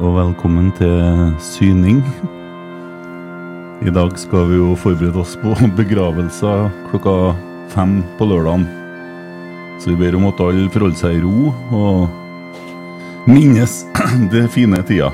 [0.00, 1.98] og velkommen til syning.
[3.82, 7.34] I dag skal vi jo forberede oss på begravelser klokka
[7.72, 8.64] fem på lørdagen.
[9.82, 13.82] Så vi ber om at alle forholder seg i ro og minnes
[14.32, 15.10] det fine tida.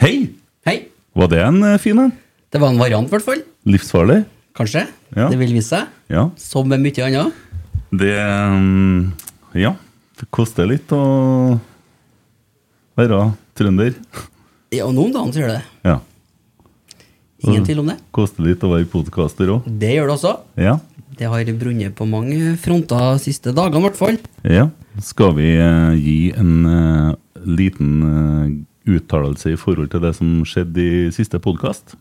[0.00, 0.30] Hei!
[0.64, 0.78] Hei.
[1.12, 2.14] Var det en eh, fin en?
[2.50, 3.44] Det var en variant, i hvert fall.
[3.68, 4.22] Livsfarlig?
[4.56, 4.86] Kanskje.
[5.16, 5.28] Ja.
[5.28, 5.94] Det vil vise seg.
[6.10, 6.28] Ja.
[6.40, 7.49] Som med mye annet.
[7.90, 9.12] Det mm,
[9.58, 9.74] Ja.
[10.20, 11.56] Det koster litt å
[12.98, 13.22] være
[13.56, 13.94] trønder.
[14.70, 15.88] Ja, og noen dager så gjør det det.
[15.88, 15.96] Ja.
[17.40, 17.96] Ingen tvil om det.
[18.12, 19.68] Koster litt å være podkaster òg.
[19.80, 20.34] Det gjør det også.
[20.60, 20.76] Ja.
[21.16, 24.20] Det har brunnet på mange fronter de siste dagene, i hvert fall.
[24.44, 24.68] ja.
[25.00, 27.14] Skal vi eh, gi en eh,
[27.46, 28.46] liten eh,
[28.96, 31.94] uttalelse i forhold til det som skjedde i siste podkast?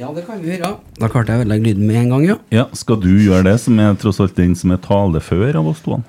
[0.00, 0.78] Eh, ja, det kan vi gjøre.
[0.98, 2.38] Da klarte jeg å ødelegge lyden med en gang, ja.
[2.54, 2.66] Ja.
[2.72, 6.00] Skal du gjøre det, som er tross alt den som er talefør av oss to?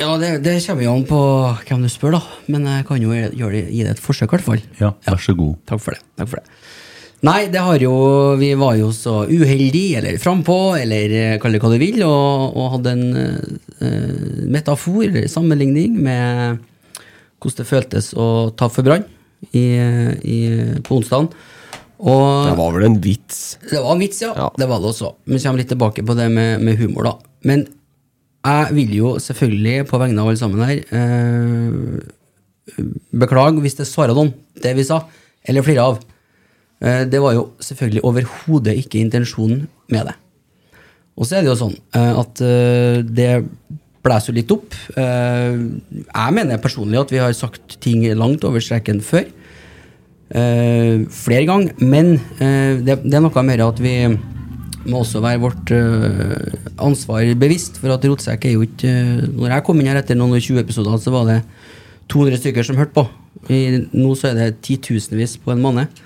[0.00, 1.20] Ja, det, det kommer jo an på
[1.68, 2.22] hvem du spør, da.
[2.50, 4.64] Men jeg kan jo gjøre det, gi det et forsøk, i hvert fall.
[4.80, 5.56] Ja, vær så god.
[5.70, 6.02] Takk for det.
[6.18, 6.60] Takk for det.
[7.24, 7.94] Nei, det har jo
[8.36, 12.58] Vi var jo så uheldige, eller frampå, eller eh, kall det hva du vil, og,
[12.58, 16.60] og hadde en uh, metafor, eller sammenligning, med
[17.40, 18.26] hvordan det føltes å
[18.56, 19.06] ta for brann
[19.52, 19.64] i,
[20.20, 20.38] i,
[20.84, 21.32] på onsdagen.
[21.98, 23.58] Og Det var vel en vits.
[23.70, 24.32] det var en vits, ja.
[24.36, 24.48] Ja.
[24.58, 25.14] Det var det også.
[25.26, 27.14] Men kommer litt tilbake på det med, med humor, da.
[27.44, 27.66] Men
[28.44, 32.82] jeg vil jo selvfølgelig, på vegne av alle sammen her, eh,
[33.14, 35.04] beklage hvis det såra noen, det vi sa,
[35.48, 36.02] eller flere av.
[36.82, 40.16] Eh, det var jo selvfølgelig overhodet ikke intensjonen med det.
[41.14, 43.30] Og så er det jo sånn eh, at eh, det
[44.04, 44.74] blæser litt opp.
[44.98, 45.54] Eh,
[46.02, 49.24] jeg mener personlig at vi har sagt ting langt over streken før.
[50.34, 53.94] Eh, flere ganger, men eh, det, det er noe mer at vi
[54.84, 57.78] må også være vårt eh, ansvar bevisst.
[57.78, 58.90] For at Rotsekk er jo ikke
[59.30, 61.38] Når jeg kom inn her etter noen og 20 episoder, så var det
[62.10, 63.06] 200 stykker som hørte på.
[63.52, 66.02] I, nå så er det titusenvis på en måned.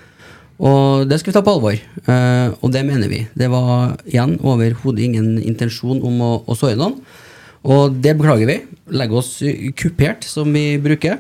[0.58, 1.78] Og det skal vi ta på alvor,
[2.08, 3.18] Uh, og det mener vi.
[3.36, 6.94] Det var igjen overhodet ingen intensjon om å, å såre noen.
[7.68, 8.56] Og det beklager vi.
[8.96, 9.34] Legger oss
[9.76, 11.18] kupert, som vi bruker.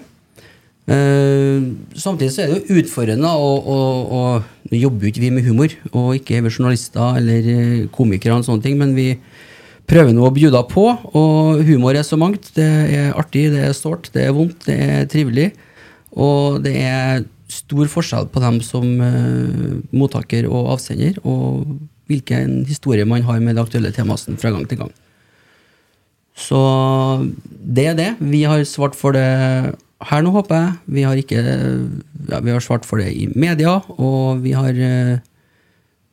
[0.88, 1.64] Eh,
[2.00, 4.28] samtidig så er det jo utfordrende å,
[4.68, 8.44] Nå jobber jo ikke vi med humor, og ikke er journalister eller eh, komikere, og
[8.44, 9.14] sånne ting, men vi
[9.88, 10.84] prøver nå å bjuda på.
[11.16, 12.50] Og humor er så mangt.
[12.56, 15.50] Det er artig, det er sårt, det er vondt, det er trivelig.
[16.12, 21.64] Og det er stor forskjell på dem som uh, mottaker og avsender, og
[22.08, 24.92] hvilken historie man har med det aktuelle temaet fra gang til gang.
[26.38, 26.60] Så
[27.48, 28.10] det er det.
[28.20, 29.24] Vi har svart for det
[30.06, 30.74] her nå, håper jeg.
[30.94, 35.18] Vi har ikke ja, Vi har svart for det i media, og vi har uh,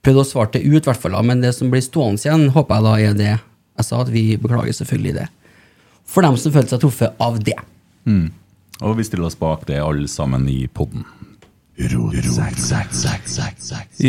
[0.06, 1.18] prøvd å svare det ut, i hvert fall.
[1.26, 4.24] Men det som blir stående igjen, håper jeg da er det jeg sa, at vi
[4.40, 5.28] beklager selvfølgelig det.
[6.08, 7.58] For dem som følte seg truffet av det.
[8.86, 10.66] Og vi stiller oss bak det, alle sammen i
[11.76, 12.24] podden.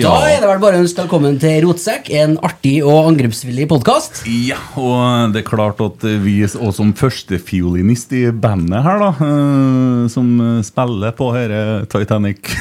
[0.02, 4.22] Da er det vel bare å ønske velkommen til Rotsekk, en artig og angrepsvillig podkast.
[4.30, 10.06] Ja, og det er klart at vi, og som førstefiolinist i bandet her, da, eh,
[10.12, 10.30] som
[10.66, 12.54] spiller på dette Titanic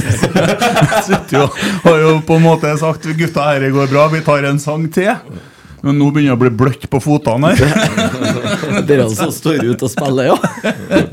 [1.06, 1.44] Sitter jo,
[1.84, 5.12] Har jo på en måte sagt gutta, dette går bra, vi tar en sang til.
[5.82, 7.60] Men nå begynner det å bli bløtt på fotene her.
[8.88, 10.36] Dere som står ute og spiller, ja.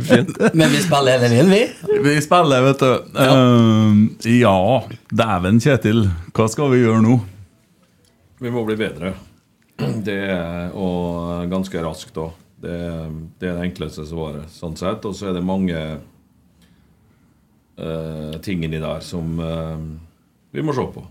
[0.04, 0.34] Fint.
[0.52, 1.62] Men vi spiller hele veien, vi.
[2.04, 2.92] Vi spiller, vet du.
[3.16, 4.58] Ja, uh, ja,
[5.24, 6.10] dæven Kjetil.
[6.36, 7.16] Hva skal vi gjøre nå?
[8.44, 9.14] Vi må bli bedre.
[9.78, 12.36] Det er, og ganske raskt òg.
[12.58, 12.78] Det,
[13.38, 15.06] det er det enkleste svaret, sånn sett.
[15.08, 15.78] Og så er det mange
[17.80, 19.78] uh, ting inni der som uh,
[20.52, 21.04] vi må se på.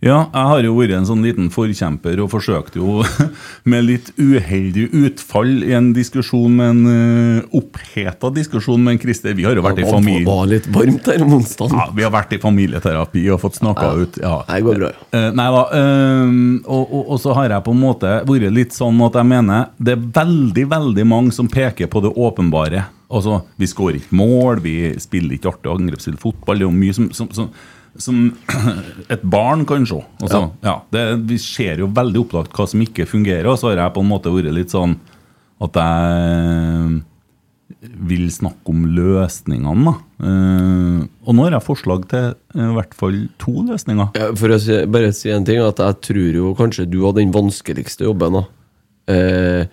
[0.00, 3.02] Ja, jeg har jo vært en sånn liten forkjemper og forsøkte jo
[3.70, 9.34] med litt uheldig utfall i en diskusjon med en uh, oppheta diskusjon med en Christer.
[9.36, 11.76] Vi har jo vært i Det var litt varmt her om onsdagen.
[11.76, 14.16] Ja, vi har vært i familieterapi og fått snakka ut.
[14.22, 14.38] Ja.
[14.48, 15.08] Det går bra, ja.
[15.18, 15.64] Eh, nei da.
[15.68, 16.32] Uh,
[16.64, 19.68] og, og, og så har jeg på en måte vært litt sånn at jeg mener
[19.76, 22.86] det er veldig, veldig mange som peker på det åpenbare.
[23.10, 26.56] Altså, vi skårer ikke mål, vi spiller ikke artig angrepsstilt fotball.
[26.56, 27.52] Det er jo mye som, som, som,
[27.98, 28.30] som
[29.14, 30.00] et barn kan se.
[30.22, 30.78] Altså, ja.
[30.94, 34.04] det, vi ser jo veldig opplagt hva som ikke fungerer, og så har jeg på
[34.04, 34.98] en måte vært litt sånn
[35.60, 37.00] at jeg
[38.10, 39.92] vil snakke om løsningene.
[40.20, 44.10] Eh, og nå har jeg forslag til uh, i hvert fall to løsninger.
[44.18, 47.14] Ja, For å si, bare si en ting, at jeg tror jo kanskje du har
[47.16, 48.42] den vanskeligste jobben.
[49.10, 49.64] Eh,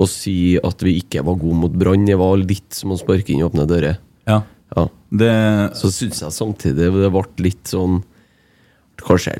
[0.00, 3.34] å si at vi ikke var gode mot Brann, det var litt som å sparke
[3.34, 4.00] inn åpne dører.
[4.28, 4.42] Ja.
[4.76, 4.86] Ja.
[5.10, 5.34] Det,
[5.78, 8.02] Så syns jeg samtidig det ble litt sånn
[9.00, 9.32] Kanskje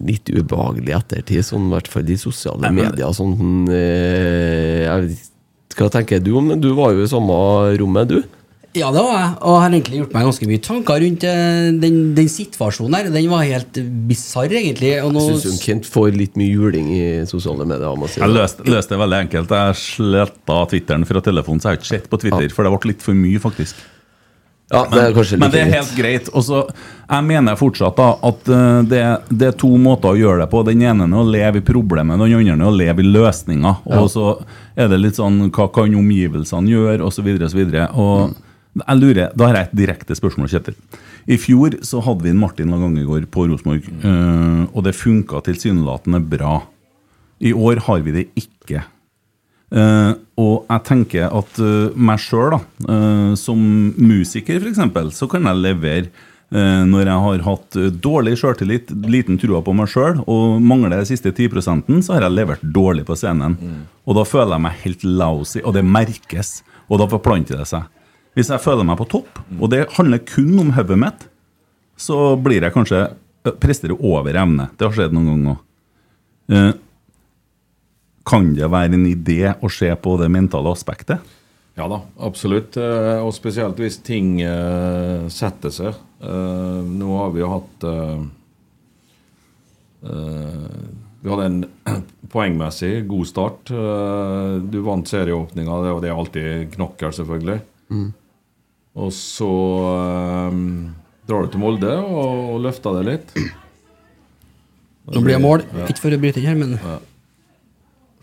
[0.00, 3.12] litt ubehagelig ettertid, sånn, i hvert fall i sosiale medier.
[3.16, 5.18] Sånn, eh, jeg,
[5.76, 6.58] hva tenker du om det?
[6.64, 7.36] Du var jo i samme
[7.80, 8.38] rommet, du.
[8.76, 11.68] Ja, det var jeg, og jeg har egentlig gjort meg ganske mye tanker rundt eh,
[11.82, 13.10] den, den situasjonen her.
[13.14, 14.92] Den var helt bisarr, egentlig.
[15.02, 18.08] Og nå, Jeg syns Kent får litt mye juling i sosiale medier.
[18.12, 19.54] Si jeg løste, løste det veldig enkelt.
[19.62, 22.92] Jeg sletta Twitteren fra telefonen, så jeg har ikke sett på Twitter, for det ble
[22.92, 23.80] litt for mye, faktisk.
[24.68, 26.26] Ja, det er kanskje Men det er helt greit.
[26.36, 26.58] Og så,
[27.08, 29.00] jeg mener fortsatt da at eh, det,
[29.32, 30.60] det er to måter å gjøre det på.
[30.68, 33.78] Den ene er å leve i problemet, den andre er å leve i løsninga.
[33.96, 34.34] Og så
[34.76, 37.30] er det litt sånn Hva kan omgivelsene gjøre, osv.
[37.48, 37.62] osv.
[38.78, 40.76] Jeg lurer, Da har jeg et direkte spørsmål, Kjetil.
[41.28, 46.20] I fjor så hadde vi en Martin Langangegård på Rosenborg, eh, og det funka tilsynelatende
[46.28, 46.60] bra.
[47.40, 48.84] I år har vi det ikke.
[49.68, 52.56] Eh, og jeg tenker at uh, meg sjøl,
[52.88, 53.60] uh, som
[53.98, 54.80] musiker f.eks.,
[55.18, 56.06] så kan jeg levere
[56.54, 60.96] eh, når jeg har hatt eh, dårlig sjøltillit, liten trua på meg sjøl, og mangler
[60.96, 63.58] de siste 10% så har jeg levert dårlig på scenen.
[64.08, 66.58] Og da føler jeg meg helt lousy, og det merkes.
[66.88, 67.88] Og da forplanter det seg.
[68.38, 71.24] Hvis jeg føler meg på topp, og det handler kun om hodet mitt,
[71.98, 74.70] så blir jeg kanskje eh, presterer over evne.
[74.78, 75.58] Det har skjedd noen ganger.
[76.48, 76.70] Eh,
[78.28, 81.24] kan det være en idé å se på det mentale aspektet?
[81.78, 82.76] Ja da, absolutt.
[82.76, 85.94] Eh, Og spesielt hvis ting eh, setter seg.
[86.20, 87.86] Eh, Nå har vi jo hatt
[91.20, 91.64] Vi hadde en
[92.32, 93.70] poengmessig god start.
[93.74, 97.60] Eh, Du vant serieåpninga, det- og det er alltid knokkel, selvfølgelig.
[98.98, 99.48] Og så
[101.28, 103.34] drar du til Molde og, og løfter det litt.
[105.08, 105.62] nå blir det mål.
[105.86, 106.98] Ikke for å bryte inn her, men ja.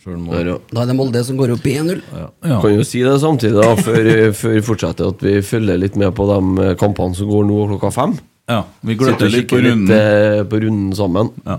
[0.06, 2.04] Da er det Molde som går opp i 1-0.
[2.46, 6.14] Kan jo si det samtidig, da, før, før vi fortsetter, at vi følger litt med
[6.18, 8.16] på de kampene som går nå klokka fem.
[8.46, 9.90] Ja, vi gløtter litt på runden.
[9.90, 11.32] litt eh, på runden sammen.
[11.48, 11.58] Ja.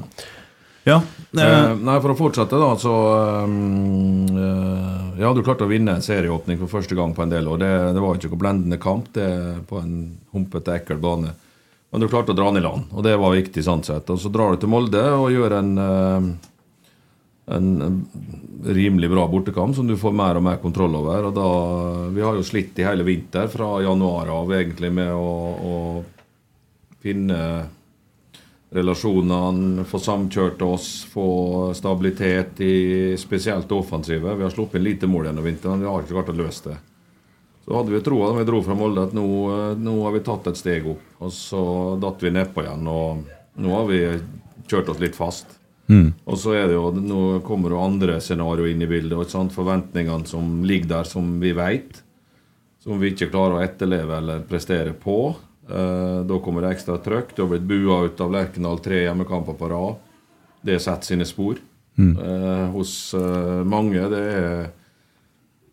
[0.86, 1.00] ja.
[1.34, 2.92] Eh, eh, nei, For å fortsette, da, så
[3.42, 7.50] um, eh, Ja, du klarte å vinne en serieåpning for første gang på en del
[7.50, 7.58] år.
[7.64, 9.26] Det, det var ikke noe blendende kamp det
[9.66, 9.96] på en
[10.36, 11.34] humpete, ekkel bane.
[11.90, 14.10] Men du klarte å dra den i land, og det var viktig sånn sett.
[14.12, 16.30] Og så drar du til Molde og gjør en, eh,
[17.46, 18.06] en
[18.64, 21.28] rimelig bra bortekamp som du får mer og mer kontroll over.
[21.28, 21.48] Og da,
[22.10, 25.76] Vi har jo slitt i hele vinter, fra januar av egentlig, med å, å
[27.02, 27.40] finne
[28.76, 31.28] relasjonene, få samkjørt oss, få
[31.76, 34.36] stabilitet i spesielt offensivet.
[34.36, 36.72] Vi har sluppet inn lite mål gjennom vinteren, men vi har ikke klart å løse
[36.72, 36.78] det.
[37.66, 40.22] Så hadde vi troa da vi dro fra Molde at nå, eh, nå har vi
[40.26, 41.06] tatt et steg opp.
[41.18, 41.62] Og så
[42.02, 44.02] datt vi nedpå igjen, og nå har vi
[44.70, 45.56] kjørt oss litt fast.
[46.26, 49.34] Og så er det jo, nå kommer jo andre scenarioer inn i bildet.
[49.54, 52.02] Forventningene som ligger der, som vi vet,
[52.86, 55.34] Som vi ikke klarer å etterleve eller prestere på.
[55.66, 57.32] Eh, da kommer det ekstra trøkk.
[57.34, 59.96] Du har blitt bua ut av Lerkendal tre hjemmekamper på rad.
[60.62, 61.58] Det setter sine spor
[62.14, 64.02] eh, hos eh, mange.
[64.12, 64.68] Det er,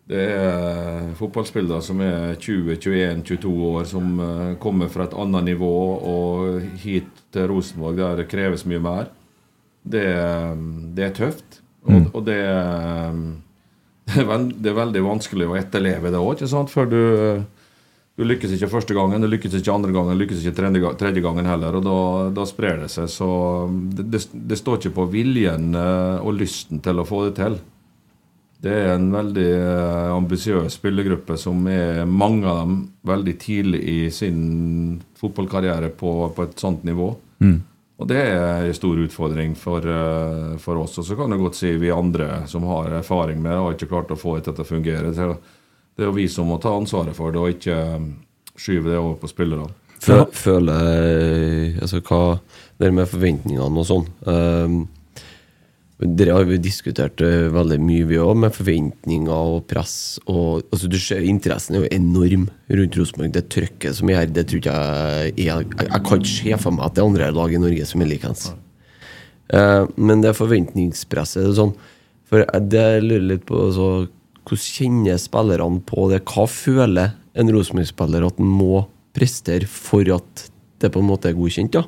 [0.09, 5.73] det er fotballspillere som er 20-21-22 år, som eh, kommer fra et annet nivå
[6.13, 9.13] og hit til Rosenborg der det kreves mye mer.
[9.83, 10.55] Det, er-
[10.95, 11.59] det er tøft.
[11.83, 13.17] Og, og det, er-
[14.07, 17.01] det, er veld, det er veldig vanskelig å etterleve det òg, før du
[18.15, 21.21] Du lykkes ikke første gangen, du lykkes ikke andre gangen, du lykkes ikke tredje, tredje
[21.25, 21.73] gangen heller.
[21.79, 21.95] Og da,
[22.29, 23.07] da sprer det seg.
[23.09, 23.25] Så
[23.97, 24.19] det, det,
[24.51, 27.55] det står ikke på viljen eh, og lysten til å få det til.
[28.63, 32.77] Det er en veldig eh, ambisiøs spillergruppe som er mange av dem
[33.09, 37.09] veldig tidlig i sin fotballkarriere på, på et sånt nivå.
[38.01, 40.97] Og det er en stor utfordring for, eh, for oss.
[40.97, 43.89] Og så kan du godt si vi andre som har erfaring med det, har ikke
[43.91, 45.13] klart å få dette til å fungere.
[45.13, 48.07] Det er jo vi som må ta ansvaret for det, og ikke eh,
[48.57, 49.69] skyve det over på spillerne.
[50.03, 52.39] Fø- Føler Altså hva
[52.79, 54.07] Det med forventningene og sånn.
[54.27, 54.87] Um,
[56.03, 60.19] dere har jo diskutert eh, veldig mye, vi òg, med forventninger og press.
[60.25, 63.31] Og, altså, du ser Interessen er jo enorm rundt Rosenborg.
[63.35, 66.75] Det trøkket som er det tror ikke jeg er Jeg, jeg kan ikke se for
[66.75, 68.45] meg at det er andre lag i Norge som er likeens.
[69.53, 71.73] Uh, men det forventningspresset er sånn
[72.31, 74.07] For jeg- det lurer litt på altså,
[74.47, 76.23] Hvordan kjenner spillerne på det?
[76.25, 80.47] Hva føler en Rosenborg-spiller at han må prestere for at
[80.81, 81.71] det på en måte er godkjent?
[81.75, 81.83] da?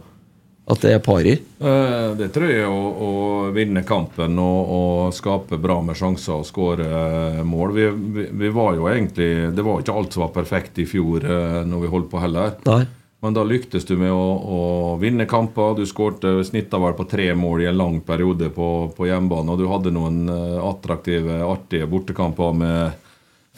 [0.66, 1.38] At det er parer?
[1.62, 3.12] Eh, Det tror jeg å, å
[3.54, 7.74] vinne kampen og, og skape bra med sjanser og skåre eh, mål.
[7.76, 11.22] Vi, vi, vi var jo egentlig Det var ikke alt som var perfekt i fjor
[11.26, 12.58] eh, når vi holdt på heller.
[12.66, 12.82] Nei.
[13.22, 14.26] Men da lyktes du med å,
[14.58, 14.60] å
[15.02, 15.78] vinne kamper.
[15.78, 18.68] Du skårte snittet vel på tre mål i en lang periode på,
[18.98, 19.54] på hjemmebane.
[19.54, 20.28] Og du hadde noen
[20.62, 23.02] attraktive, artige bortekamper med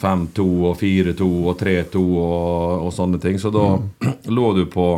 [0.00, 3.36] 5-2 og 4-2 og 3-2 og, og sånne ting.
[3.42, 3.66] Så da
[4.38, 4.88] lå du på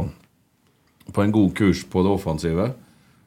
[1.14, 2.70] på en god kurs på det offensive.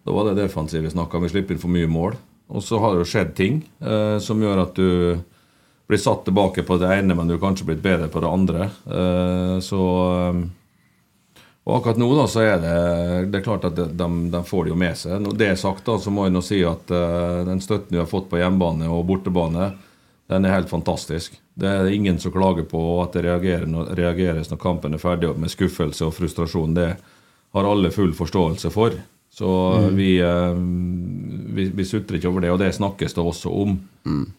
[0.03, 1.27] Da var det defensive snakka om.
[1.27, 2.17] Vi slipper inn for mye mål.
[2.53, 4.89] Og så har det jo skjedd ting eh, som gjør at du
[5.87, 8.67] blir satt tilbake på det ene, men du er kanskje blitt bedre på det andre.
[8.87, 9.85] Eh, så
[10.17, 10.43] eh,
[11.63, 12.75] Og akkurat nå da, så er det,
[13.31, 15.15] det er klart at de, de, får det jo med seg.
[15.23, 18.01] Når det er sagt, da, så må jeg nå si at eh, den støtten vi
[18.01, 19.71] har fått på hjemmebane og bortebane,
[20.31, 21.37] den er helt fantastisk.
[21.55, 26.07] Det er ingen som klager på at det reageres når kampen er ferdig med skuffelse
[26.07, 26.75] og frustrasjon.
[26.75, 26.89] Det
[27.53, 28.95] har alle full forståelse for.
[29.33, 30.53] Så vi, eh,
[31.55, 33.79] vi, vi sutrer ikke over det, og det snakkes det også om.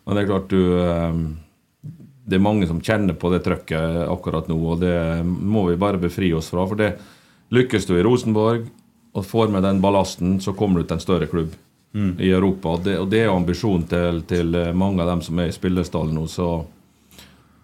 [0.05, 1.17] Men det er klart du eh,
[2.25, 6.01] Det er mange som kjenner på det trøkket akkurat nå, og det må vi bare
[6.01, 6.65] befri oss fra.
[6.71, 6.95] For det
[7.53, 8.65] lykkes du i Rosenborg
[9.15, 11.53] og får med den ballasten, så kommer du til en større klubb
[11.95, 12.73] i Europa.
[12.73, 16.17] Og det, og det er ambisjonen til, til mange av dem som er i spillestallen
[16.17, 16.25] nå.
[16.27, 16.49] så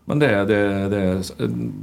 [0.09, 1.03] men det, det, det,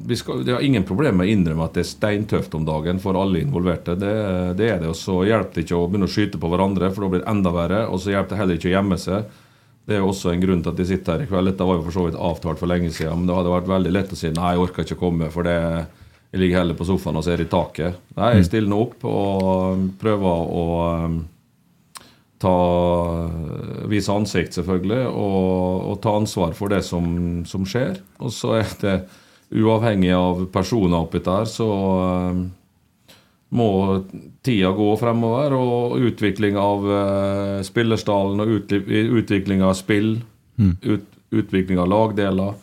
[0.08, 3.00] vi skal, det har ingen problem med å innrømme at det er steintøft om dagen
[3.00, 3.96] for alle involverte.
[3.96, 4.16] Det,
[4.60, 4.90] det er det.
[4.92, 7.32] Og så hjelper det ikke å begynne å skyte på hverandre, for da blir det
[7.32, 7.86] enda verre.
[7.88, 9.38] Og så hjelper det heller ikke å gjemme seg.
[9.88, 11.48] Det er jo også en grunn til at de sitter her i kveld.
[11.54, 13.94] Dette var jo for så vidt avtalt for lenge siden, men det hadde vært veldig
[13.96, 15.56] lett å si nei, jeg orker ikke å komme, for det
[16.28, 18.02] jeg ligger heller på sofaen og ser i taket.
[18.18, 20.66] Nei, jeg stiller nå opp og prøver å
[21.06, 21.22] um,
[22.42, 22.58] ta,
[23.90, 27.08] vise ansikt, selvfølgelig, og, og ta ansvar for det som,
[27.50, 28.00] som skjer.
[28.22, 28.96] Og så er det
[29.58, 32.42] uavhengig av personer oppi der, så uh,
[33.58, 33.70] må
[34.46, 35.56] tida gå fremover.
[35.58, 38.78] Og utvikling av uh, spillerstallen og ut,
[39.22, 40.18] utvikling av spill,
[40.58, 42.56] ut, utvikling av lagdeler,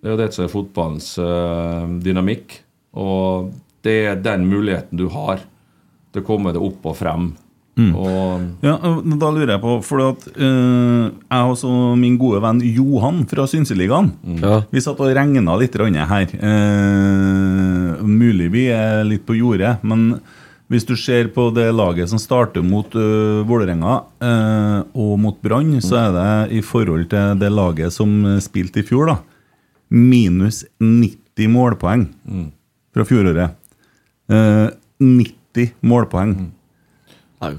[0.00, 2.56] det er jo det som er fotballens uh, dynamikk.
[2.98, 3.50] Og
[3.84, 5.42] det er den muligheten du har
[6.10, 7.30] til å komme deg opp og frem.
[7.96, 8.76] Og Ja,
[9.20, 13.46] Da lurer jeg på, for at uh, jeg og så min gode venn Johan fra
[13.50, 14.60] Synseligaen Ja.
[14.70, 16.34] Vi satt og regna litt her.
[16.36, 20.20] Uh, mulig vi er litt på jordet, men
[20.70, 25.80] hvis du ser på det laget som starter mot uh, Vålerenga uh, og mot Brann,
[25.82, 29.16] så er det i forhold til det laget som spilte i fjor, da,
[29.90, 32.06] minus 90 målpoeng
[32.94, 33.56] fra fjoråret.
[34.30, 34.68] Eh,
[35.00, 36.34] 90 målpoeng.
[37.40, 37.52] Nei,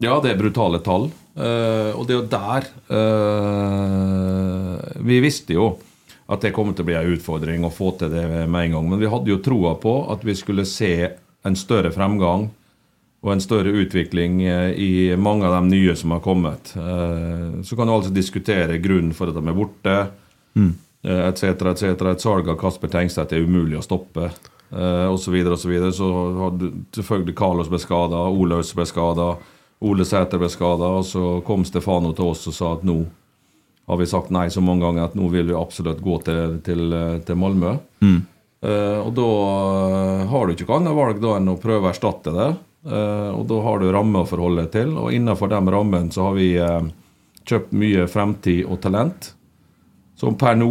[0.00, 1.10] Ja, det er brutale tall.
[1.36, 4.74] Uh, og det er jo der uh,
[5.06, 5.68] Vi visste jo
[6.30, 8.88] at det kom til å bli en utfordring å få til det med en gang.
[8.92, 11.10] Men vi hadde jo troa på at vi skulle se
[11.46, 12.48] en større fremgang
[13.20, 16.72] og en større utvikling eh, i mange av de nye som har kommet.
[16.76, 19.96] Uh, så kan du altså diskutere grunnen for at de er borte,
[20.54, 20.72] mm.
[21.26, 21.42] etc.,
[21.74, 21.82] etc.
[22.14, 25.68] Et salg av Kasper Tengstedt er umulig å stoppe, eh, osv., Så, videre, og så,
[25.68, 25.92] videre.
[25.92, 29.34] så har du selvfølgelig Carlos ble skada, Olaus ble skada,
[29.80, 32.98] Ole Sæter ble skada, og så kom Stefano til oss og sa at nå
[33.90, 36.92] har vi sagt nei så mange ganger at nå vil vi absolutt gå til, til,
[37.26, 37.72] til Malmö.
[38.60, 41.90] Eh, og da eh, har du ikke noe annet valg da enn å prøve å
[41.90, 42.50] erstatte det.
[42.80, 46.30] Uh, og da har du rammer å forholde deg til, og innenfor de rammene så
[46.30, 46.86] har vi uh,
[47.44, 49.34] kjøpt mye fremtid og talent
[50.16, 50.70] som per nå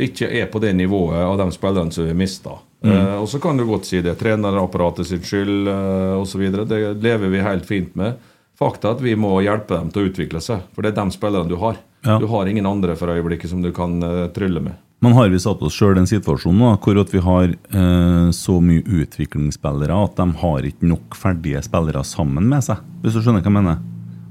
[0.00, 2.54] ikke er på det nivået av de spillerne som vi mista.
[2.82, 6.42] Eh, og så kan du godt si det er trenerapparatet sin skyld uh, osv.
[6.66, 8.18] Det lever vi helt fint med.
[8.58, 11.14] Fakta er at vi må hjelpe dem til å utvikle seg, for det er de
[11.14, 11.78] spillerne du har.
[12.02, 12.18] Ja.
[12.18, 14.78] Du har ingen andre for øyeblikket som du kan eh, trylle med.
[15.02, 18.28] Men har vi satt oss sjøl i en situasjon nå hvor at vi har eh,
[18.34, 22.82] så mye utviklingsspillere at de har ikke nok ferdige spillere sammen med seg?
[23.02, 23.80] Hvis du skjønner hva jeg mener?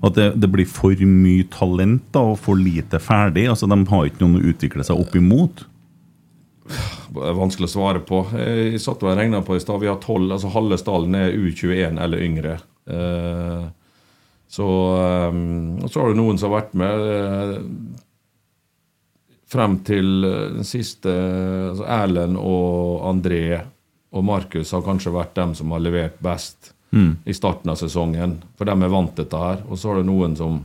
[0.01, 3.49] At det, det blir for mye talent da, og for lite ferdig?
[3.51, 5.65] altså De har ikke noen å utvikle seg opp imot?
[7.11, 8.21] Vanskelig å svare på.
[8.39, 9.81] Jeg satt og regna på i stad.
[9.81, 12.53] Vi har 12, altså halve stallen er U21 eller yngre.
[12.87, 13.65] Eh,
[14.51, 14.67] så,
[15.01, 15.41] eh,
[15.83, 17.57] og så har du noen som har vært med eh,
[19.51, 23.43] frem til eh, den siste altså Erlend og André
[24.11, 27.13] og Markus har kanskje vært dem som har levert best Mm.
[27.23, 28.33] i starten av sesongen.
[28.59, 29.61] For de er vant til dette her.
[29.71, 30.57] Og så har du noen som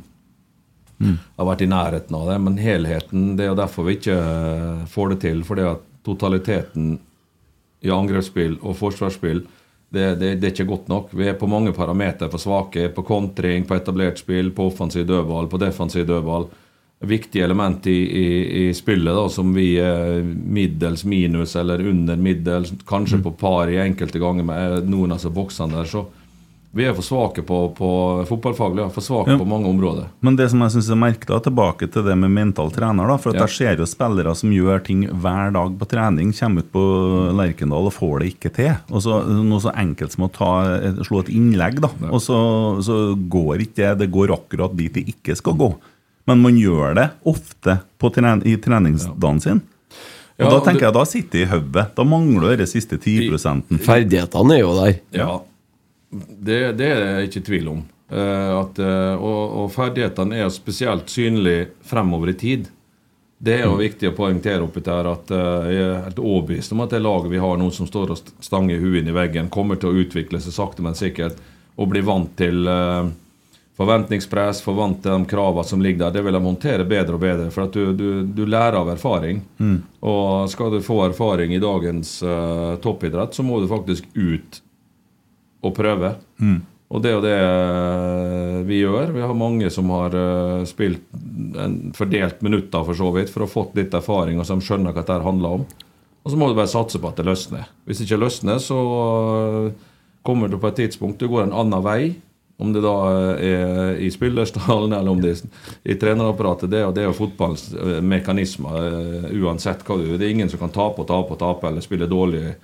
[0.98, 1.18] Mm.
[1.38, 2.38] har vært i nærheten av det.
[2.42, 5.44] Men helheten, det er derfor vi ikke eh, får det til.
[5.44, 6.96] Fordi at totaliteten
[7.84, 9.44] i angrepsspill og forsvarsspill
[9.88, 11.10] det, det, det er ikke godt nok.
[11.14, 12.88] Vi er på mange parametere for svake.
[12.94, 16.48] På kontring, på etablert spill, på offensiv dødball, på defensiv dødball.
[17.06, 18.26] Viktige element i, i,
[18.62, 23.78] i spillet da, som vi er middels minus eller under middels, kanskje på par i
[23.82, 25.90] enkelte ganger med noen av altså, boksene der.
[25.90, 26.06] Så
[26.76, 27.88] vi er for svake på, på
[28.28, 29.38] fotballfaglig, ja, for svake Ja.
[29.40, 30.06] på mange områder.
[30.20, 33.06] Men det som jeg synes er merkelig, er tilbake til det med mental trener.
[33.08, 33.46] da, for at Ja.
[33.46, 36.84] Jeg ser jo spillere som gjør ting hver dag på trening, kommer ut på
[37.36, 38.74] Lerkendal og får det ikke til.
[38.90, 40.52] Og så Noe så enkelt som å ta,
[41.02, 41.88] slå et innlegg, da.
[42.10, 42.36] Og så,
[42.84, 43.98] så går ikke det.
[44.04, 45.74] Det går akkurat dit det ikke skal gå.
[46.26, 49.62] Men man gjør det ofte på tren i treningsdagen sin.
[50.38, 51.94] Og Ja, da tenker du- jeg, da sitter det i hodet.
[51.96, 54.98] Da mangler det siste 10% Ferdighetene er jo der.
[55.16, 55.40] Ja,
[56.10, 57.84] det, det er det ikke i tvil om.
[58.08, 62.70] Eh, at, eh, og, og ferdighetene er spesielt synlige fremover i tid.
[63.36, 66.84] Det er jo viktig å poengtere oppi der at eh, jeg er helt overbevist om
[66.86, 69.80] at det laget vi har nå som står og stanger huet inn i veggen, kommer
[69.80, 71.40] til å utvikle seg sakte, men sikkert
[71.76, 72.62] og bli vant til
[73.76, 76.14] forventningspress, forvant vant til de kravene som ligger der.
[76.14, 79.42] Det vil de håndtere bedre og bedre, for at du, du, du lærer av erfaring.
[79.60, 79.74] Mm.
[80.08, 84.62] Og skal du få erfaring i dagens uh, toppidrett, så må du faktisk ut
[85.64, 86.14] og prøve.
[86.42, 86.58] Mm.
[86.86, 89.10] Og det er jo det eh, vi gjør.
[89.16, 91.02] Vi har mange som har eh, spilt
[91.58, 94.92] en fordelt minutter for så vidt, for å ha fått litt erfaring, og som skjønner
[94.94, 95.64] hva dette handler om.
[96.26, 97.66] Og så må du bare satse på at det løsner.
[97.86, 98.78] Hvis det ikke løsner, så
[99.66, 99.72] eh,
[100.26, 102.00] kommer du på et tidspunkt Du går en annen vei.
[102.56, 102.92] Om det da
[103.36, 106.70] er i spillerstallen eller om det er i trenerapparatet.
[106.72, 107.66] Det jo- det er jo fotballens
[108.00, 109.26] mekanismer.
[109.36, 110.16] Uansett hva du gjør.
[110.22, 112.54] Det er ingen som kan tape og tape og tape eller spille dårlig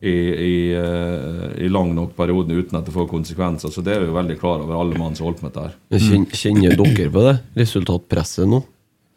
[0.00, 3.72] i, i, eh, i lang nok periode uten at det får konsekvenser.
[3.72, 5.64] Så det er vi jo veldig klar over, alle mann som holder på med dette.
[5.66, 6.36] her.
[6.40, 7.34] Kjenner dere på det?
[7.60, 8.62] Resultatpresset nå?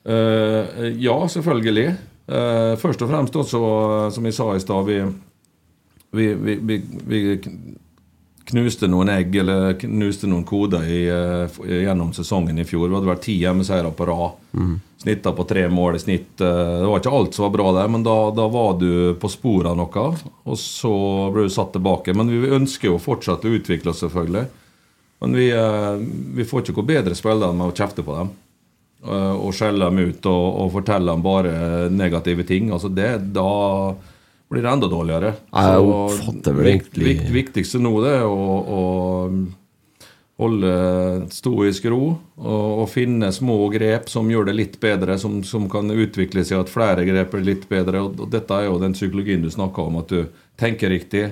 [0.04, 1.94] Uh, ja, selvfølgelig.
[2.28, 3.62] Uh, først og fremst også,
[4.16, 5.00] som jeg sa i stad, vi,
[6.20, 7.22] vi, vi, vi, vi
[8.50, 12.90] knuste noen egg, eller knuste noen koder i, eh, gjennom sesongen i fjor.
[12.90, 14.32] Vi hadde vært ti hjemmeseiere på rad.
[15.04, 16.42] Snitta på tre mål i snitt.
[16.42, 19.30] Eh, Det var ikke alt som var bra der, men da, da var du på
[19.32, 20.16] sporet av noe.
[20.46, 20.94] Og så
[21.34, 22.16] ble du satt tilbake.
[22.16, 24.46] Men vi ønsker jo fortsatt å utvikle oss, selvfølgelig.
[25.22, 25.96] Men vi, eh,
[26.36, 28.32] vi får ikke gå bedre spillere med å kjefte på dem.
[29.06, 32.70] Og skjelle dem ut og, og fortelle dem bare negative ting.
[32.72, 33.94] Altså det, da
[34.54, 35.34] blir det enda dårligere.
[35.52, 38.82] Så vikt, vik- viktigste nå det er å, å
[40.44, 40.72] holde
[41.32, 42.02] stoisk ro
[42.42, 46.64] og, og finne små grep som gjør det litt bedre, som, som kan utvikle seg
[46.64, 48.02] at flere grep blir litt bedre.
[48.02, 50.26] Og, og dette er jo den psykologien du snakker om, at du
[50.60, 51.28] tenker riktig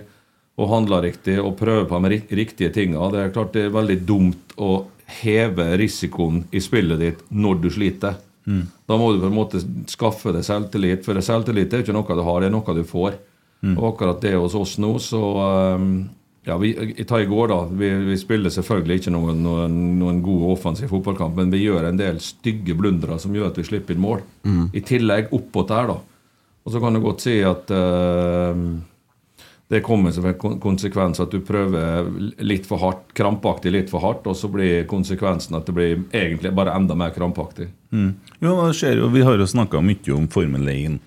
[0.61, 3.07] og handler riktig og prøver på de riktige tinga.
[3.13, 4.73] Det er klart det er veldig dumt å
[5.21, 8.19] heve risikoen i spillet ditt når du sliter.
[8.45, 8.63] Mm.
[8.89, 12.17] Da må du på en måte skaffe deg selvtillit, for selvtillit er jo ikke noe
[12.17, 13.19] du har, det er noe du får.
[13.61, 13.75] Mm.
[13.77, 15.21] Og akkurat det hos oss nå, så
[15.77, 15.89] um,
[16.47, 20.21] ja, vi, jeg tar i går da, vi, vi spiller selvfølgelig ikke noen, noen, noen
[20.25, 23.93] god offensiv fotballkamp, men vi gjør en del stygge blundere som gjør at vi slipper
[23.93, 24.23] inn mål.
[24.47, 24.63] Mm.
[24.73, 25.99] I tillegg oppåt der, da.
[26.61, 28.57] Og så kan du godt si at uh,
[29.71, 32.09] det kommer som en konsekvens at du prøver
[32.43, 36.51] litt for hardt, krampaktig litt for hardt, og så blir konsekvensen at det blir egentlig
[36.57, 37.69] bare enda mer krampaktig.
[37.91, 38.13] Mm.
[38.39, 40.99] Jo, jo, Vi har jo snakka mye om Formel 1.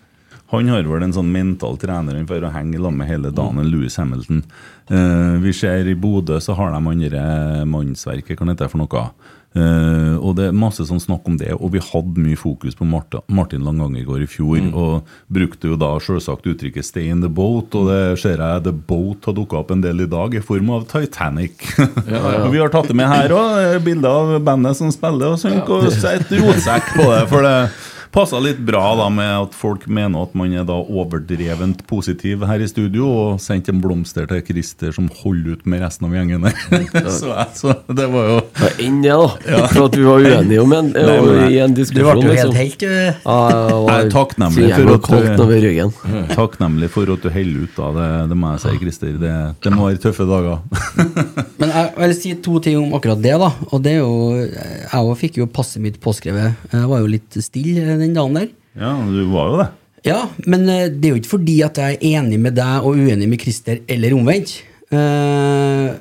[0.52, 3.70] Han har vel en sånn mental trener han får henge lag med hele dagen, en
[3.72, 4.42] Louis Hamilton.
[4.86, 7.22] Eh, vi ser i Bodø så har de andre
[7.66, 9.08] mannsverket, hva heter det for noe?
[9.54, 12.86] Eh, og det er masse sånn snakk om det, og vi hadde mye fokus på
[12.90, 14.58] Marta, Martin Langangegård i fjor.
[14.64, 14.72] Mm.
[14.74, 18.74] Og brukte jo da selvsagt uttrykket 'stay in the boat', og det ser jeg 'the
[18.74, 21.54] boat' har dukka opp en del i dag, i form av Titanic.
[22.10, 22.44] ja.
[22.44, 25.70] og vi har tatt det med her òg, bilde av bandet som spiller og synker,
[25.70, 27.28] og et rotsekk på det.
[27.30, 27.70] For det
[28.14, 32.62] Passa litt bra da med at folk mener at man er da overdrevent positiv her
[32.62, 36.46] i studio, og sendte en blomster til Christer som holder ut med resten av gjengen
[36.46, 37.10] der.
[37.18, 39.64] så, så det var jo Ja, Enn det, da.
[39.72, 42.54] For at vi var uenige om en, Nei, men i en Du ble jo liksom.
[42.54, 42.86] helt helt du.
[42.86, 45.92] Ja, jeg Jeg er takknemlig for at du- ryggen.
[46.34, 47.90] Takknemlig for at du holder ut, da.
[47.98, 49.18] Det, det må jeg si, Christer.
[49.24, 50.62] Det, det må være tøffe dager.
[51.60, 53.50] Men jeg vil si to ting om akkurat det, da.
[53.72, 56.62] Og det er jo Jeg òg fikk jo passet mitt påskrevet.
[56.72, 58.52] Jeg var jo litt stille den dagen der.
[58.78, 59.70] ja, du var jo det.
[60.04, 62.98] Ja, men eh, det er jo ikke fordi at jeg er enig med deg og
[63.00, 64.58] uenig med Christer, eller omvendt.
[64.92, 65.94] Uh,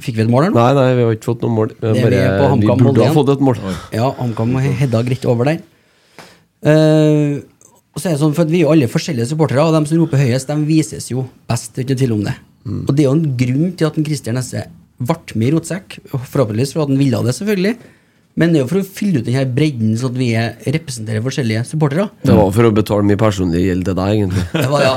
[0.00, 0.56] fikk vi et mål her nå?
[0.56, 1.74] Nei, nei, vi har ikke fått noe mål.
[1.76, 3.60] Vi, bare, vi på vi burde ha fått et mål.
[3.92, 5.60] Ja, HamKam hedda greit over der.
[6.64, 7.44] Uh,
[7.94, 9.90] og så er det sånn, for at Vi er jo alle forskjellige supportere, og de
[9.90, 11.76] som roper høyest, de vises jo best.
[11.76, 12.34] uten tvil om det.
[12.64, 12.80] Mm.
[12.88, 14.64] Og det er jo en grunn til at Christer Nesse
[15.04, 15.98] ble med i Rotsekk.
[16.08, 17.76] Forhåpentligvis for at han ville det, selvfølgelig.
[18.34, 21.22] Men det er jo for å fylle ut denne bredden, så at vi er, representerer
[21.22, 22.08] forskjellige supportere.
[22.26, 24.46] Det var for å betale mye personlig gjeld til deg, egentlig.
[24.50, 24.94] Det var, ja.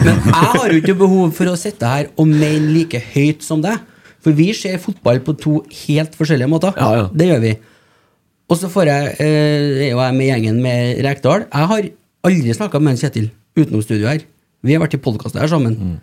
[0.00, 3.62] Men jeg har jo ikke behov for å sitte her og mene like høyt som
[3.62, 3.78] deg.
[4.24, 6.74] For vi ser fotball på to helt forskjellige måter.
[6.80, 7.06] Ja, ja.
[7.12, 7.54] Det gjør vi.
[8.50, 11.46] Og så får jeg, eh, er jo jeg med gjengen med Rekdal.
[11.46, 11.88] Jeg har
[12.26, 14.26] aldri snakka med en Kjetil utenom studio her.
[14.64, 15.76] Vi har vært i podkast her sammen.
[15.76, 15.96] Mm.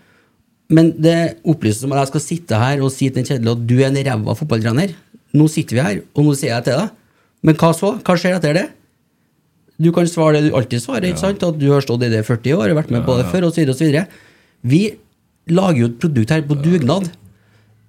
[0.71, 3.65] Men det opplyses som at jeg skal sitte her og si til en Kjetil at
[3.67, 4.93] du er en ræva fotballtrener.
[5.37, 6.93] Nå sitter vi her, og nå sier jeg til deg.
[7.47, 7.95] Men hva så?
[8.05, 8.67] Hva skjer etter det?
[9.81, 11.43] Du kan svare det du alltid svarer, ikke sant?
[11.45, 13.71] at du har stått i det i 40 år vært med på det før, osv.
[13.73, 13.97] osv.
[14.61, 14.81] Vi
[15.49, 17.09] lager jo et produkt her på dugnad.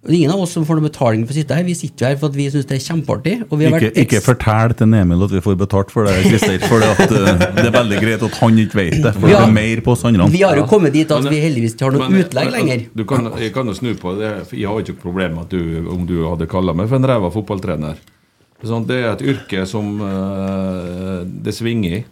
[0.02, 1.62] Og det er Ingen av oss som får noe betaling for å sitte her.
[1.62, 3.34] Vi sitter jo her for at vi syns det er kjempeartig.
[3.46, 6.16] Og vi har Ikke, vært ikke fortell til Emil at vi får betalt for det,
[6.26, 6.58] Christer.
[6.66, 9.12] For det er veldig greit at han ikke vet det.
[9.14, 9.44] For Ja.
[9.44, 10.26] det er mer på oss andre.
[10.34, 12.54] Vi har jo kommet dit at Men- vi heldigvis ikke har noe Men- utlegg men,
[12.58, 12.86] lenger.
[12.96, 14.32] Du kan, jeg kan jo snu på det.
[14.50, 17.06] Jeg har ikke noe problem med at du, om du hadde kalla meg for en
[17.06, 17.94] ræva fotballtrener.
[18.64, 22.04] Sånn, det er et yrke som uh, det svinger i.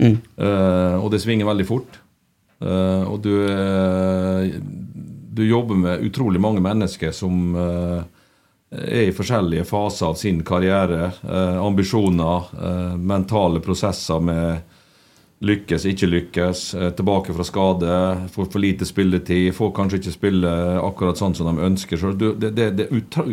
[0.00, 0.16] Mm.
[0.40, 2.00] Uh, og det svinger veldig fort.
[2.60, 4.50] Eh, og du, eh,
[5.40, 8.02] du jobber med utrolig mange mennesker som eh,
[8.76, 11.12] er i forskjellige faser av sin karriere.
[11.24, 14.76] eh, ambisjoner, eh, mentale prosesser med
[15.40, 16.62] lykkes, ikke lykkes,
[16.98, 17.92] tilbake fra skade,
[18.34, 20.50] får for lite spilletid, får kanskje ikke spille
[20.84, 21.96] akkurat sånn som de ønsker.
[21.96, 23.24] Så du, det, det, det er utro,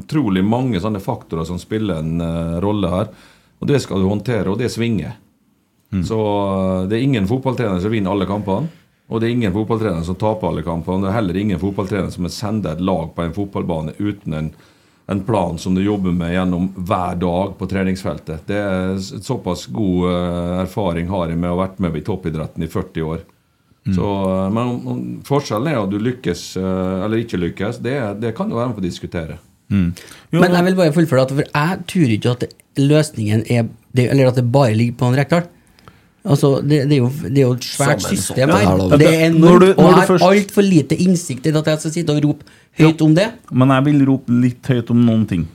[0.00, 3.14] utrolig mange sånne faktorer som spiller en rolle her.
[3.62, 5.14] Og det skal du håndtere, og det svinger.
[6.04, 8.68] Så eh, det er ingen fotballtrener som vinner alle kampene.
[9.08, 11.06] Og det er ingen fotballtrener som taper alle kampene.
[11.06, 14.50] Det er heller ingen fotballtrener som sender et lag på en fotballbane uten en,
[15.08, 18.44] en plan som du jobber med gjennom hver dag på treningsfeltet.
[18.50, 22.04] Det er et Såpass god eh, erfaring har jeg med å ha vært med i
[22.04, 23.24] toppidretten i 40 år.
[23.88, 27.80] Så, eh, men om, om, forskjellen er at du lykkes eh, eller ikke lykkes.
[27.84, 29.40] Det, det kan du være med på å diskutere.
[29.68, 32.44] Jo, Men jeg vil bare fullføre at for jeg tror ikke at
[32.80, 35.48] løsningen er det, Eller at det bare ligger på en Rekdal.
[36.24, 38.66] Altså, det, det, er jo, det er jo et svært Sammensatt, system det her.
[38.66, 38.96] her.
[38.98, 39.62] Det er enormt.
[39.62, 42.44] Og du jeg har først- altfor lite innsikt til at jeg skal sitte og rope
[42.78, 43.28] høyt om det.
[43.52, 45.46] Men jeg vil rope litt høyt om noen ting.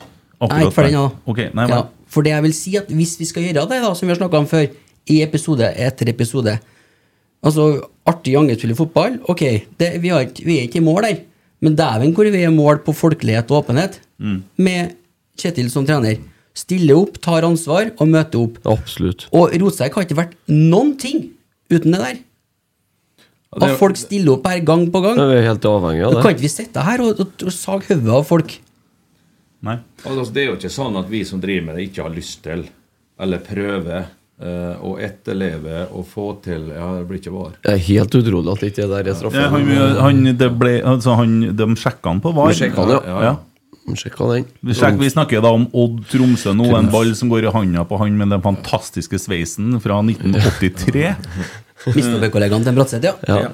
[0.42, 1.12] Akkurat ikke ferdig ennå.
[1.28, 3.94] Ok, nei, ja, for det jeg vil si at hvis vi skal gjøre det, da,
[3.94, 4.68] som vi har snakka om før,
[5.10, 6.60] i episode etter episode
[7.44, 9.42] Altså, artig angrepsfull fotball, ok,
[9.78, 11.18] det, vi, har vi er ikke i mål der.
[11.60, 14.44] Men dæven hvor vi er i mål på folkelighet og åpenhet, Mm.
[14.58, 14.94] med
[15.38, 16.16] Kjetil som trener.
[16.54, 18.60] Stiller opp, tar ansvar og møter opp.
[18.70, 19.26] Absolutt.
[19.34, 21.32] Og Rotsekk har ikke vært noen ting
[21.74, 22.14] uten det der.
[23.60, 25.16] det- At folk stiller opp her gang på gang.
[25.18, 27.88] Vi er helt avhengig av Da kan ikke vi sitte her og, og, og sage
[27.94, 28.60] hodet av folk.
[29.64, 29.78] nei.
[30.06, 32.42] Altså, det er jo ikke sånn at vi som driver med det, ikke har lyst
[32.44, 32.66] til,
[33.20, 34.06] eller prøver,
[34.42, 37.52] eh, å etterleve og få til Ja, det blir ikke var.
[37.64, 39.40] Det er helt utrolig at ikke det der er straffe.
[39.40, 39.66] Ja, han,
[40.02, 42.50] han, det ble, altså han, de sjekka han på VAR.
[42.52, 43.02] De sjekket han, ja.
[43.08, 43.36] Ja, ja.
[43.84, 44.46] Sjekka den.
[44.64, 47.84] Vi, sjekk, vi snakker da om Odd Tromsø nå, en ball som går i handa
[47.88, 51.04] på han med den fantastiske sveisen fra 1983.
[51.98, 53.16] Mistelbø-kollegaen til Bratseth, ja.
[53.28, 53.52] Ja.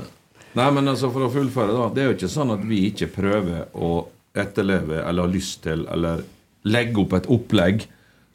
[0.57, 3.09] Nei, men altså for å fullføre da Det er jo ikke sånn at vi ikke
[3.13, 4.03] prøver å
[4.37, 6.23] etterleve eller har lyst til eller
[6.69, 7.83] legge opp et opplegg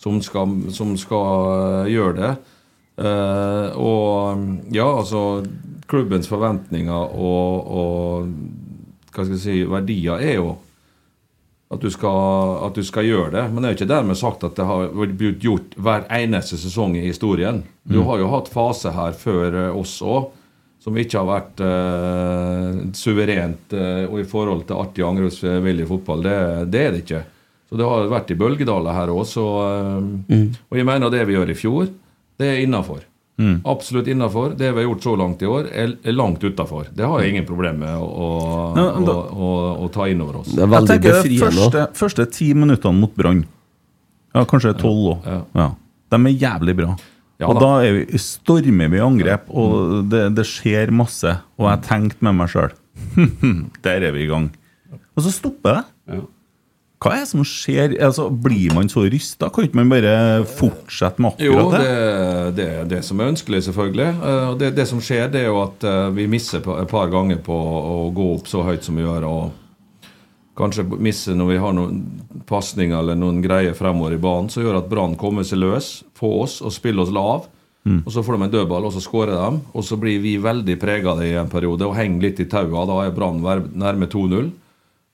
[0.00, 2.33] som skal, som skal eh, gjøre det.
[2.94, 5.42] Uh, og ja, altså
[5.90, 8.28] Klubbens forventninger og, og
[9.11, 10.52] hva skal jeg si, verdier er jo
[11.72, 13.44] at du, skal, at du skal gjøre det.
[13.50, 16.94] Men det er jo ikke dermed sagt at det har blitt gjort hver eneste sesong
[17.00, 17.62] i historien.
[17.88, 20.29] Du har jo hatt fase her før eh, oss òg,
[20.85, 26.22] som ikke har vært eh, suverent eh, og i forhold til artig angrepsvillig fotball.
[26.27, 26.37] Det,
[26.74, 27.22] det er det ikke.
[27.70, 29.24] Så det har vært i bølgedaler her òg.
[29.64, 31.88] eh, Og jeg mener det vi gjør i fjor,
[32.38, 33.03] det er innafor.
[33.66, 34.53] Absolutt innafor.
[34.59, 36.87] Det vi har gjort så langt i år, er, langt utafor.
[36.94, 38.29] Det har jeg ingen problem med å, å,
[38.79, 39.49] Ja, å, å,
[39.85, 40.53] å ta inn over oss.
[40.53, 41.49] Det er Jeg veldig tenker befriende.
[41.57, 43.42] første, første ti minuttene mot Brann,
[44.35, 45.40] ja, kanskje tolv òg, Ja.
[45.59, 45.66] ja.
[46.14, 46.94] de er jævlig bra.
[47.42, 47.66] Ja og da.
[47.66, 51.33] da er vi, stormer vi i angrep, og det, det skjer masse.
[51.59, 52.70] Og jeg tenkte med meg sjøl
[53.85, 54.53] Der er vi i gang.
[55.18, 56.20] Og så stopper det.
[57.05, 57.95] Hva er det som skjer?
[58.01, 59.51] Altså, blir man så rysta?
[59.53, 60.12] Kan ikke man bare
[60.49, 64.07] fortsette med akkurat det Jo, det er det som er ønskelig, selvfølgelig.
[64.31, 67.43] Eh, Det, det som skjer, det er jo at eh, vi misser et par ganger
[67.45, 69.27] på å gå opp så høyt som vi gjør.
[69.29, 69.61] og
[70.57, 72.01] Kanskje misse når vi har noen
[72.47, 76.31] pasninger eller noen greier fremover i banen som gjør at Brann kommer seg løs på
[76.45, 77.51] oss og spiller oss lav.
[77.85, 79.59] Og Så får de en dødball, og så skårer de.
[79.77, 82.47] Og så blir vi veldig prega av det i en periode og henger litt i
[82.49, 82.87] taua.
[82.88, 83.43] Da er Brann
[83.77, 84.49] nærme 2-0.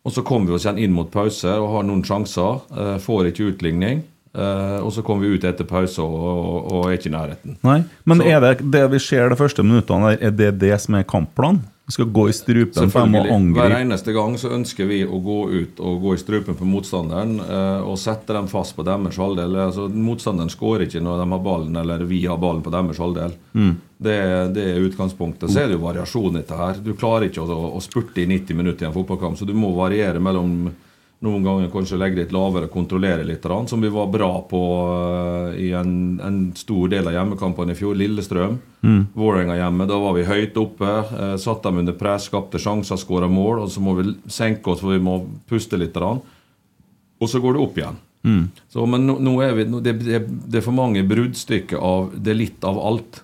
[0.04, 2.60] Og så kommer vi oss igjen inn mot pause og har noen sjanser.
[2.76, 4.02] eh, får ikke utligning.
[4.34, 7.56] eh, og så kommer vi ut etter pause og, og, og er ikke i nærheten.
[7.66, 10.80] Nei, Men Så- er det det vi ser de første minuttene, der, er det det
[10.80, 11.64] som er kampplanen?
[11.90, 13.66] Skal gå i strupen, på dem og angripe.
[13.66, 17.36] Hver eneste gang så ønsker vi å gå ut og gå i strupen på motstanderen
[17.42, 19.56] eh, og sette dem fast på deres halvdel.
[19.66, 23.34] Altså, motstanderen skårer ikke når de har ballen, eller vi har ballen på deres halvdel.
[24.00, 24.20] Det,
[24.56, 25.50] det er utgangspunktet.
[25.50, 26.78] Så er det jo variasjon i dette her.
[26.84, 29.74] Du klarer ikke å, å spurte i 90 minutter i en fotballkamp, så du må
[29.76, 30.70] variere mellom
[31.20, 34.60] noen ganger kanskje legge litt lavere, kontrollere litt, som vi var bra på
[35.52, 37.98] eh, i en, en stor del av hjemmekampene i fjor.
[38.00, 38.58] Lillestrøm,
[39.12, 39.84] Vålerenga hjemme.
[39.90, 40.92] Da var vi høyt oppe,
[41.38, 43.66] Satte dem under press, skapte sjanser, skåra mål.
[43.66, 45.18] Og så må vi senke oss, for vi må
[45.50, 45.98] puste litt.
[46.00, 48.00] Og så går det opp igjen.
[48.72, 52.10] Så, men nå, nå er vi, nå, det, det, det er for mange bruddstykker av
[52.16, 53.22] Det er litt av alt.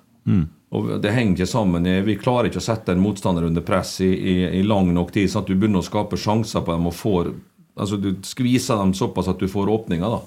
[0.77, 1.89] Og Det henger ikke sammen.
[2.05, 5.31] Vi klarer ikke å sette en motstander under press i, i, i lang nok tid,
[5.33, 7.33] sånn at du begynner å skape sjanser på dem og får
[7.77, 10.09] Altså Du skviser dem såpass at du får åpninger.
[10.09, 10.21] da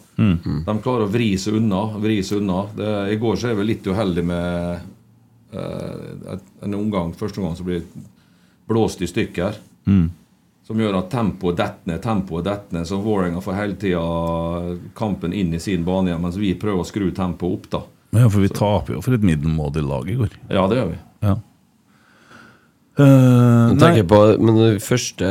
[0.67, 1.81] De klarer å vri seg unna.
[1.97, 2.67] Vri seg unna.
[2.75, 4.79] Det, I går så er vi litt uheldige med
[5.57, 7.81] uh, en omgang, første omgang så blir
[8.69, 9.57] blåst i stykker.
[10.69, 12.85] Som gjør at tempoet detter ned, tempoet detter ned.
[12.85, 14.03] Så Vålerenga får hele tida
[14.93, 17.69] kampen inn i sin bane igjen, mens vi prøver å skru tempoet opp.
[17.73, 20.38] da Ja, for vi taper jo for et middelmådig lag i går.
[20.53, 20.99] Ja, det gjør vi.
[21.25, 21.39] Ja.
[22.99, 25.27] Eh, Jeg nei, på, men det første,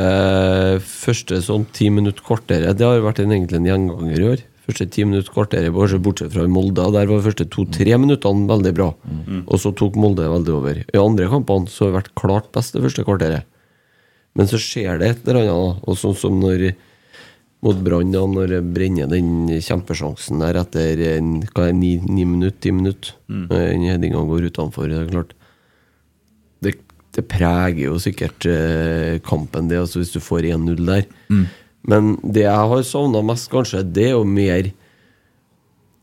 [0.81, 4.43] første sånn ti minutter kvarteret Det har vært en, egentlig en gjenganger i år.
[4.69, 6.81] Første ti minutter kvarteret, bortsett fra i Molde.
[6.93, 8.89] Der var de første to-tre minuttene veldig bra.
[9.45, 10.83] Og så tok Molde veldig over.
[10.85, 13.47] I andre kampene så har det vært klart best det første kvarteret.
[14.37, 15.81] Men så skjer det et eller annet.
[15.89, 16.71] Og sånn som når
[17.65, 22.23] mot Brann, da, når jeg brenner den kjempesjansen der etter hva er, det, ni, ni
[22.29, 23.17] minutter, ti minutter.
[23.27, 24.87] Den headinga går utenfor.
[24.87, 25.33] Det er klart
[27.19, 31.09] det, preger jo sikkert eh, kampen, det, altså hvis du får 1-0 der.
[31.89, 34.71] Men det jeg har savna mest, kanskje, det er jo mer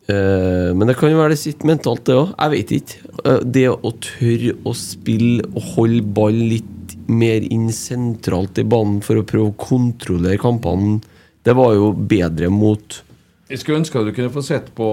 [0.08, 2.32] eh, Men det kan jo være det sitter mentalt, det òg.
[2.32, 3.02] Jeg vet ikke.
[3.24, 9.02] Eh, det å tørre å spille og holde ball litt mer inn sentralt i banen
[9.04, 10.98] for å prøve å kontrollere kampene,
[11.46, 13.02] det var jo bedre mot
[13.46, 14.86] Jeg skulle ønske at du kunne få sett på,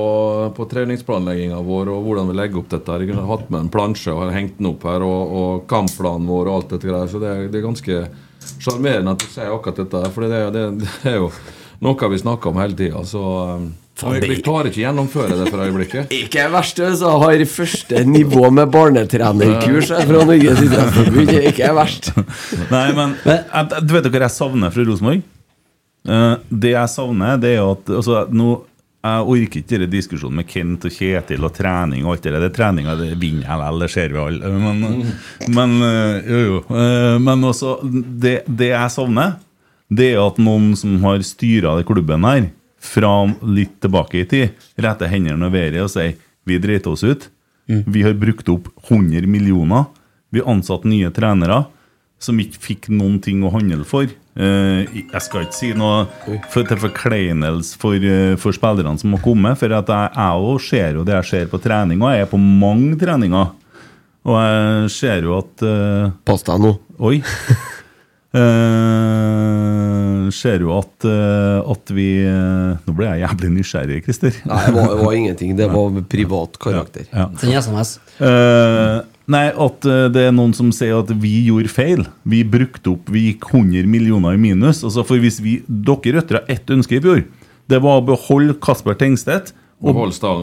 [0.53, 2.97] på treningsplanlegginga vår og hvordan vi legger opp dette.
[3.01, 6.51] Jeg kunne hatt med en plansje og hengt den opp her, og, og kampplanen vår
[6.51, 7.09] og alt dette greier.
[7.09, 8.03] Så det er, det er ganske
[8.61, 11.31] sjarmerende at du sier akkurat dette, her, for det, er- det, det er jo
[11.83, 13.01] noe vi snakker om hele tida.
[13.09, 13.65] Så um,
[14.03, 16.13] vi, vi klarer ikke å gjennomføre det for øyeblikket.
[16.21, 21.33] Ikke verst, jeg har første nivå med barnetrenerkurs fra Norges idrettsforbund.
[21.33, 22.13] Det Ikke verst.
[22.69, 25.25] nei, men men du vet dere jeg savner fra Rosenborg?
[26.07, 28.51] Eh, det jeg savner, det er at altså, nå,
[29.03, 32.39] Jeg orker ikke denne diskusjonen med Kent og Kjetil og trening og alt det der.
[32.45, 34.51] Det er treninga, det vinner jeg vel, det ser vi alle.
[34.63, 34.83] Men,
[35.57, 36.59] men eh, jo, jo.
[36.71, 37.73] Eh, Men også,
[38.23, 39.33] det, det jeg savner,
[39.91, 42.47] det er at noen som har styra klubben her,
[42.83, 43.11] fra
[43.47, 46.15] litt tilbake i tid, retter hendene og været og sier
[46.47, 47.29] vi dreit oss ut.
[47.67, 49.85] Vi har brukt opp 100 millioner.
[50.35, 51.61] Vi ansatte nye trenere
[52.23, 54.07] som ikke fikk noen ting å handle for.
[54.33, 56.07] Eh, jeg skal ikke si noe
[56.49, 60.71] for, til forkleinelse for, eh, for spillerne som har kommet, for at jeg, jeg også
[60.71, 63.51] ser jo det jeg ser på trening, og jeg er på mange treninger.
[64.23, 66.69] Og jeg ser jo at uh, Pass deg nå.
[67.03, 67.17] Oi.
[68.33, 74.37] Uh, ser jo at, uh, at vi uh, Nå ble jeg jævlig nysgjerrig, Christer.
[74.47, 75.51] Nei, det var, det var ingenting.
[75.59, 77.09] Det var privat karakter.
[77.11, 77.27] Ja.
[77.41, 77.97] Send SMS.
[78.23, 82.05] Eh, nei, at eh, det er noen som sier at vi gjorde feil.
[82.27, 84.83] Vi brukte opp, vi gikk 100 millioner i minus.
[84.83, 87.23] Altså for hvis vi, Dere ytra ett ønske i fjor.
[87.71, 89.53] Det var å beholde Kasper Tengstedt.
[89.83, 89.95] og.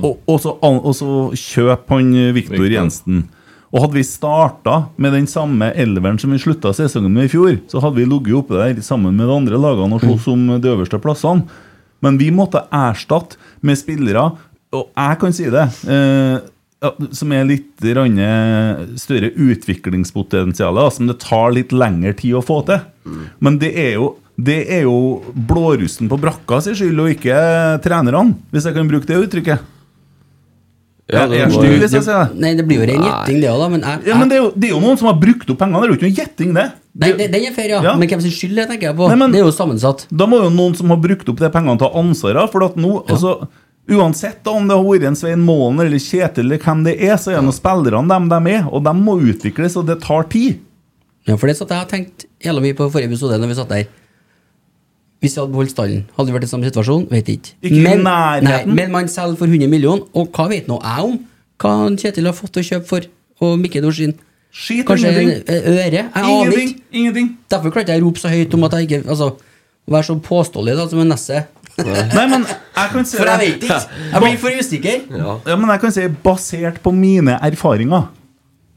[0.05, 2.67] Og, og, så, og så kjøpe han eh, Viktor.
[2.69, 3.29] Jensen.
[3.71, 7.53] Og hadde vi starta med den samme elveren som vi slutta sesongen med i fjor,
[7.71, 10.73] så hadde vi ligget oppe der sammen med de andre lagene og slåss om de
[10.73, 11.47] øverste plassene.
[12.03, 14.25] Men vi måtte erstatte med spillere,
[14.75, 16.41] og jeg kan si det, eh,
[16.83, 22.63] ja, som er litt eh, større utviklingspotensial, som det tar litt lengre tid å få
[22.69, 22.81] til.
[23.41, 27.37] Men det er jo det er jo blårussen på brakka sin skyld, og ikke
[27.85, 29.67] trenerne, hvis jeg kan bruke det uttrykket.
[31.11, 32.39] Ja, det er styr, hvis jeg sier det.
[32.41, 33.69] Nei, det blir jo ren gjetting, det òg, da.
[33.73, 35.59] Men, jeg, Ja, men det er, jo, det er jo noen som har brukt opp
[35.59, 35.81] pengene.
[35.83, 36.67] Det er jo ikke noe gjetting, det.
[37.03, 37.81] Nei, det- den er fair, ja.
[37.83, 37.95] Ja.
[37.99, 39.09] Men hvem sin skyld det tenker jeg på?
[39.11, 40.07] Nei, men- det er jo sammensatt.
[40.09, 42.49] Da må jo noen som har brukt opp de pengene, ta ansvaret.
[42.53, 43.49] For at nå, altså,
[43.91, 47.17] uansett da, om det har vært en Svein Målen eller Kjetil eller hvem det er,
[47.21, 50.61] så er nå spillerne dem de er, og de må utvikles, og det tar tid.
[51.29, 53.75] Ja, for det satt jeg og tenkte jævla mye på forrige episode når vi satt
[53.75, 53.89] der.
[55.21, 57.05] Hvis vi hadde beholdt stallen, hadde det vært i samme situasjon?
[57.11, 57.53] Vet ikke.
[57.61, 61.19] Ikke men, nei, men man selger for 100 millioner, og hva vet nå jeg om
[61.61, 63.07] hva Kjetil har fått å kjøpe for,
[63.45, 64.15] og Mikke Dorsin?
[64.51, 65.67] Skit Kanskje en ingenting.
[65.71, 65.91] øre?
[65.93, 66.81] Jeg aner ikke.
[66.91, 67.29] Ingenting.
[67.53, 69.29] Derfor klarte jeg å rope så høyt om at jeg ikke Altså,
[69.91, 71.43] være så påståelig da, som en nesse.
[71.79, 73.77] Nei, men jeg kan si For jeg vet ikke.
[74.13, 75.05] Jeg blir for usikker.
[75.47, 78.09] Ja, men jeg kan si basert på mine erfaringer.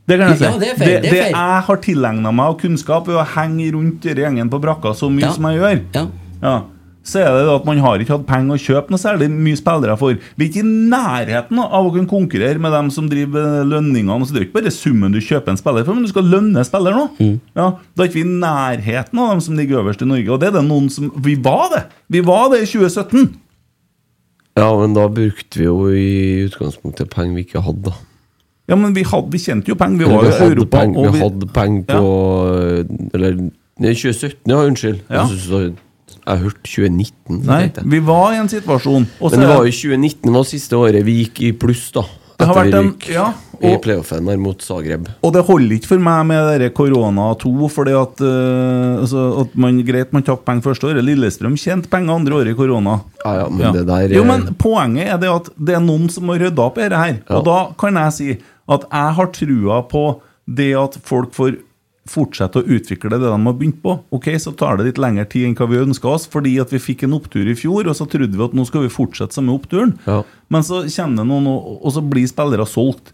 [0.08, 0.44] Det kan jeg si.
[0.44, 3.26] Ja, det er det, det er det jeg har tilegna meg av kunnskap ved å
[3.36, 5.32] henge rundt denne gjengen på brakka så mye Ja.
[5.36, 6.08] som jeg gjør,
[6.44, 6.56] Ja.
[7.04, 9.60] Ja, så er det at man har ikke hatt penger å kjøpe noe særlig mye
[9.60, 10.16] spillere for.
[10.40, 14.24] Vi er ikke i nærheten av å kunne konkurrere med dem som driver lønningene.
[14.24, 16.64] Så det er ikke bare summen du kjøper en spiller for, men du skal lønne
[16.68, 17.10] spiller nå.
[17.20, 17.36] Mm.
[17.60, 20.32] Ja, da er ikke vi i nærheten av dem som ligger øverst i Norge.
[20.32, 21.84] Og det er det noen som Vi var det!
[22.14, 23.28] Vi var det i 2017.
[24.62, 27.96] Ja, men da brukte vi jo i utgangspunktet penger vi ikke hadde, da.
[28.72, 30.06] Ja, men vi, hadde, vi tjente jo penger.
[30.06, 30.78] Vi var jo i Europa.
[30.78, 32.12] penger, og vi hadde penger på
[33.18, 35.02] Eller nei, 2017, ja, unnskyld.
[35.12, 35.26] Ja.
[36.26, 37.40] Jeg, hørte 2019.
[37.46, 39.08] Nei, vi var i en situasjon.
[39.20, 42.04] Også Men det er- var jo 2019 var siste året vi gikk i pluss, da.
[42.38, 45.08] Det har Etter vi vært en- ja, i playoffen der mot Zagreb.
[45.24, 49.84] Og det holder ikke for meg med korona 2, fordi at, uh, altså, at man,
[49.86, 51.04] greit man tapte penger første året.
[51.06, 53.02] Lillestrøm tjente penger andre året i korona.
[53.24, 56.10] Ja, ja, men det der Jo, eh, men Poenget er det at det er noen
[56.10, 57.20] som må rydde opp i dette her.
[57.30, 60.20] Og da kan jeg si at jeg har trua på
[60.54, 61.58] det at folk får
[62.10, 63.96] fortsette å utvikle det de har begynt på.
[64.12, 66.82] Ok, Så tar det litt lengre tid enn hva vi ønska oss, fordi at vi
[66.84, 69.56] fikk en opptur i fjor, og så trodde vi at nå skal vi fortsette samme
[69.56, 69.96] oppturen.
[70.06, 70.22] Ja.
[70.52, 73.14] Men så kommer det noen, og, så blir spillere solgt.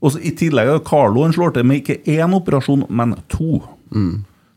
[0.00, 3.60] Og så I tillegg har Carlo han slår til med ikke én operasjon, men to.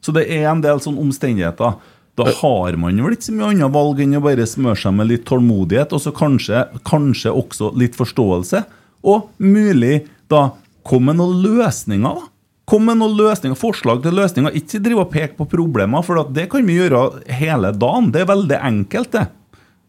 [0.03, 1.75] Så det er en del sånne omstendigheter.
[2.13, 5.09] Da har man vel ikke så mye annet valg enn å bare smøre seg med
[5.09, 8.62] litt tålmodighet, og så kanskje, kanskje også litt forståelse.
[9.09, 10.51] Og mulig da
[10.86, 12.29] komme noen løsninger, da.
[12.69, 14.56] Kom med noen løsninger, forslag til løsninger.
[14.56, 17.02] Ikke drive og peke på problemer, for det kan vi gjøre
[17.39, 18.12] hele dagen.
[18.13, 19.26] Det er veldig enkelt, det.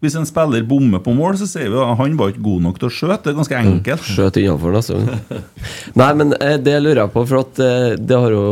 [0.04, 2.76] Hvis en spiller bommer på mål, så sier vi at han var ikke god nok
[2.80, 3.22] til å skjøte.
[3.24, 4.02] Det er ganske enkelt.
[4.04, 4.80] Skjøt innenfor da.
[6.00, 8.44] Nei, men eh, det lurer jeg på, for at eh, det har jo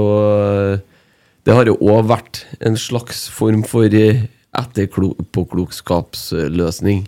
[1.43, 4.23] Det har jo òg vært en slags form for eh,
[4.57, 7.07] etterpåklokskapsløsning.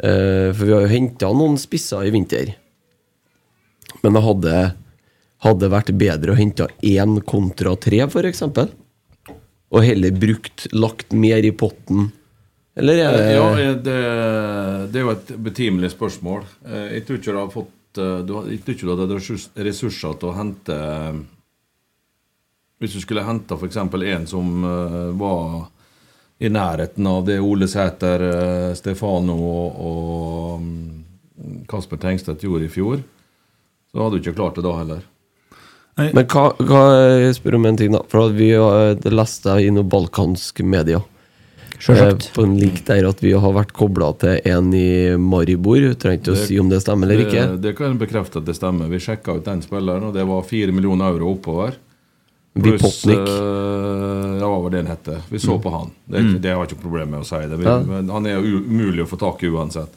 [0.00, 2.46] For vi har jo henta noen spisser i vinter.
[4.00, 4.72] Men det hadde,
[5.44, 8.42] hadde det vært bedre å hente én kontra tre, f.eks.
[9.70, 12.08] Og heller brukt, lagt mer i potten.
[12.78, 13.98] Eller er det Ja, eh, det,
[14.92, 16.44] det er jo et betimelig spørsmål.
[16.66, 19.18] Eh, Jeg tror ikke du har fått eh, du Jeg tror ikke du hadde
[19.66, 21.20] ressurser til å hente eh,
[22.80, 23.76] Hvis du skulle hente f.eks.
[23.76, 25.68] en som eh, var
[26.40, 32.72] i nærheten av det Ole Sæter, eh, Stefano og, og mm, Kasper Tengstedt gjorde i
[32.72, 33.02] fjor,
[33.92, 35.02] så hadde du ikke klart det da heller.
[35.98, 36.82] Men hva, hva
[37.20, 38.00] Jeg spør om en ting, da.
[38.08, 41.02] For at vi har, det leste jeg i noen balkansk media.
[41.80, 42.26] Selvsagt.
[42.28, 45.80] Eh, På en lik der at vi har vært kobla til en i Maribor.
[45.80, 47.44] trengte trenger ikke å si om det stemmer eller ikke.
[47.54, 48.88] Det, det kan bekrefte at det stemmer.
[48.92, 51.76] Vi sjekka ut den spilleren, og det var fire millioner euro oppover.
[52.54, 53.16] Vipotnik.
[53.16, 55.08] eh, ja, hva var det han het?
[55.30, 55.92] Vi så på han.
[56.04, 57.40] Det, ikke, det har jeg ikke problem med å si.
[57.48, 57.78] det vi, Ja.
[57.86, 59.92] men Han er umulig å få tak i uansett.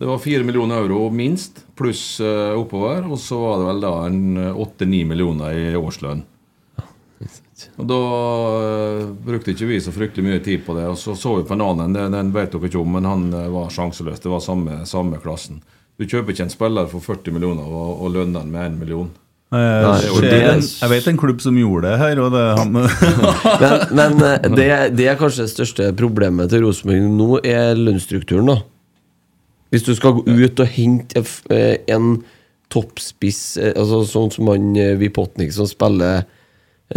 [0.00, 3.04] Det var 4 millioner euro minst, pluss eh, oppover.
[3.04, 4.20] Og så var det vel da en
[4.56, 6.22] åtte-ni millioner i årslønn.
[7.76, 7.98] Og Da
[8.64, 10.86] eh, brukte ikke vi så fryktelig mye tid på det.
[10.88, 13.28] Og så så vi på en annen, den, den vet dere ikke om, men han
[13.36, 14.22] eh, var sjanseløs.
[14.24, 15.60] Det var samme, samme klassen.
[16.00, 19.12] Du kjøper ikke en spiller for 40 millioner og, og lønner han med 1 million.
[19.52, 22.72] Eh, Nei, ser en, jeg vet en klubb som gjorde det her, og det han
[23.62, 28.54] Men, men eh, det, det er kanskje det største problemet til Rosenborg nå, er lønnsstrukturen,
[28.54, 28.60] da.
[29.70, 31.22] Hvis du skal gå ut og hente
[31.54, 32.24] eh, en
[32.70, 36.24] toppspiss, eh, altså sånn som han eh, Vipotnik som spiller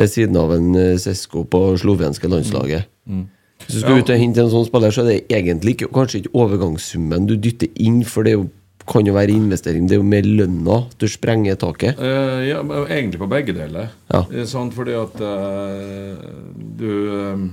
[0.10, 2.88] siden av en Sesko på slovenske landslaget.
[3.06, 4.02] Hvis du skal Ja.
[4.02, 7.36] ut og hente en sånn spiller, så er det egentlig ikke, kanskje ikke overgangssummen du
[7.38, 8.50] dytter inn, for det er jo,
[8.90, 9.86] kan jo være investering.
[9.88, 12.00] Det er jo mer lønna du sprenger taket.
[12.00, 13.92] Eh, ja, egentlig på begge deler.
[14.12, 14.26] Ja.
[14.30, 16.18] Det sant, fordi at uh,
[16.58, 17.46] du eh,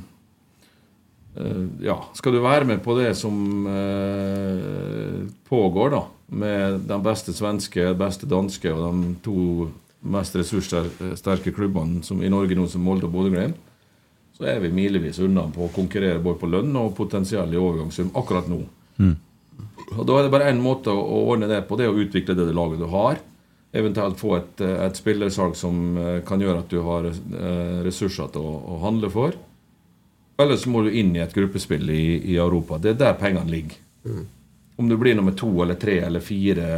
[1.84, 6.02] Ja, skal du være med på det som eh, pågår, da,
[6.40, 9.70] med de beste svenske, beste danske og de to
[10.00, 13.58] mest ressurssterke klubbene som, i Norge nå, som Molde og Bodø-Glimt,
[14.36, 18.12] så er vi milevis unna på å konkurrere både på lønn og potensiell i overgangssum
[18.16, 18.62] akkurat nå.
[19.98, 22.36] Og Da er det bare én måte å, ordne det på, det er å utvikle
[22.38, 23.20] det laget du har.
[23.76, 28.32] Eventuelt få et, eh, et spillersalg som eh, kan gjøre at du har eh, ressurser
[28.34, 29.36] til å, å handle for.
[30.40, 32.78] Eller så må du inn i et gruppespill i, i Europa.
[32.78, 33.80] Det er der pengene ligger.
[34.80, 36.68] Om du blir nummer to eller tre eller fire,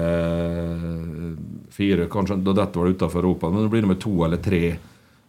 [1.70, 4.72] fire Kanskje da dette var utenfor Europa, men om du blir nummer to eller tre,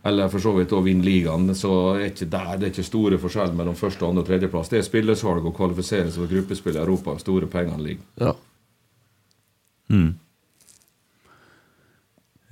[0.03, 3.19] eller for så vidt å vinne ligaen, så er ikke der det er ikke store
[3.21, 4.71] forskjell mellom første, andre og tredjeplass.
[4.73, 7.15] Det er spillersalg og kvalifisere seg for gruppespill i Europa.
[7.21, 8.09] Store pengene ligger.
[8.19, 8.33] Ja.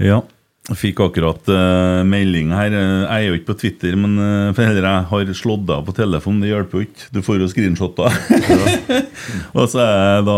[0.02, 0.22] Ja.
[0.70, 2.70] Jeg fikk akkurat uh, melding her.
[2.70, 5.96] Eh, Jeg er jo ikke på Twitter, men uh, heller jeg har slått av på
[5.98, 6.44] telefonen.
[6.44, 7.08] Det hjelper jo ikke.
[7.16, 8.14] Du får jo screenshotter.
[9.58, 10.38] og så er det da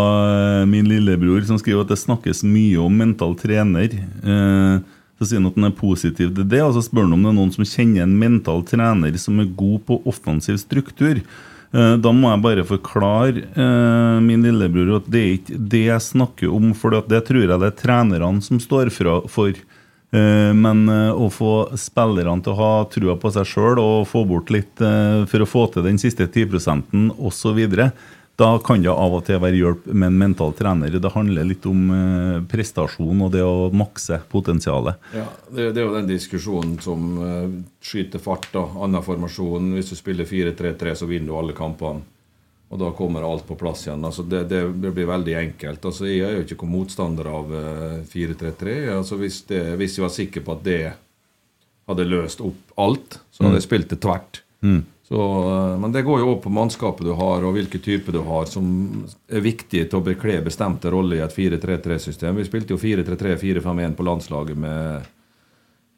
[0.69, 3.97] min lillebror som skriver at det snakkes mye om mental trener.
[4.23, 4.79] Uh,
[5.19, 7.33] så sier han at han er positiv til det, og så spør han om det
[7.33, 11.19] er noen som kjenner en mental trener som er god på offensiv struktur.
[11.73, 16.51] Da må jeg bare forklare eh, min lillebror at det er ikke det jeg snakker
[16.53, 19.57] om, for det tror jeg det er trenerne som står for.
[20.13, 24.21] Eh, Men eh, å få spillerne til å ha trua på seg sjøl og få
[24.29, 27.63] bort litt eh, for å få til den siste 10 osv.,
[28.33, 30.95] da kan det av og til være hjelp med en mental trener.
[30.97, 31.83] Det handler litt om
[32.49, 34.97] prestasjon og det å makse potensialet.
[35.13, 37.13] Ja, det, det er jo den diskusjonen som
[37.77, 38.47] skyter fart.
[38.55, 39.69] da, Annen formasjon.
[39.77, 42.01] Hvis du spiller 4-3-3, så vinner du alle kampene.
[42.73, 44.01] Og da kommer alt på plass igjen.
[44.05, 45.85] altså Det, det, blir veldig enkelt.
[45.85, 48.77] altså Jeg er jo ikke motstander av eh, 4-3-3.
[48.97, 50.79] altså hvis, det, hvis jeg var sikker på at det
[51.87, 54.41] hadde løst opp alt, så hadde jeg spilt det tvert.
[55.07, 58.21] Så, eh, men det går jo òg på mannskapet du har, og hvilken type du
[58.25, 58.65] har, som
[59.27, 62.39] er viktig til å bekle bestemte roller i et 4-3-3-system.
[62.39, 65.11] Vi spilte jo 4-3-3-4-5-1 på landslaget med, eh,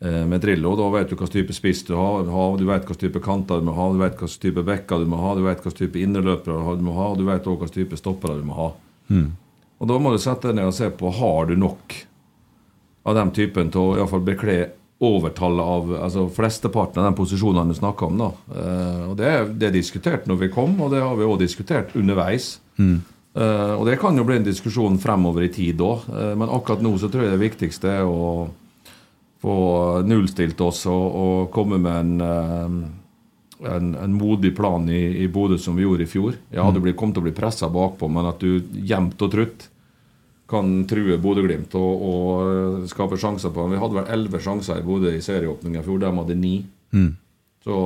[0.06, 0.76] med Drillo.
[0.78, 2.24] Da vet du hva type spiss du har,
[2.58, 5.18] du vet hva type kanter du må ha, du vet hva type bekker du må
[5.22, 7.98] ha, du vet hva type innerløpere du må ha, og du vet også hva type
[8.00, 8.70] stoppere du må ha.
[9.80, 11.96] Og Da må du sette deg ned og se på har du nok
[13.06, 14.56] av den typen til å i fall bekle
[15.06, 18.18] overtallet av altså flesteparten av de posisjonene du snakker om.
[18.18, 18.30] da.
[18.56, 21.96] Eh, og Det det er diskutert når vi kom, og det har vi også diskutert
[21.96, 22.60] underveis.
[22.80, 26.96] Eh, og Det kan jo bli en diskusjon fremover i tid òg, men akkurat nå
[26.98, 28.48] så tror jeg det viktigste er å
[29.46, 35.28] få nullstilt oss og, og komme med en, eh, en, en modig plan i, i
[35.30, 36.40] Bodø som vi gjorde i fjor.
[36.50, 39.68] Jeg hadde blitt, kommet til å bli pressa bakpå, men at du jevnt og trutt
[40.50, 43.68] kan true Bodø-Glimt og, og skape sjanser på.
[43.70, 46.02] Vi hadde vel elleve sjanser i Bodø i serieåpninga i fjor.
[46.02, 46.56] De hadde ni.
[47.66, 47.78] Så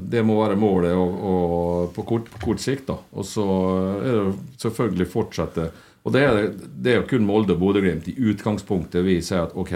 [0.00, 2.86] det må være målet og, og på, kort, på kort sikt.
[2.88, 2.96] da.
[3.12, 3.46] Og så
[4.00, 5.66] er det selvfølgelig fortsette.
[6.04, 9.56] Og det er, det er jo kun Molde og Bodø-Glimt i utgangspunktet vi sier at
[9.60, 9.74] ok,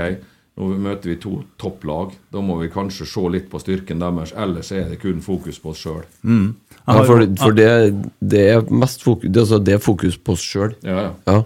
[0.54, 2.12] nå møter vi to topplag.
[2.30, 4.34] Da må vi kanskje se litt på styrken deres.
[4.38, 6.04] Ellers er det kun fokus på oss sjøl.
[6.84, 7.70] Ja, for, for det,
[8.20, 10.76] det er mest fokus, det, altså, det er fokus på oss sjøl.
[10.86, 11.14] Ja, ja.
[11.26, 11.38] Ja.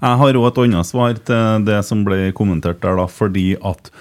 [0.00, 3.92] Jeg har òg et annet svar til det som ble kommentert der, da, fordi at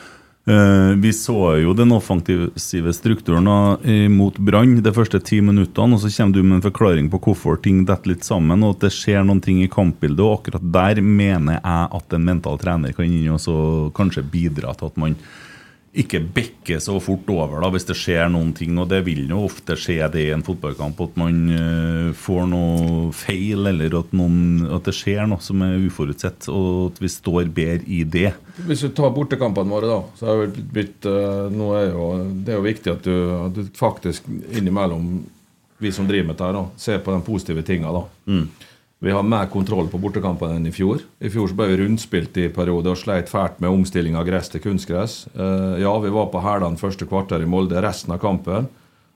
[0.98, 3.48] vi så jo den offensive strukturen
[3.84, 7.20] eh, mot Brann de første ti minuttene, og så kommer du med en forklaring på
[7.28, 10.66] hvorfor ting detter litt sammen, og at det skjer noen ting i kampbildet, og akkurat
[10.74, 15.20] der mener jeg at en mental trener kan inn og kanskje bidra til at man
[15.90, 19.42] ikke bekke så fort over da, hvis det skjer noen ting, og det vil jo
[19.48, 24.68] ofte skje det i en fotballkamp, at man uh, får noe feil, eller at, noen,
[24.70, 28.36] at det skjer noe som er uforutsett, og at vi står bedre i det.
[28.68, 32.08] Hvis du tar bortekampene våre, da, så er det blitt uh, nå er jo,
[32.46, 35.12] Det er jo viktig at du, at du faktisk innimellom,
[35.80, 37.96] vi som driver med dette, ser på de positive tinga.
[37.96, 38.06] da.
[39.00, 41.00] Vi har mer kontroll på bortekampene enn i fjor.
[41.24, 44.52] I fjor så ble vi rundspilt i perioder og sleit fælt med omstilling av gress
[44.52, 45.22] til kunstgress.
[45.32, 47.80] Eh, ja, vi var på hælene første kvarter i Molde.
[47.80, 48.68] Resten av kampen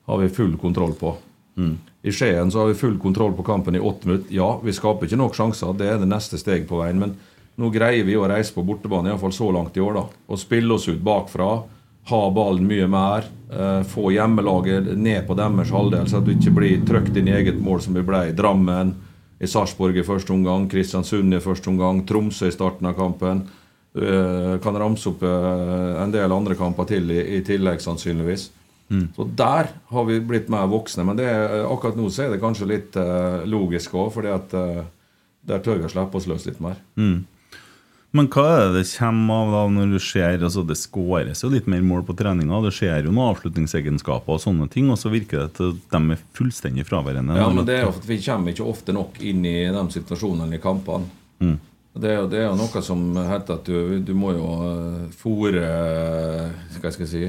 [0.08, 1.12] har vi full kontroll på.
[2.02, 4.32] I Skien så har vi full kontroll på kampen i åtte minutter.
[4.34, 7.04] Ja, vi skaper ikke nok sjanser, det er det neste steg på veien.
[7.04, 7.16] Men
[7.60, 10.08] nå greier vi å reise på bortebane, iallfall så langt i år, da.
[10.32, 11.52] Og spille oss ut bakfra.
[12.10, 13.28] Ha ballen mye mer.
[13.52, 17.36] Eh, få hjemmelaget ned på deres halvdel, så at du ikke blir trykt inn i
[17.38, 18.96] eget mål, som vi ble i Drammen,
[19.42, 23.46] i Sarpsborg i første omgang, Kristiansund i første omgang, Tromsø i starten av kampen.
[23.94, 28.50] Eh, kan ramse opp eh, en del andre kamper til i, i tillegg, sannsynligvis.
[29.16, 31.06] Så der har vi blitt mer voksne.
[31.08, 34.54] Men det, er- akkurat nå så er det kanskje litt uh, logisk òg, fordi at
[34.54, 34.84] uh,
[35.50, 36.78] der tør vi å slippe oss løs litt mer.
[38.14, 41.50] Men hva er det det kommer av da når du ser altså Det skåres jo
[41.50, 45.10] litt mer mål på treninga, det skjer jo noen avslutningsegenskaper og sånne ting, og så
[45.14, 47.40] virker det at de er fullstendig fraværende.
[47.42, 50.60] Ja, men det er jo at Vi kommer ikke ofte nok inn i de situasjonene
[50.60, 51.10] i kampene.
[51.94, 55.66] Det, er, det er jo noe som heter at du, du må jo uh, fòre
[56.80, 57.28] Hva skal jeg si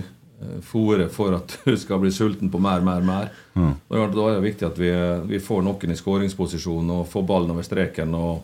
[0.64, 3.30] Fòre for at du skal bli sulten på mer, mer, mer.
[3.57, 3.76] Mm.
[3.89, 4.91] Da er det viktig at vi,
[5.30, 8.12] vi får noen i skåringsposisjon og får ballen over streken.
[8.18, 8.43] og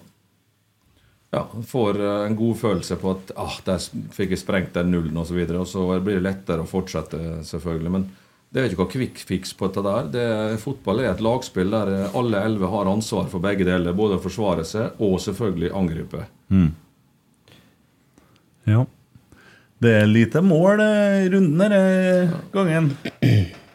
[1.30, 3.82] ja, får eh, en god følelse på at ah, der
[4.14, 5.38] fikk jeg sprengt den nullen osv.
[5.38, 7.92] Og, så og så blir det lettere å fortsette, selvfølgelig.
[7.94, 8.08] Men
[8.50, 10.08] det er ikke noe quick fix på dette der.
[10.10, 13.94] Det, fotball er et lagspill der eh, alle elleve har ansvar for begge deler.
[13.96, 16.26] Både å forsvare seg og selvfølgelig angripe.
[16.50, 16.70] Mm.
[18.70, 18.84] Ja.
[19.80, 22.90] Det er lite mål eh, i runden denne gangen.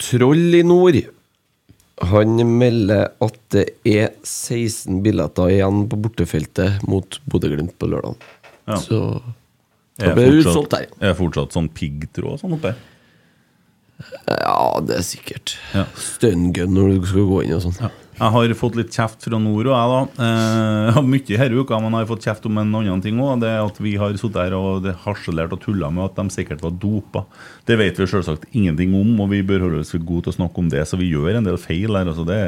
[0.03, 0.99] Troll i nord.
[2.01, 8.15] Han melder at det er 16 billetter igjen på bortefeltet mot Bodø-Glimt på lørdag.
[8.67, 8.75] Ja.
[8.81, 9.21] Så
[9.99, 10.87] det det fortsatt- utsolgt her.
[10.99, 12.73] Er fortsatt sånn piggtråd sånn oppe?
[14.27, 15.55] Ja, det er sikkert.
[15.73, 15.85] Ja.
[15.95, 17.91] Støngun når du skal gå inn og sånn.
[18.15, 20.25] Jeg har fått litt kjeft fra nord, og jeg da.
[20.95, 23.41] Eh, mye denne uka, men jeg har fått kjeft om en annen ting òg.
[23.41, 26.63] Det er at vi har sittet her og harselert og tulla med at de sikkert
[26.63, 27.25] var dopa.
[27.67, 30.37] Det vet vi selvsagt ingenting om, og vi bør holde oss for gode til å
[30.37, 32.07] snakke om det, så vi gjør en del feil her.
[32.13, 32.39] Altså det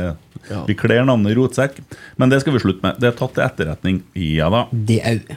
[0.47, 0.61] Ja.
[0.69, 1.81] Vi kler navnet rotsekk,
[2.15, 2.99] men det skal vi slutte med.
[3.03, 4.01] Det er tatt til etterretning.
[4.15, 4.63] Ja da.
[4.71, 5.35] Det òg.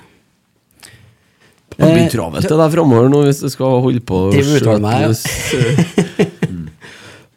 [1.81, 4.59] Det blir travelt det der framover nå hvis du skal holde på å Det vil
[4.61, 5.13] uttale meg, ja.
[5.17, 6.27] skjøte-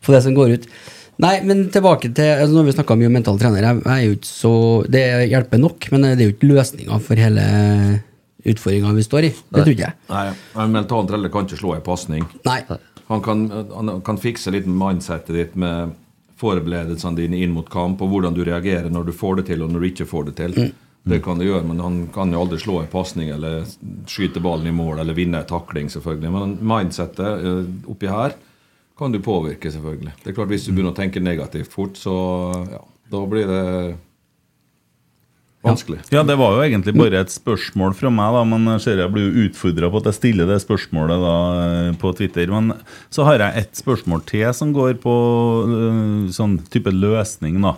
[0.04, 0.66] på det som går ut.
[1.24, 3.64] Nei, men tilbake til altså Nå har vi snakka mye om mental trener.
[3.64, 4.54] Jeg, jeg er jo ikke så
[4.92, 7.46] Det hjelper nok, men det er jo ikke løsninga for hele
[8.44, 9.32] utfordringa vi står i.
[9.32, 9.98] Det tror ikke jeg.
[10.12, 10.24] Nei,
[10.60, 12.26] En mental trener kan ikke slå ei pasning.
[13.08, 15.94] Han kan, han kan fikse litt med mindsetet ditt med
[16.40, 19.72] forberedelsene dine inn mot kamp, og hvordan du reagerer når du får det til, og
[19.72, 20.58] når du ikke får det til.
[21.04, 23.64] Det kan det gjøre, men han kan jo aldri slå en pasning eller
[24.08, 26.32] skyte ballen i mål eller vinne en takling, selvfølgelig.
[26.32, 28.36] Men mindsetet eh, oppi her
[28.98, 30.16] kan du påvirke, selvfølgelig.
[30.22, 32.16] Det er klart Hvis du begynner å tenke negativt fort, så
[32.70, 32.82] ja,
[33.14, 33.64] da blir det
[35.64, 36.02] vanskelig.
[36.14, 39.14] Ja, det var jo egentlig bare et spørsmål fra meg, da, men jeg ser jeg
[39.16, 42.54] blir utfordra på at jeg stiller det spørsmålet da eh, på Twitter.
[42.54, 42.76] Men
[43.14, 45.18] så har jeg et spørsmål til som går på
[45.66, 47.78] øh, sånn type løsning, da.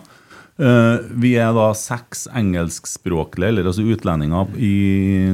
[0.56, 4.74] Eh, vi er da seks engelskspråklige, eller altså utlendinger, i,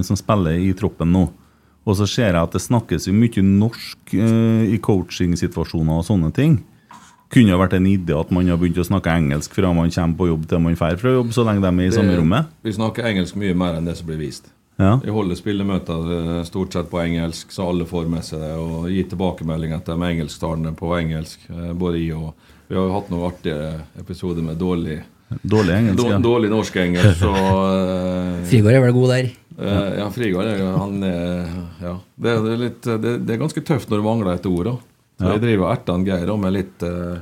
[0.06, 1.28] som spiller i troppen nå.
[1.82, 6.30] Og så ser jeg at det snakkes jo mye norsk eh, i coachingsituasjoner og sånne
[6.36, 6.60] ting.
[7.32, 10.18] Kunne det vært en idé at man har begynt å snakke engelsk fra man kommer
[10.18, 12.50] på jobb til man drar fra jobb, så lenge de er i samme rommet.
[12.62, 14.50] Vi snakker engelsk mye mer enn det som blir vist.
[14.80, 14.98] Ja.
[15.02, 18.52] Vi holder spillemøter eh, stort sett på engelsk, så alle får med seg det.
[18.60, 21.48] Og gir tilbakemeldinger til de engelsktalende på engelsk.
[21.50, 22.32] eh, Både i og
[22.68, 25.02] Vi har jo hatt noen artige episoder med dårlig,
[25.42, 26.18] Dårlig engelsk, ja.
[26.20, 27.18] dårlig, norsk-engelsk.
[27.20, 29.30] Så eh, Frigård er vel god der.
[29.58, 31.50] Eh, Ja, Frigård er han er
[31.82, 31.96] Ja.
[32.16, 34.64] Det, er- det, litt, det, det er ganske tøft når du mangler et ord.
[34.64, 34.76] da
[35.18, 35.32] Så Ja.
[35.36, 37.18] Jeg driver og erter Geir med litt uh,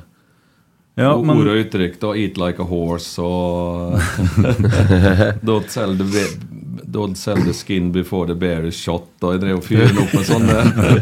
[0.96, 1.98] Ja, ord men- og uttrykk.
[2.00, 3.98] da Eat like a horse og
[5.46, 6.26] Don't sell the
[6.90, 9.06] Don't sell the skin before the bear is shot.
[9.22, 10.56] Og jeg drev og fyrte opp med sånne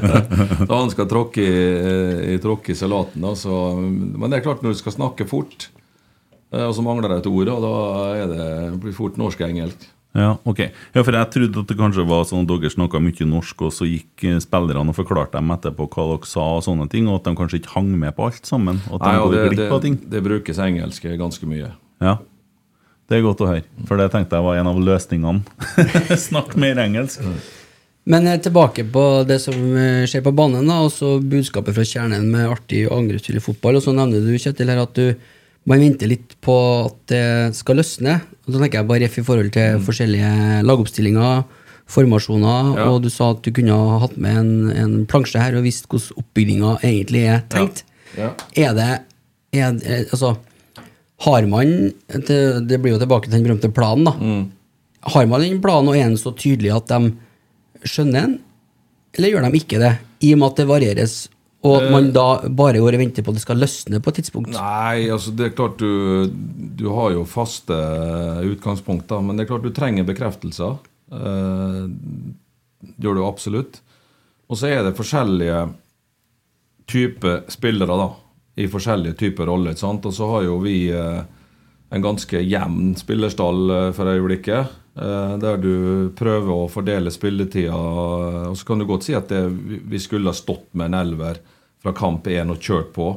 [0.68, 3.22] Da han skal tråkke i, i, tråkke i salaten.
[3.24, 5.68] Da, så, men det er klart, når du skal snakke fort,
[6.52, 7.72] eh, og så mangler det et ord, og da
[8.20, 8.48] er det,
[8.82, 9.86] blir fort norsk-engelsk.
[10.16, 10.60] Ja, ok.
[10.94, 13.74] Ja, for jeg trodde at det kanskje var sånn at dere snakka mye norsk, og
[13.76, 17.20] så gikk eh, spillerne og forklarte dem etterpå hva dere sa og sånne ting, og
[17.20, 18.80] at de kanskje ikke hang med på alt sammen?
[18.88, 20.00] Og at de Nei, og går det, glipp av ting?
[20.00, 21.70] det, det brukes engelsk ganske mye.
[22.04, 22.16] Ja.
[23.08, 25.70] Det er godt å høre, for det tenkte jeg var en av løsningene.
[26.28, 27.24] Snakk mer engelsk.
[28.08, 31.84] Men eh, tilbake på det som eh, skjer på banen, da, og så budskapet fra
[31.88, 33.78] kjernen med artig og angrepsfull fotball.
[33.78, 35.12] Og så nevner du, Kjetil, her at du
[35.68, 36.54] man venter litt på
[36.86, 37.22] at det
[37.58, 38.14] skal løsne.
[38.46, 40.30] Og så tenker jeg bare ref i forhold til forskjellige
[40.64, 41.42] lagoppstillinger,
[41.88, 42.86] formasjoner, Ja.
[42.92, 45.86] og du sa at du kunne ha hatt med en, en plansje her og visst
[45.88, 47.84] hvordan oppbygginga egentlig er tenkt.
[48.18, 48.32] Ja.
[48.56, 48.88] Er det
[49.56, 49.78] er,
[50.12, 50.34] Altså,
[51.24, 51.92] har man
[52.28, 54.12] det, det blir jo tilbake til den berømte planen, da.
[55.14, 57.12] Har man den planen, og er den så tydelig at de
[57.88, 58.38] skjønner den,
[59.16, 59.94] eller gjør de ikke det?
[60.20, 61.16] I og med at det varieres,
[61.68, 64.18] og at man da bare går og venter på at det skal løsne på et
[64.20, 64.52] tidspunkt.
[64.56, 66.30] Nei, altså det er klart du
[66.78, 67.74] Du har jo faste
[68.48, 70.78] utgangspunkter, men det er klart du trenger bekreftelser.
[71.12, 71.84] Eh,
[73.02, 73.80] gjør du absolutt.
[74.48, 75.62] Og så er det forskjellige
[76.88, 78.08] typer spillere, da.
[78.58, 79.74] I forskjellige typer roller.
[79.78, 80.06] sant?
[80.08, 81.20] Og så har jo vi eh,
[81.94, 84.72] en ganske jevn spillerstall eh, for øyeblikket.
[84.98, 87.74] eh, Der du prøver å fordele spilletida.
[88.50, 91.00] Og så kan du godt si at det, vi- vi skulle ha stått med en
[91.06, 91.38] elver
[91.82, 93.10] fra kamp én og kjørt på.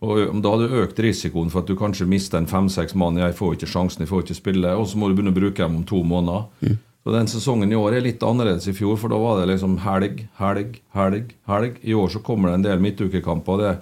[0.00, 3.18] Og Da hadde du økt risikoen for at du kanskje mister en fem-seks mann.
[3.18, 4.74] Jeg får ikke sjansen, jeg får ikke spille.
[4.78, 6.78] Og så må du begynne å bruke dem om to måneder.
[7.04, 9.78] Så den sesongen i år er litt annerledes i fjor, for da var det liksom
[9.80, 11.32] helg, helg, helg.
[11.48, 11.78] helg.
[11.82, 13.62] I år så kommer det en del midtukekamper.
[13.62, 13.76] det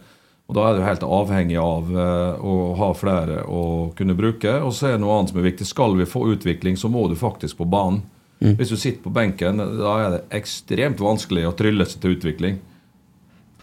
[0.47, 4.53] og Da er du helt avhengig av eh, å ha flere å kunne bruke.
[4.63, 5.67] Og så er det noe annet som er viktig.
[5.67, 8.05] Skal vi få utvikling, så må du faktisk på banen.
[8.39, 12.59] Hvis du sitter på benken, da er det ekstremt vanskelig å trylle seg til utvikling.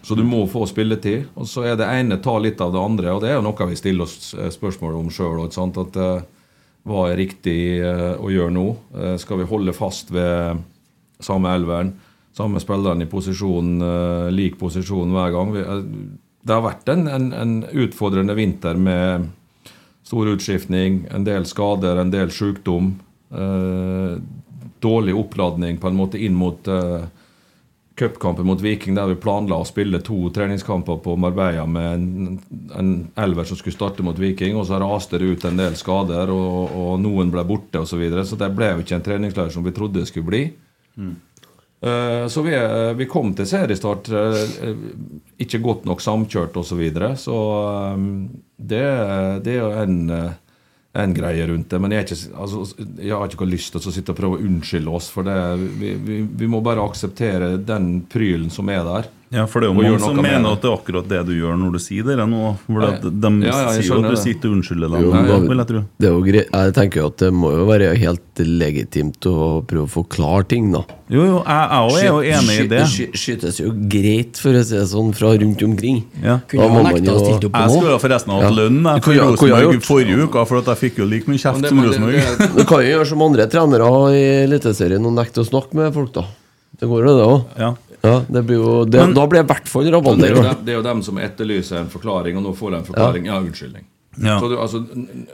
[0.04, 1.30] Så du må få spilletid.
[1.40, 3.68] Og så er det ene ta litt av det andre, og det er jo noe
[3.70, 5.46] vi stiller oss eh, spørsmål om sjøl.
[5.48, 6.26] At eh,
[6.84, 8.66] hva er riktig eh, å gjøre nå?
[9.22, 10.60] Skal vi holde fast ved
[11.24, 11.94] samme elveren?
[12.36, 13.78] Samme spilleren i posisjon,
[14.34, 15.52] lik posisjon hver gang?
[15.54, 17.52] Det har vært en, en, en
[17.86, 19.28] utfordrende vinter med
[20.04, 22.96] stor utskiftning, en del skader, en del sykdom.
[24.82, 26.66] Dårlig oppladning på en måte inn mot
[27.96, 32.40] cupkampen mot Viking, der vi planla å spille to treningskamper på Marbella med en,
[32.74, 36.32] en elver som skulle starte mot Viking, og så raste det ut en del skader,
[36.34, 37.94] og, og noen ble borte osv.
[37.94, 38.26] Så, videre.
[38.26, 40.42] så det ble jo ikke en treningsleir som vi trodde det skulle bli.
[41.84, 42.56] Eh, Så vi,
[42.98, 44.74] vi kom til seriestart eh,
[45.44, 46.70] ikke godt nok samkjørt osv.
[46.72, 47.14] Så, videre.
[47.20, 48.08] så eh,
[48.58, 48.86] det,
[49.46, 50.00] det er jo en,
[50.94, 51.80] en greie rundt det.
[51.82, 54.94] Men jeg, ikke, altså, jeg har ikke lyst til å sitte og prøve å unnskylde
[54.94, 55.38] oss, for det,
[55.80, 59.10] vi, vi, vi må bare akseptere den prylen som er der.
[59.34, 61.56] Ja, for det er jo mange som mener at det er akkurat det du gjør
[61.58, 62.52] når du sier det nå.
[62.68, 65.02] For at de Ja, ja, sier jo at du sitter og unnskylder dem.
[65.08, 65.82] Jo, da, vil jeg tro.
[65.98, 66.50] det er jo greit.
[66.54, 70.70] Jeg tenker jo at det må jo være helt legitimt å prøve å forklare ting,
[70.76, 70.84] da.
[71.14, 72.84] Jo, jo, jeg jeg også er jo enig i det.
[72.90, 76.04] sky- skytes jo greit, for å si det sånn, fra rundt omkring.
[76.24, 76.38] Ja.
[76.54, 78.52] Da må man jo- Jeg skulle jo forresten hatt Ja.
[78.52, 81.82] lønn for Rosenborg forrige uke, for at jeg fikk jo like mye kjeft det- som
[81.82, 82.56] det- Rosenborg.
[82.58, 86.14] Du kan jo gjøre som andre trenere i Eliteserien og nekte å snakke med folk,
[86.14, 86.26] da.
[86.80, 87.78] Det går jo, det òg.
[88.04, 88.18] Ja.
[88.28, 90.28] det blir jo, det, Men- da blir det i hvert fall rabalder.
[90.28, 92.78] Det er, jo det er jo dem som etterlyser en forklaring, og nå får de
[92.82, 93.26] en forklaring.
[93.32, 93.86] Ja, unnskyldning.
[94.22, 94.36] Ja.
[94.40, 94.82] Så du, altså,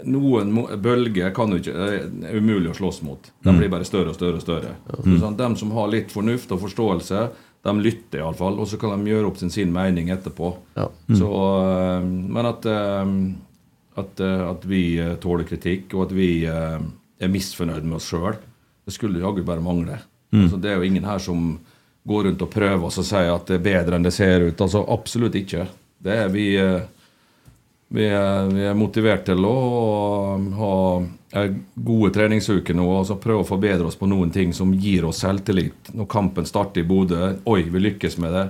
[0.08, 3.32] noen bølger kan du ikke Det er umulig å slåss mot.
[3.44, 3.58] De Mm.
[3.60, 4.36] blir bare større og større.
[4.36, 7.30] og større Så, sånn, De som har litt fornuft og forståelse,
[7.66, 8.58] de lytter iallfall.
[8.60, 10.56] Og så kan de gjøre opp sin, sin mening etterpå.
[10.78, 13.34] Så, øh, men at, øh,
[13.98, 18.38] at, at vi tåler kritikk, og at vi er misfornøyd med oss sjøl,
[18.86, 20.00] det skulle jaggu bare mangle.
[20.32, 20.44] Mm.
[20.46, 21.60] Altså, det er jo ingen her som
[22.08, 24.62] går rundt og prøve oss og si at det er bedre enn det ser ut.
[24.62, 25.68] Altså Absolutt ikke.
[26.00, 26.80] Det er vi øh,
[27.90, 29.56] vi er, vi er motivert til å
[30.60, 30.74] ha
[31.42, 35.08] eh, gode treningsuker nå og så prøve å forbedre oss på noen ting som gir
[35.10, 35.90] oss selvtillit.
[35.98, 38.48] Når kampen starter i Bodø, oi, vi lykkes med det.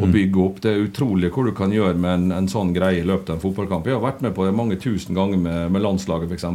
[0.00, 0.58] Og bygge opp.
[0.64, 3.36] Det er utrolig hvor du kan gjøre med en, en sånn greie i løpet av
[3.36, 3.84] en fotballkamp.
[3.84, 6.46] Jeg har vært med på det mange tusen ganger med, med landslaget, f.eks.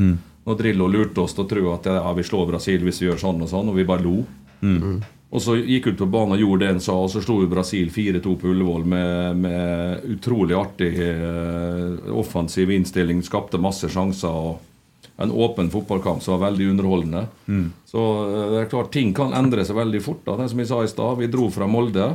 [0.00, 0.14] Mm.
[0.48, 3.20] Når Drillo lurte oss til å tro at ja, vi slår Brasil hvis vi gjør
[3.20, 4.22] sånn og sånn, og vi bare lo.
[4.64, 4.96] Mm.
[5.34, 7.50] Og så gikk ut på banen og gjorde det en sa, og så slo jo
[7.50, 13.24] Brasil 4-2 på Ullevål med, med utrolig artig eh, offensiv innstilling.
[13.26, 14.30] Skapte masse sjanser.
[14.30, 17.26] og En åpen fotballkamp som var veldig underholdende.
[17.50, 17.66] Mm.
[17.90, 20.22] Så eh, det er klart ting kan endre seg veldig fort.
[20.28, 21.18] da, det som jeg sa i stad.
[21.18, 22.12] Vi dro fra Molde.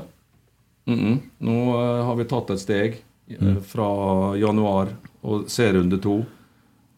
[0.89, 1.19] Mhm.
[1.45, 3.01] Nå eh, har vi tatt et steg
[3.35, 3.91] eh, fra
[4.39, 6.21] januar og serierunde to.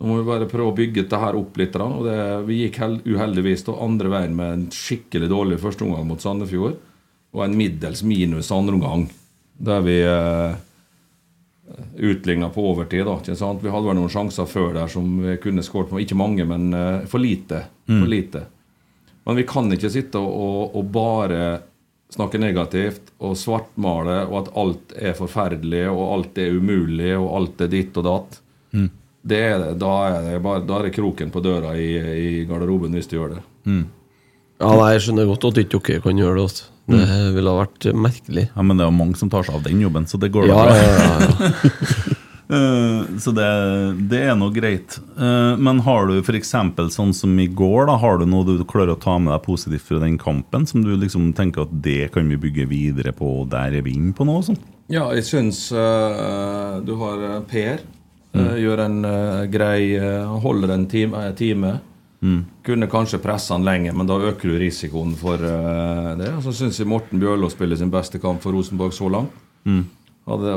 [0.03, 1.77] Nå må vi bare prøve å bygge dette her opp litt.
[1.79, 2.17] Og det,
[2.49, 6.73] vi gikk hel, uheldigvis da andre veien med en skikkelig dårlig førsteomgang mot Sandefjord.
[7.31, 9.05] Og en middels minus andreomgang,
[9.63, 10.57] der vi eh,
[12.03, 13.07] utligna på overtid.
[13.07, 13.15] da?
[13.23, 16.01] Vi hadde vel noen sjanser før der som vi kunne skåret på.
[16.03, 17.63] Ikke mange, men eh, for lite.
[17.87, 18.41] For lite.
[19.23, 21.45] Men vi kan ikke sitte og, og, bare
[22.11, 27.63] snakke negativt og svartmale, og at alt er forferdelig, og alt er umulig, og alt
[27.63, 28.37] er ditt og datt.
[29.23, 29.71] Det er det.
[29.81, 33.17] Da er det, bare, da er det kroken på døra i, i garderoben hvis du
[33.17, 33.43] gjør det.
[33.67, 36.47] Ja, nei, Jeg skjønner godt at ikke dere kan gjøre det.
[36.49, 36.69] Også.
[36.91, 37.05] Det
[37.37, 38.49] ville ha vært merkelig.
[38.51, 40.49] Ja, Men det er jo mange som tar seg av den jobben, så det går
[40.49, 40.75] Ja, da bra.
[40.75, 42.19] ja, ja, ja.
[42.53, 43.45] Eh, så det,
[44.11, 44.97] det er nå greit.
[45.17, 46.51] Eh, men har du f.eks.
[46.93, 49.87] sånn som i går, da, har du noe du klarer å ta med deg positivt
[49.87, 53.49] fra den kampen, som du liksom tenker at det kan vi bygge videre på, og
[53.55, 54.43] der er vi inne på noe?
[54.45, 54.59] Sånn?
[54.91, 57.81] Ja, jeg syns uh, du har Per.
[58.33, 61.25] Eh, gjør en eh, grei eh, holder en time.
[61.37, 61.73] time.
[62.23, 62.45] Mm.
[62.63, 66.29] Kunne kanskje presse han lenger, men da øker du risikoen for uh, det.
[66.37, 69.35] Og så syns jeg Morten Bjørlo spiller sin beste kamp for Rosenborg så langt.
[69.67, 69.83] Mm.
[70.27, 70.53] og det,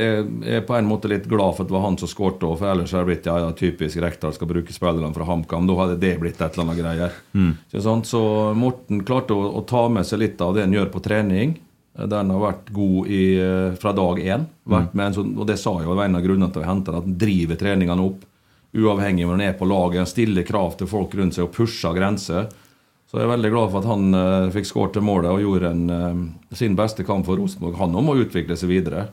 [0.00, 2.48] jeg jeg er på en måte litt glad for at det var han som skårte,
[2.56, 5.68] for ellers hadde det blitt ja, ja, typisk Rekdal skal bruke spillerne fra HamKam.
[5.68, 7.20] Da hadde det blitt et eller annet greier.
[7.36, 7.52] Mm.
[7.68, 8.22] Så, Så
[8.56, 11.58] Morten klarte å, å ta med seg litt av det han gjør på trening.
[11.98, 14.46] Den har vært god i, eh, fra dag én.
[14.70, 17.04] En sånn, og det sa jeg var en av grunnene til å hente den, at
[17.04, 18.24] han driver treningene opp.
[18.70, 20.08] Uavhengig av om han er på laget.
[20.08, 22.46] Stiller krav til folk rundt seg og pusher grenser.
[23.10, 25.70] Så jeg er veldig glad for at han uh, fikk skåret til målet og gjorde
[25.74, 27.74] en, uh, sin beste kamp for Rosenborg.
[27.80, 29.08] Han også må utvikle seg videre.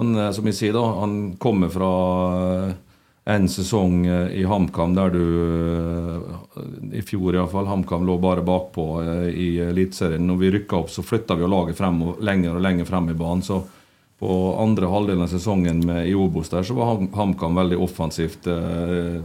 [0.00, 1.90] Han, uh, som jeg sier da, han kommer fra
[2.38, 2.70] eh,
[3.24, 7.66] en sesong eh, i HamKam der du eh, I fjor iallfall.
[7.66, 10.26] HamKam lå bare bakpå eh, i Eliteserien.
[10.26, 13.16] Når vi rykka opp, så flytta vi laget frem og lenger og lenger frem i
[13.16, 13.42] banen.
[13.42, 13.62] Så
[14.20, 19.18] på andre halvdelen av sesongen med, i Obos der, så var HamKam veldig offensivt uh,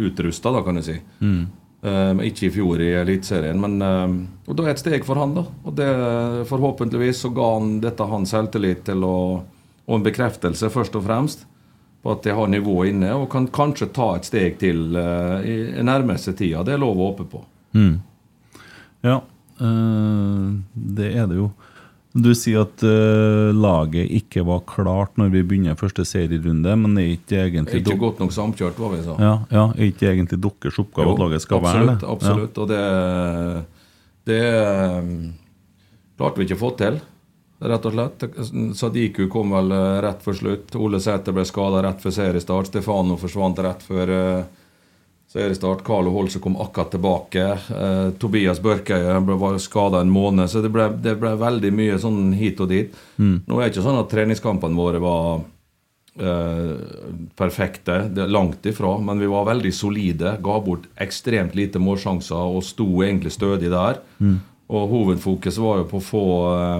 [0.00, 0.96] utrusta, kan du si.
[1.20, 1.42] Mm.
[1.84, 3.60] men ikke i fjor i Eliteserien.
[3.60, 4.14] Men eh,
[4.48, 5.44] og da er et steg for han, da.
[5.68, 5.90] Og det,
[6.48, 9.16] forhåpentligvis så ga han dette han selvtillit til å
[9.84, 11.42] Og en bekreftelse, først og fremst,
[12.04, 15.80] på at de har nivået inne, og kan kanskje ta et steg til uh, i
[15.80, 16.60] nærmeste tida.
[16.66, 17.40] Det er lov å håpe på.
[17.72, 17.94] Mm.
[19.06, 19.22] Ja,
[19.60, 21.48] uh, det er det jo.
[22.14, 27.06] Du sier at uh, laget ikke var klart når vi begynner første serierunde, men det
[27.06, 29.16] er ikke egentlig Ikke godt nok samkjørt, hva vi sa.
[29.18, 31.96] ja, ja, er ikke egentlig deres oppgave at laget skal være det?
[32.04, 32.60] Absolutt.
[32.60, 32.84] Og det,
[34.28, 34.44] det
[36.20, 37.00] klarte vi ikke å få til,
[37.60, 38.24] rett og slett.
[38.76, 40.74] Sadiku kom vel eh, rett før slutt.
[40.76, 42.66] Ole Sæter ble skada rett før seriestart.
[42.72, 44.44] Stefano forsvant rett før eh,
[45.34, 45.84] seriestart.
[45.86, 47.46] Carlo Holse kom akkurat tilbake.
[47.78, 50.50] Eh, Tobias Børkeie ble- var skada en måned.
[50.50, 52.94] Så det ble, det ble veldig mye sånn hit og dit.
[53.18, 53.40] Mm.
[53.46, 55.42] Nå er det ikke sånn at treningskampene våre var
[56.20, 56.74] eh,
[57.38, 57.96] perfekte.
[58.14, 58.96] Det er langt ifra.
[59.02, 60.36] Men vi var veldig solide.
[60.44, 64.02] Ga bort ekstremt lite målsjanser og sto egentlig stødig der.
[64.22, 64.36] Mm.
[64.72, 66.22] Og hovedfokuset var jo på å få,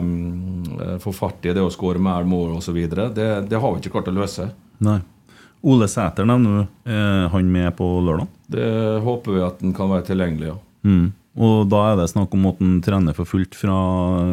[0.01, 2.79] um, få fart i det å skåre mer mål osv.
[2.89, 4.49] Det, det har vi ikke klart å løse.
[4.85, 5.01] Nei.
[5.65, 6.73] Ole Sæter nevner du.
[6.93, 8.33] Er han med på lørdag?
[8.53, 8.71] Det
[9.05, 10.57] håper vi at den kan være tilgjengelig, ja.
[10.85, 11.13] Mm.
[11.35, 13.75] Og da er det snakk om at han trener for fullt fra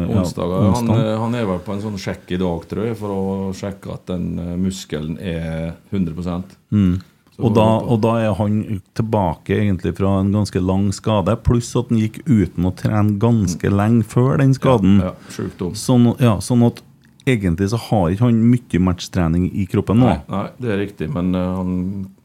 [0.06, 0.52] ja, Onsdag.
[0.76, 0.90] Han,
[1.24, 3.24] han er vel på en sånn sjekk i dag, tror jeg, for å
[3.58, 7.00] sjekke at den eh, muskelen er 100 Mm.
[7.42, 8.60] Og da, og da er han
[8.98, 13.72] tilbake egentlig fra en ganske lang skade, pluss at han gikk uten å trene ganske
[13.72, 15.00] lenge før den skaden.
[15.02, 15.76] Ja, sjukdom.
[15.78, 16.82] Sånn, ja, sånn at
[17.26, 20.08] egentlig så har ikke han mye matchtrening i kroppen nå.
[20.08, 21.76] Nei, nei, det er riktig, men uh, han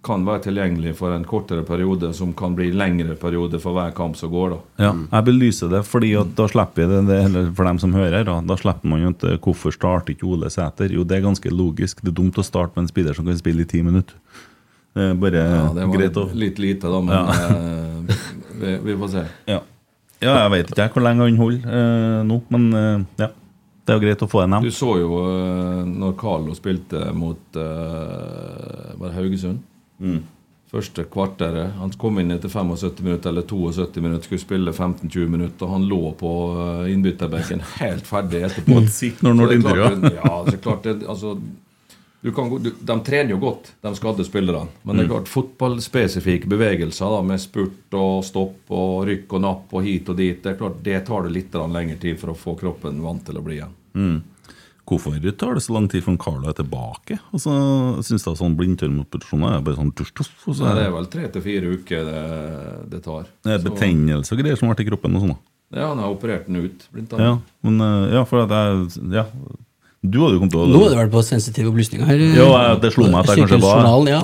[0.07, 4.17] kan være tilgjengelig for en kortere periode, som kan bli lengre periode for hver kamp
[4.17, 4.55] som går.
[4.55, 4.59] da.
[4.87, 7.95] Ja, jeg belyser det, fordi at da slipper jeg det, det eller for dem som
[7.97, 10.91] hører, da, da slipper man jo ikke Hvorfor starter ikke Ole Sæter?
[10.93, 12.01] Jo, det er ganske logisk.
[12.01, 14.15] Det er dumt å starte med en spiller som kan spille i ti minutter.
[14.95, 17.25] Det er bare Ja, det var greit å litt lite, da, men Ja.
[17.49, 18.21] eh,
[18.61, 19.25] vi, vi får se.
[19.45, 19.59] Ja.
[20.21, 23.29] ja, jeg vet ikke hvor lenge han holder eh, nå, men eh, ja.
[23.87, 27.05] Det er jo greit å få en det Du så jo eh, når Carlo spilte
[27.15, 29.61] mot uh, var Haugesund.
[30.03, 30.17] Mm.
[30.67, 31.77] Første kvarteret.
[31.79, 35.63] Han kom inn etter 75 minutter eller 72 minutter, skulle spille 15-20 minutter.
[35.63, 36.31] og Han lå på
[36.91, 38.81] innbytterbenken helt ferdig etterpå.
[38.91, 41.37] Sitt når han det er klart Ja, så klart det, altså,
[42.33, 44.67] kan, du, De trener jo godt, de skadde spillerne.
[44.83, 45.11] Men det er Mm.
[45.13, 50.17] klart fotballspesifikke bevegelser da, med spurt og stopp og rykk og napp og hit og
[50.17, 53.23] dit, det er klart det tar det litt lengre tid for å få kroppen vant
[53.25, 53.75] til å bli igjen.
[53.93, 54.21] Mm.
[54.87, 57.19] Hvorfor tar det så lang tid før Carlo er tilbake?
[57.35, 57.51] Og så
[58.07, 61.27] synes jeg sånn blindtarmoperasjoner er bare sånn tuff, tuff, så Nei, det er vel tre
[61.27, 63.25] til fire uker det, det tar.
[63.43, 65.37] det er betennelse og greier som har vært i kroppen og sånn.
[65.75, 66.87] Ja, han har operert den ut.
[67.19, 67.33] Ja,
[67.67, 69.25] men eh, ja, for at jeg Ja.
[70.07, 72.21] Du hadde jo kommet til å Nå hadde det vært på sensitive opplysninger her.
[72.37, 72.47] Jo,
[72.81, 74.21] det slo meg at jeg kanskje var Sykehusjournalen, ja.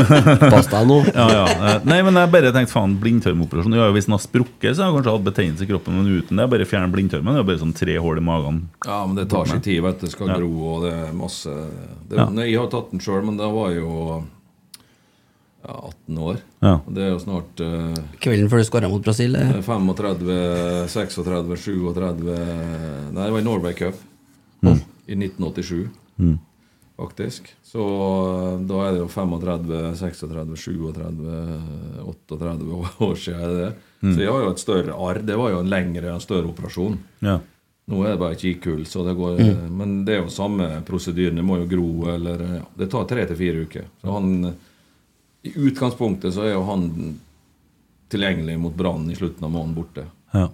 [0.54, 0.98] Pass deg nå.
[1.14, 1.44] Ja, ja.
[1.54, 4.90] Eh, Nei, men jeg bare tenkte faen, blindtarmoperasjon ja, Hvis den har sprukket, så har
[4.90, 7.38] jeg kanskje hatt betennelse i kroppen, men uten det, bare fjern blindtarmen.
[7.38, 8.62] Det er bare sånn tre hull i magen.
[8.86, 9.82] Ja, men det tar sin tid.
[9.86, 10.38] vet du, Det skal Ja.
[10.38, 11.50] gro, og det er masse
[12.08, 12.28] det, Ja.
[12.44, 14.24] Jeg har tatt den sjøl, men da var jeg jo
[15.64, 15.74] ja,
[16.06, 16.36] 18 år.
[16.60, 16.74] Ja.
[16.86, 19.34] Det er jo snart uh, Kvelden før du skåra mot Brasil.
[19.36, 19.54] eh.
[19.64, 21.94] 35, 36, 37
[23.14, 23.94] Nei, det var i Norway Cup
[24.64, 24.78] Mm.
[25.06, 26.38] I 1987, Mm.
[26.96, 27.48] faktisk.
[27.62, 33.56] Så eh, da er det jo 35, 36, 37, 38 år siden.
[33.58, 33.72] Det.
[34.02, 34.14] Mm.
[34.14, 35.18] Så jeg har jo et større arr.
[35.26, 36.98] Det var jo en lengre, en større operasjon.
[37.24, 37.40] Ja.
[37.90, 39.76] Nå er det bare kikhull, så det går Mm.
[39.76, 41.36] Men det er jo samme prosedyren.
[41.36, 43.84] Det må jo gro, eller ja, Det tar tre til fire uker.
[44.00, 44.54] Så han
[45.44, 47.18] I utgangspunktet så er jo han
[48.08, 50.04] tilgjengelig mot Brann i slutten av måneden borte.
[50.32, 50.48] Ja.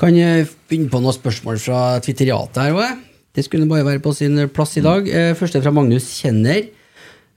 [0.00, 3.00] Kan jeg finne på noen spørsmål fra Twitteriatet her òg?
[3.36, 5.04] Det skulle bare være på sin plass i dag.
[5.06, 6.62] Eh, Første fra Magnus Kjenner.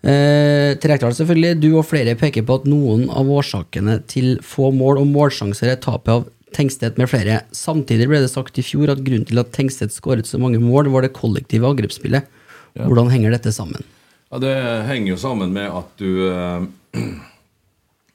[0.03, 1.59] Eh, til Rekdal, selvfølgelig.
[1.59, 5.81] Du og flere peker på at noen av årsakene til få mål og målsjanser er
[5.83, 7.41] tapet av Tengstedt med flere.
[7.51, 10.87] Samtidig ble det sagt i fjor at grunnen til at Tengstedt skåret så mange mål,
[10.93, 12.29] var det kollektive angrepsspillet.
[12.77, 12.85] Ja.
[12.85, 13.83] Hvordan henger dette sammen?
[14.31, 14.55] Ja, Det
[14.87, 16.63] henger jo sammen med at du eh,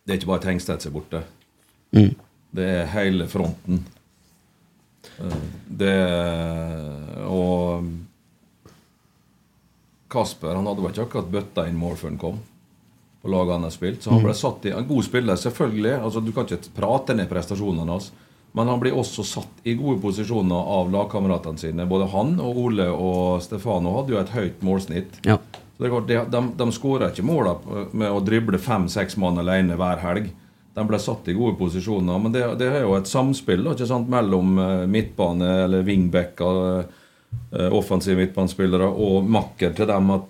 [0.08, 1.24] Det er ikke bare Tengstedt som er borte.
[1.92, 2.14] Mm.
[2.56, 3.84] Det er hele fronten.
[5.68, 5.96] Det
[7.28, 7.88] Og
[10.08, 12.38] Kasper han hadde vel ikke akkurat bøtta inn mål før han kom.
[13.18, 15.94] På laget han har spilt Så han ble satt i En god spiller, selvfølgelig.
[15.98, 18.10] Altså Du kan ikke prate ned prestasjonene hans.
[18.56, 21.84] Men han blir også satt i gode posisjoner av lagkameratene sine.
[21.86, 25.20] Både han og Ole og Stefano hadde jo et høyt målsnitt.
[25.28, 25.36] Ja.
[25.36, 27.52] Så det er klart, de, de, de skåra ikke måla
[27.92, 30.32] med å drible fem-seks mann alene hver helg.
[30.78, 32.20] De ble satt i gode posisjoner.
[32.22, 36.60] Men det, det er jo et samspill da, ikke sant, mellom eh, midtbane eller wingbacker,
[36.78, 40.28] eh, offensive midtbanespillere, og makker til dem at,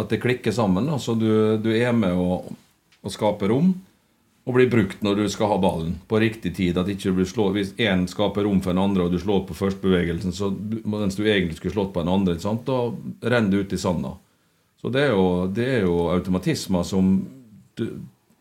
[0.00, 0.88] at det klikker sammen.
[0.88, 0.96] Da.
[1.02, 1.28] Så du,
[1.60, 2.40] du er med å,
[3.04, 3.74] å skape rom.
[4.48, 6.78] og blir brukt når du skal ha ballen på riktig tid.
[6.80, 9.58] At ikke blir slå, Hvis én skaper rom for den andre, og du slår på
[9.58, 10.48] førstebevegelsen, så
[10.88, 12.64] mens du egentlig skulle slått på den andre, sant?
[12.64, 12.88] da
[13.28, 14.14] renner du ut i sanda.
[14.80, 17.18] Så det er jo, det er jo automatismer som,
[17.76, 17.84] du,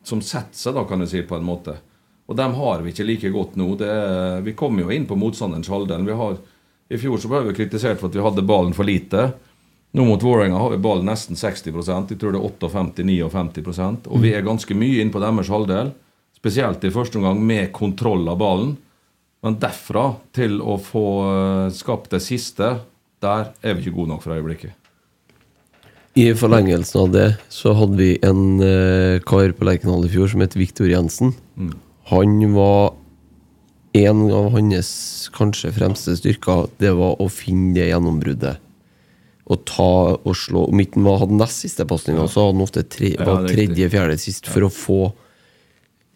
[0.07, 1.75] som setter seg, da, kan du si, på en måte.
[2.27, 3.73] Og dem har vi ikke like godt nå.
[3.79, 3.91] Det
[4.43, 6.07] vi kommer jo inn på motstanderens halvdel.
[6.87, 9.29] I fjor så ble vi kritisert for at vi hadde ballen for lite.
[9.95, 14.33] Nå mot Vålerenga har vi ballen nesten 60 Jeg tror det er 58-59 Og vi
[14.35, 15.93] er ganske mye inn på deres halvdel.
[16.35, 18.75] Spesielt i første omgang med kontroll av ballen.
[19.43, 22.79] Men derfra til å få eh, skapt det siste,
[23.23, 24.86] der er vi ikke gode nok for øyeblikket.
[26.17, 30.41] I forlengelsen av det så hadde vi en eh, kar på Lerkendal i fjor som
[30.41, 31.35] het Viktor Jensen.
[31.57, 31.75] Mm.
[32.11, 32.95] Han var
[33.97, 34.89] En av hans
[35.33, 38.59] kanskje fremste styrker Det var å finne det gjennombruddet.
[39.47, 42.83] Og ta og slå Om ikke han hadde nest siste pasninga, så hadde han ofte
[42.83, 44.99] tre, Ja, var er tredje-fjerde sist for å få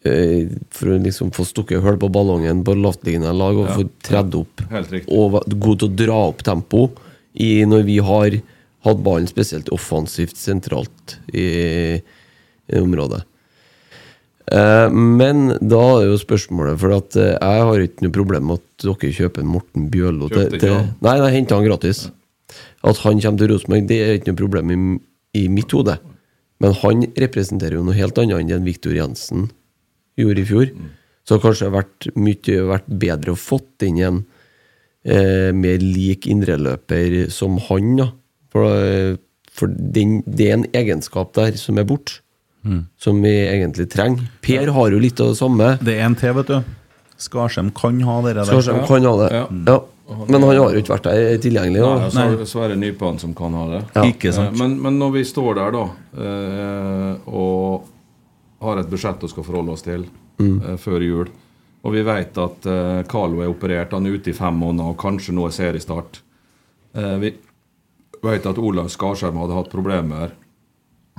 [0.06, 3.78] eh, For å liksom få stukket hull på ballongen på lavtliggende lag og Ja.
[3.78, 4.66] få tredd opp.
[5.08, 6.90] Og var god til å dra opp tempo
[7.34, 8.42] i, når vi har
[8.86, 13.24] hatt ballen spesielt offensivt sentralt i, i området.
[14.52, 18.60] Eh, men da er jo spørsmålet For at eh, jeg har ikke noe problem med
[18.60, 20.90] at dere kjøper Morten Bjørlo til, Kjøpte ikke til han?
[21.06, 22.02] Nei, jeg henta han gratis.
[22.82, 24.80] At han kommer til Rosenborg, det er ikke noe problem i,
[25.40, 26.00] i mitt hode.
[26.62, 29.48] Men han representerer jo noe helt annet enn det Viktor Jensen
[30.20, 30.74] gjorde i fjor.
[31.22, 34.20] Så det har kanskje vært mye vært bedre å fått inn en
[35.06, 38.10] eh, mer lik indreløper som han, da.
[38.52, 39.16] For, eh,
[39.52, 42.20] for den, det er en egenskap der som er borte,
[42.64, 42.84] Mm.
[43.02, 44.28] som vi egentlig trenger.
[44.46, 45.80] Per har jo litt av det samme.
[45.82, 46.60] Det er en til, vet du.
[47.18, 48.46] Skarsheim kan ha det der.
[48.46, 49.30] Skarsheim kan ha det.
[49.34, 49.48] Ja.
[49.66, 49.80] Ja.
[50.28, 51.82] Men han har jo ikke vært der tilgjengelig.
[51.82, 52.26] Nei, Da.
[52.38, 53.82] og så er det Nypan som kan ha det.
[53.96, 54.04] Ja.
[54.04, 54.54] Ikke sant.
[54.54, 55.84] Eh, Men, men når vi står der da
[56.22, 57.86] eh, og
[58.62, 60.06] har et budsjett å skal forholde oss til
[60.38, 60.78] mm.
[60.78, 61.30] før jul,
[61.84, 62.68] og vi vet at
[63.10, 66.20] Carlo er operert, han er ute i fem måneder, og kanskje nå er seriestart
[66.94, 67.32] eh, Vi
[68.22, 70.34] vet at Olav Skarsheim hadde hatt problemer.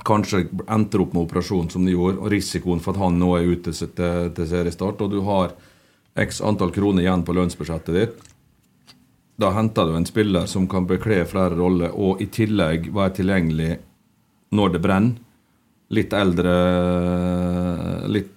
[0.07, 3.49] Kanskje endte opp med operasjon som de gjorde, og risikoen for at han nå er
[3.53, 5.55] ute til, seriestart, og du har
[6.19, 8.29] x antall kroner igjen på lønnsbudsjettet ditt
[9.35, 13.71] da henter du en spiller som kan bekle flere roller, og i tillegg være tilgjengelig
[14.53, 15.19] når det brenner.
[15.93, 16.53] Litt eldre
[18.09, 18.31] Litt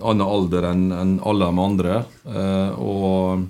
[0.00, 1.94] annen alder enn alle de andre.
[2.24, 3.46] eh, Og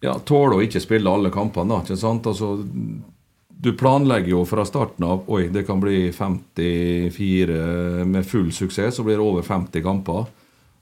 [0.00, 1.80] ja, tåler å ikke spille alle kampene, da.
[1.82, 2.26] Ikke sant?
[2.26, 2.54] Altså,
[3.60, 9.02] du planlegger jo fra starten av Oi, det kan bli 54 med full suksess, så
[9.02, 10.28] blir det over 50 kamper.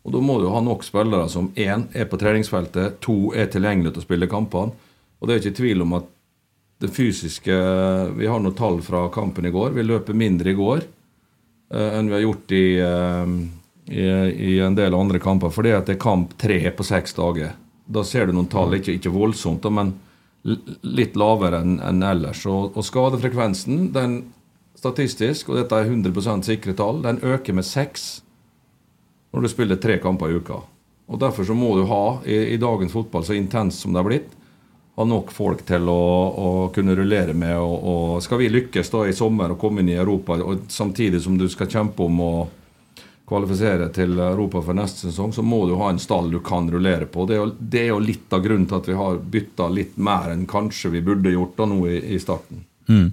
[0.05, 3.95] Og Da må du ha nok spillere som én er på treningsfeltet, to er tilgjengelig
[3.95, 4.77] til å spille kampene.
[5.19, 6.13] Og det er ikke tvil om at
[6.85, 7.57] det fysiske
[8.19, 9.73] Vi har noen tall fra kampen i går.
[9.73, 10.83] Vi løper mindre i går
[11.73, 13.33] eh, enn vi har gjort i, eh,
[13.89, 14.05] i,
[14.53, 15.49] i en del andre kamper.
[15.49, 17.57] Fordi at det er kamp tre på seks dager.
[17.89, 19.97] Da ser du noen tall, ikke, ikke voldsomt, men
[20.47, 22.45] litt lavere enn en ellers.
[22.51, 24.21] Og, og skadefrekvensen, den
[24.77, 28.23] statistisk, og dette er 100 sikre tall, den øker med seks
[29.35, 30.63] når du spiller tre kamper i uka.
[31.07, 34.09] Og Derfor så må du ha, i, i dagens fotball så intens som det har
[34.09, 34.31] blitt,
[34.97, 36.03] ha nok folk til å,
[36.41, 37.53] å kunne rullere med.
[37.61, 41.21] Og, og Skal vi lykkes da i sommer og komme inn i Europa, og samtidig
[41.25, 42.33] som du skal kjempe om å
[43.27, 47.09] kvalifisere til Europa for neste sesong, så må du ha en stall du kan rullere
[47.11, 47.27] på.
[47.27, 49.97] Det er jo, det er jo litt av grunnen til at vi har bytta litt
[49.99, 52.63] mer enn kanskje vi burde gjort da nå i, i starten.
[52.87, 53.09] Mm.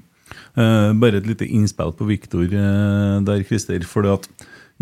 [0.54, 3.82] Eh, bare et lite innspill på Viktor eh, der, Christer.
[3.90, 4.30] For at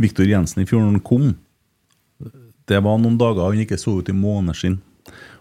[0.02, 1.34] Viktor Jensen i fjor når han kom,
[2.70, 4.80] det var noen dager han ikke så ut i måneskinn.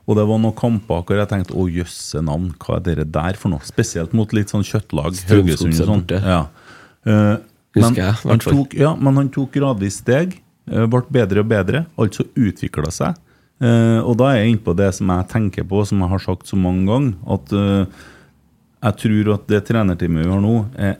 [0.08, 3.36] Og det var noen kamper hvor jeg tenkte å jøsse navn, hva er dere der
[3.38, 3.62] for noe?
[3.66, 5.18] Spesielt mot litt sånn kjøttlag.
[5.30, 6.06] Haugesund og sånn.
[6.24, 6.40] Ja.
[7.06, 7.36] Eh,
[7.76, 10.38] men, jeg, han tok, ja, men han tok gradvis steg.
[10.70, 11.84] eh, Ble bedre og bedre.
[12.00, 13.18] Altså utvikla seg.
[13.60, 16.22] Eh, og da er jeg inne på det som jeg tenker på, som jeg har
[16.24, 18.02] sagt så mange ganger, at eh,
[18.80, 20.96] jeg tror at det trenerteamet vi har nå, er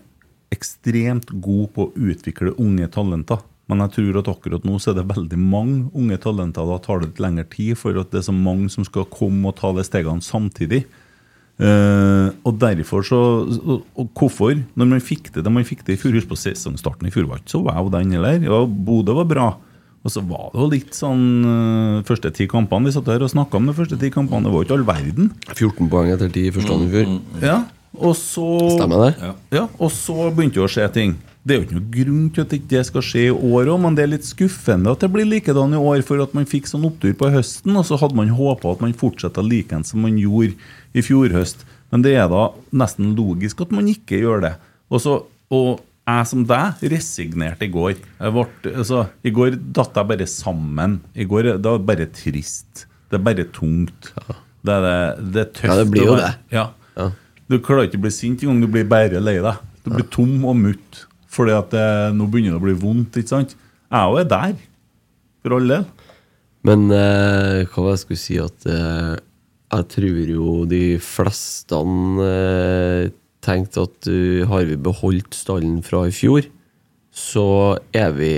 [0.53, 3.41] ekstremt god på å utvikle unge talenter.
[3.71, 6.67] Men jeg tror at akkurat nå så er det veldig mange unge talenter.
[6.67, 9.47] Da tar det litt lengre tid, for at det er så mange som skal komme
[9.47, 10.83] og ta de stegene samtidig.
[11.61, 14.55] Eh, og derfor så og, og hvorfor?
[14.81, 17.43] Når man fikk det da man fikk det i fjor, på sesongstarten i fjor var
[17.43, 18.41] ikke så wow den heller.
[18.47, 19.49] Ja, Bodø var bra.
[20.01, 23.29] Og så var det jo litt sånn uh, første ti kampene Vi satt her og
[23.29, 24.49] snakka om de første ti kampene.
[24.49, 25.29] Det var ikke all verden.
[25.53, 27.19] 14 poeng etter 10 i første andre i fjor.
[27.45, 27.59] Ja,
[28.01, 28.47] og så
[28.79, 29.11] Stemmer det?
[29.21, 29.35] Ja.
[29.59, 31.19] Ja, og så begynte det å skje ting.
[31.41, 33.95] Det er jo ikke noe grunn til at det skal skje i år òg, men
[33.97, 36.85] det er litt skuffende at det blir likedan i år, for at man fikk sånn
[36.85, 40.53] opptur på høsten, og så hadde man håpa at man fortsatte likeens som man gjorde
[40.93, 41.65] i fjor høst.
[41.91, 44.53] Men det er da nesten logisk at man ikke gjør det.
[44.93, 45.17] Og, så,
[45.55, 45.81] og
[46.11, 47.97] jeg som deg resignerte i går.
[48.21, 51.01] Ble, altså, I går datt jeg bare sammen.
[51.17, 52.85] I går det var bare trist.
[53.11, 54.13] Det er bare tungt.
[54.61, 55.71] Det er, det, det er tøft.
[55.73, 56.33] Ja, det blir jo det.
[56.53, 56.67] Ja.
[57.01, 57.11] Ja.
[57.51, 59.65] Du klarer ikke å bli sint engang, du blir bare lei deg.
[59.83, 61.07] Du blir tom og mutt.
[61.31, 63.57] Fordi at det, nå begynner det å bli vondt, ikke sant?
[63.91, 64.55] Jeg òg er der.
[65.41, 65.87] For all del.
[66.67, 69.15] Men eh, hva var det jeg skulle si at eh,
[69.73, 71.79] Jeg tror jo de fleste
[72.27, 76.45] eh, tenkte at uh, har vi beholdt stallen fra i fjor,
[77.09, 78.33] så er vi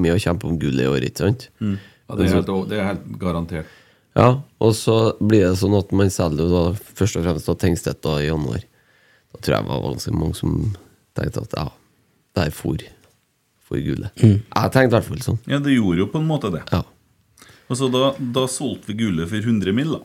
[0.00, 1.44] med å kjempe om gull i år, ikke sant?
[1.60, 3.74] Ja, det, er helt, det er helt garantert.
[4.16, 8.00] Ja, og så blir det sånn at man selger da først og fremst da Tengstedt
[8.08, 8.64] da i januar.
[9.36, 10.56] Da tror jeg det var ganske mange som
[11.16, 11.68] tenkte at ja,
[12.38, 12.80] der for,
[13.62, 14.12] for gullet.
[14.22, 15.42] Jeg tenkte i hvert fall sånn.
[15.50, 16.64] Ja, det gjorde jo på en måte det.
[16.72, 16.82] Ja.
[17.70, 20.02] Og så da, da solgte vi gullet for 100 mill., da.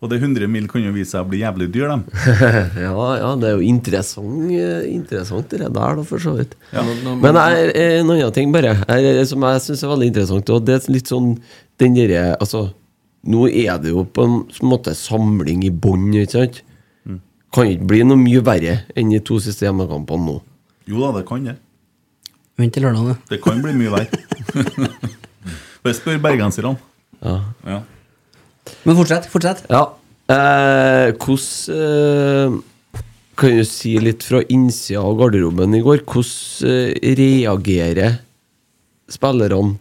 [0.00, 0.66] Og det 100 mill.
[0.68, 2.02] kan jo vise seg å bli jævlig dyr, dem.
[2.86, 6.56] ja, ja, det er jo interessant, eh, interessant det der, da, for så vidt.
[6.72, 6.84] Ja.
[7.20, 10.78] Men jeg, en annen ting, bare, jeg, som jeg syns er veldig interessant, og det
[10.78, 11.34] er litt sånn
[11.80, 12.66] den derre Altså,
[13.28, 16.62] nå er det jo på en måte samling i bånn, ikke sant?
[17.50, 20.36] Kan ikke bli noe mye verre enn de to siste hjemmekampene nå.
[20.90, 21.56] Jo da, det kan det.
[22.58, 23.28] Vent til lørdag, du.
[23.30, 24.20] Det kan bli mye verre.
[25.84, 26.74] Bare spør bergenserne.
[27.22, 27.36] Ja.
[27.64, 27.78] Ja.
[28.84, 29.28] Men fortsett.
[29.30, 29.62] Fortsett.
[29.70, 29.86] Ja.
[30.30, 32.58] Eh, hvordan eh,
[33.40, 36.02] Kan du si litt fra innsida av garderoben i går?
[36.04, 38.18] Hvordan eh, reagerer
[39.10, 39.78] spillerne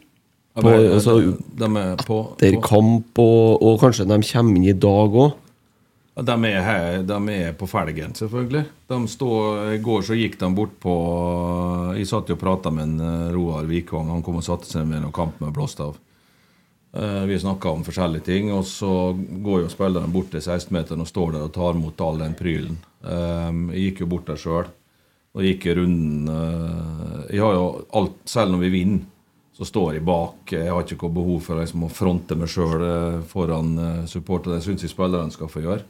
[0.60, 1.18] på, altså,
[1.60, 1.68] de
[2.06, 5.36] på, etter kamp, og, og kanskje de kommer inn i dag òg?
[6.26, 8.64] De er, her, de er på felgen, selvfølgelig.
[8.90, 10.94] De står, I går så gikk de bort på
[11.96, 14.10] Jeg satt jo og prata med en eh, Roar Vikvang.
[14.12, 15.96] Han kom og satte seg med noen kamp med Blåstav.
[16.92, 21.12] Eh, Vi snakka om forskjellige ting, og så går jo spillerne bort til 16-meteren og
[21.12, 22.80] står der og tar imot all den prylen.
[23.06, 24.68] Eh, Jeg gikk jo bort der sjøl.
[25.38, 26.26] Og gikk runden
[27.30, 29.04] Jeg har jo alt Selv når vi vinner,
[29.54, 30.50] så står jeg bak.
[30.52, 32.82] Jeg har ikke noe behov for liksom, å fronte meg sjøl
[33.30, 33.76] foran
[34.10, 34.58] supportere.
[34.58, 35.86] Det syns jeg spillerne skal få gjøre.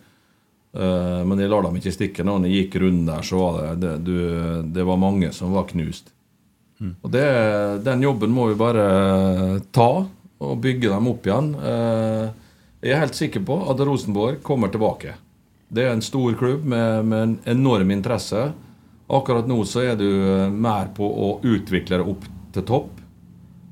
[0.75, 2.25] Eh, men jeg lar dem ikke stikke.
[2.27, 5.67] Når jeg gikk rundt der, så var det, det, du, det var mange som var
[5.71, 6.13] knust.
[7.03, 7.25] Og det,
[7.83, 8.83] den jobben må vi bare
[9.75, 9.89] ta
[10.39, 11.49] og bygge dem opp igjen.
[11.59, 12.29] Eh,
[12.79, 15.17] Jeg er helt sikker på at Rosenborg kommer tilbake.
[15.67, 18.45] Det er en stor klubb med, med en enorm interesse.
[19.11, 22.23] Akkurat nå så er du eh, mer på å utvikle det opp
[22.55, 22.95] til topp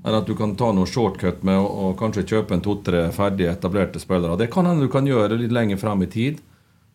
[0.07, 3.99] enn at du kan ta noe shortcut med å kanskje kjøpe en to-tre ferdig etablerte
[3.99, 4.37] spillere.
[4.39, 6.37] Det kan hende du kan gjøre litt lenger frem i tid.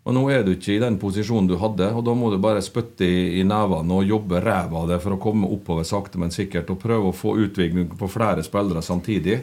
[0.03, 2.59] Og nå er du ikke i den posisjonen du hadde, og da må du bare
[2.65, 6.35] spytte i, i nevene og jobbe ræva av det for å komme oppover sakte, men
[6.35, 9.37] sikkert, og prøve å få utvikling på flere spillere samtidig.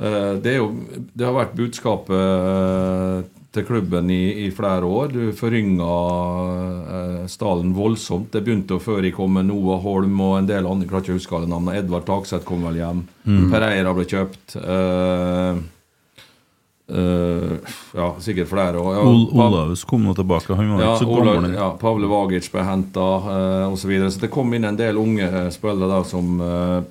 [0.00, 0.72] Eh, Det, jo,
[1.14, 3.22] det har vært budskapet eh,
[3.54, 5.10] til klubben i, i flere år.
[5.14, 5.94] Du forynga
[6.96, 8.30] eh, stallen voldsomt.
[8.34, 10.86] Det begynte jo før jeg kom med Noah Holm og en del andre.
[10.86, 11.78] Jeg klarer ikke å huske alle navnene.
[11.82, 13.04] Edvard Takseth kom vel hjem.
[13.54, 14.56] Pereira ble kjøpt.
[14.58, 15.62] Eh,
[16.90, 18.80] eh, ja, sikkert flere.
[18.80, 18.96] òg.
[18.96, 19.04] ja,
[19.44, 20.54] Olaus kom nå tilbake.
[20.54, 21.54] Han var ja, ikke så Ola, gammel.
[21.58, 23.84] ja, Pavle Vagic ble henta uh, osv.
[23.84, 24.10] Så, videre.
[24.10, 26.82] så det kom inn en del unge eh, spillere der som uh,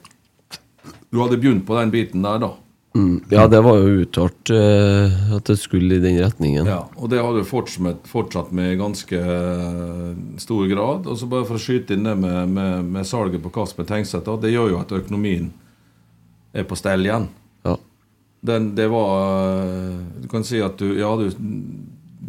[1.09, 2.53] Du hadde begynt på den biten der, da.
[2.95, 3.23] Mm.
[3.29, 6.65] Ja, det var jo uttalt uh, at det skulle i den retningen.
[6.67, 11.05] Ja, og det har du fortsatt med, fortsatt med i ganske eh, stor grad.
[11.07, 14.25] Og så bare for å skyte inn det med, med, med salget på Kasper Tengseth,
[14.25, 15.51] da, det gjør jo at økonomien
[16.53, 17.29] er på stell igjen.
[18.41, 19.09] Den, det var
[19.59, 21.27] eh, Du kan si at du Ja, du,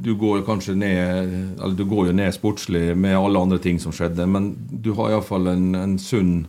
[0.00, 3.78] du går jo kanskje ned Eller du går jo ned sportslig med alle andre ting
[3.78, 6.48] som skjedde, men du har iallfall en, en sunn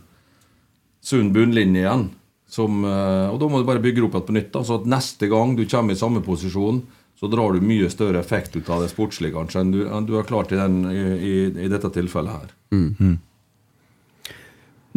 [1.02, 2.04] sunn bunnlinje igjen.
[2.46, 4.50] Som, eh, og da må du bare bygge opp igjen på nytt.
[4.54, 6.82] Da, så at neste gang du kommer i samme posisjon,
[7.18, 10.16] så drar du mye større effekt ut av det sportslige kanskje enn du, enn du
[10.18, 11.34] har klart i, den, i, i,
[11.66, 12.54] i dette tilfellet her.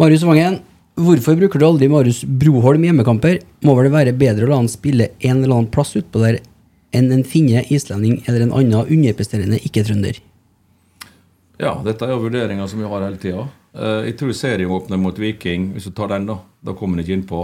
[0.01, 0.59] Marius Vangen,
[0.95, 3.39] hvorfor bruker du aldri Marius Broholm i hjemmekamper?
[3.65, 6.39] Må vel det være bedre å la han spille en eller annen plass utpå der
[6.95, 10.21] enn en finne, islending eller en annen underpresterende ikke-trønder?
[11.59, 13.47] Ja, dette er jo vurderinger som vi har hele tida.
[13.75, 17.41] Jeg tror serieåpner mot Viking, hvis du tar den, da, da kommer han ikke innpå.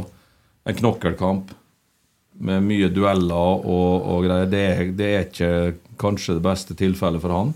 [0.68, 1.52] En knokkelkamp
[2.41, 4.47] med mye dueller og, og greier.
[4.52, 4.64] Det
[4.97, 5.52] det er ikke
[6.02, 7.54] kanskje det beste tilfellet for han.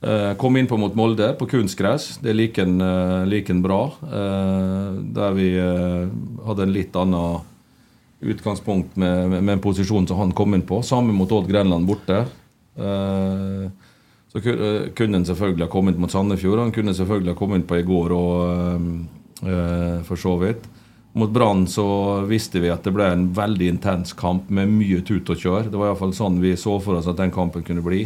[0.00, 2.18] Eh, kom innpå mot Molde på kunstgress.
[2.24, 3.82] Det liker en, like en bra.
[4.02, 4.86] Eh,
[5.16, 6.08] der vi eh,
[6.46, 7.44] hadde en litt annen
[8.20, 10.82] utgangspunkt med, med, en posisjon som han kom inn på.
[10.82, 12.24] Samme mot Odd Grenland borte.
[12.76, 13.68] Eh,
[14.32, 16.64] så eh, kunne han selvfølgelig ha kommet mot Sandefjord.
[16.64, 20.68] Han kunne selvfølgelig ha kommet på i går og eh, for så vidt.
[21.18, 25.32] Mot Brann så visste vi at det ble en veldig intens kamp med mye tut
[25.32, 25.70] og kjør.
[25.70, 28.04] Det var iallfall sånn vi så for oss at den kampen kunne bli.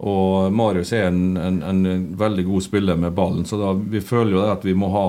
[0.00, 1.82] Og Marius er en, en, en
[2.16, 5.04] veldig god spiller med ballen, så da, vi føler jo at vi må ha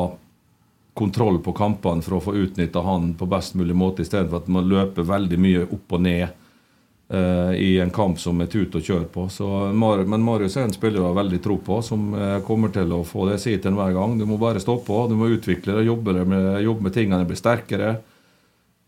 [1.00, 4.68] kontroll på kampene for å få utnytta han på best mulig måte, istedenfor at man
[4.68, 9.06] løper veldig mye opp og ned eh, i en kamp som er tut og kjør
[9.14, 9.30] på.
[9.32, 12.92] Så, men Marius er en spiller jeg har veldig tro på, som eh, kommer til
[12.92, 14.18] å få det sitt enhver gang.
[14.20, 17.40] Du må bare stå på, du må utvikle deg, jobbe med, jobbe med tingene, bli
[17.40, 17.94] sterkere.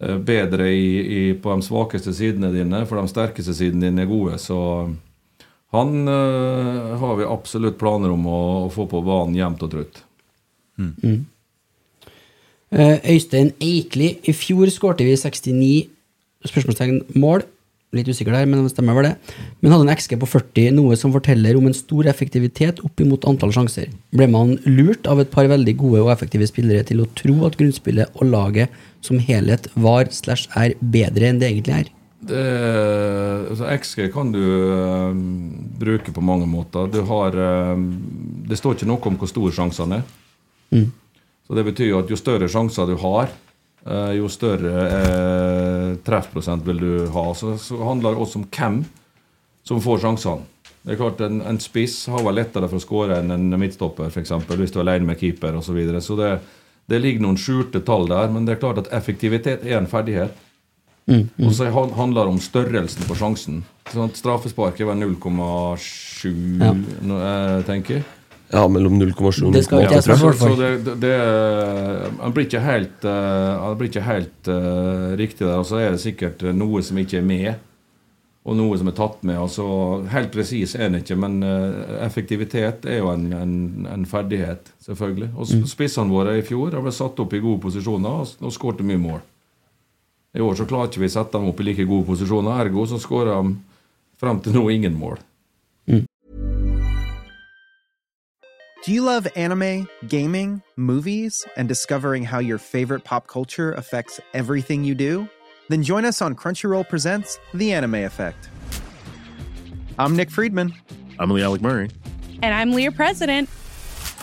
[0.03, 4.11] eh, Bedre i, i, på de svakeste sidene dine, for de sterkeste sidene dine er
[4.11, 4.35] gode.
[4.43, 4.59] Så
[5.73, 10.03] han eh, har vi absolutt planer om å, å få på banen jevnt og trutt.
[12.73, 14.15] Eh, Øystein Eikli.
[14.25, 15.89] I fjor skårte vi 69
[16.49, 17.45] spørsmålstegn mål.
[17.93, 19.33] Litt usikker der, men det stemmer vel det.
[19.61, 23.27] Men hadde en XG på 40, noe som forteller om en stor effektivitet opp imot
[23.29, 23.91] antall sjanser.
[24.17, 27.59] Ble man lurt av et par veldig gode og effektive spillere til å tro at
[27.59, 28.73] grunnspillet og laget
[29.05, 31.93] som helhet var slash er bedre enn det egentlig er?
[32.23, 32.41] Det,
[33.49, 35.15] altså XG kan du uh,
[35.79, 36.87] bruke på mange måter.
[36.87, 37.77] Du har uh,
[38.47, 40.05] Det står ikke noe om hvor store sjansene er.
[40.73, 40.87] Mm.
[41.43, 43.33] Så det betyr jo at jo større sjanser du har,
[43.89, 47.25] uh, jo større treffprosent vil du ha.
[47.35, 48.81] Så, så handler det også om hvem
[49.67, 50.49] som får sjansene.
[50.83, 54.09] Det er klart En, en spiss har vel lettere for å skåre enn en midtstopper,
[54.11, 55.69] for eksempel, hvis du er alene med keeper osv.
[55.69, 56.01] Så, videre.
[56.03, 56.31] så det,
[56.91, 60.35] det ligger noen skjulte tall der, men det er klart at effektivitet er en ferdighet.
[61.07, 63.63] Mm, Og så handler det om størrelsen på sjansen.
[63.91, 66.71] Sånn at Straffespark er vel 0,7, Ja.
[66.71, 68.03] eh, tenker jeg.
[68.53, 69.83] Ja, mellom 0,7 og Det skal 0,8.
[69.83, 71.13] ikke jeg tror Så, det, det
[72.21, 75.57] Han blir ikke helt, eh, han blir ikke helt uh, riktig der.
[75.57, 77.55] Og så er det sikkert eh, noe som ikke er med,
[78.45, 79.37] og noe som er tatt med.
[79.39, 79.65] Altså,
[80.11, 85.29] helt presis er den ikke, men uh, effektivitet er jo en, en, en ferdighet, selvfølgelig.
[85.35, 85.65] Og Mm.
[85.67, 88.97] spissene våre i fjor har ble satt opp i gode posisjoner og, og skåret mye
[89.01, 89.21] mål.
[90.33, 92.87] I år så klarer ikke vi å sette dem opp i like gode posisjoner, ergo
[92.89, 93.53] så skårer de
[94.17, 95.19] frem til nå ingen mål.
[95.85, 96.07] Mm.
[98.83, 104.83] Do you love anime, gaming, movies, and discovering how your favorite pop culture affects everything
[104.83, 105.27] you do?
[105.69, 108.49] Then join us on Crunchyroll Presents The Anime Effect.
[109.99, 110.73] I'm Nick Friedman.
[111.19, 111.91] I'm Lee Alec Murray.
[112.41, 113.47] And I'm Leah President.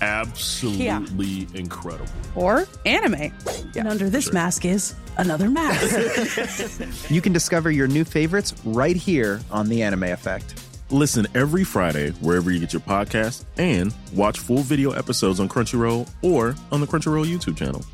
[0.00, 2.10] absolutely incredible.
[2.34, 3.32] Or anime.
[3.76, 7.10] And under this mask is another mask.
[7.10, 10.54] you can discover your new favorites right here on The Anime Effect.
[10.90, 16.08] Listen every Friday wherever you get your podcast and watch full video episodes on Crunchyroll
[16.22, 17.84] or on the Crunchyroll YouTube channel.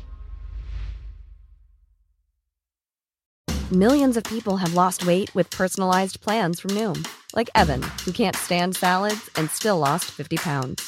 [3.71, 8.35] Millions of people have lost weight with personalized plans from Noom, like Evan, who can't
[8.35, 10.87] stand salads and still lost 50 pounds.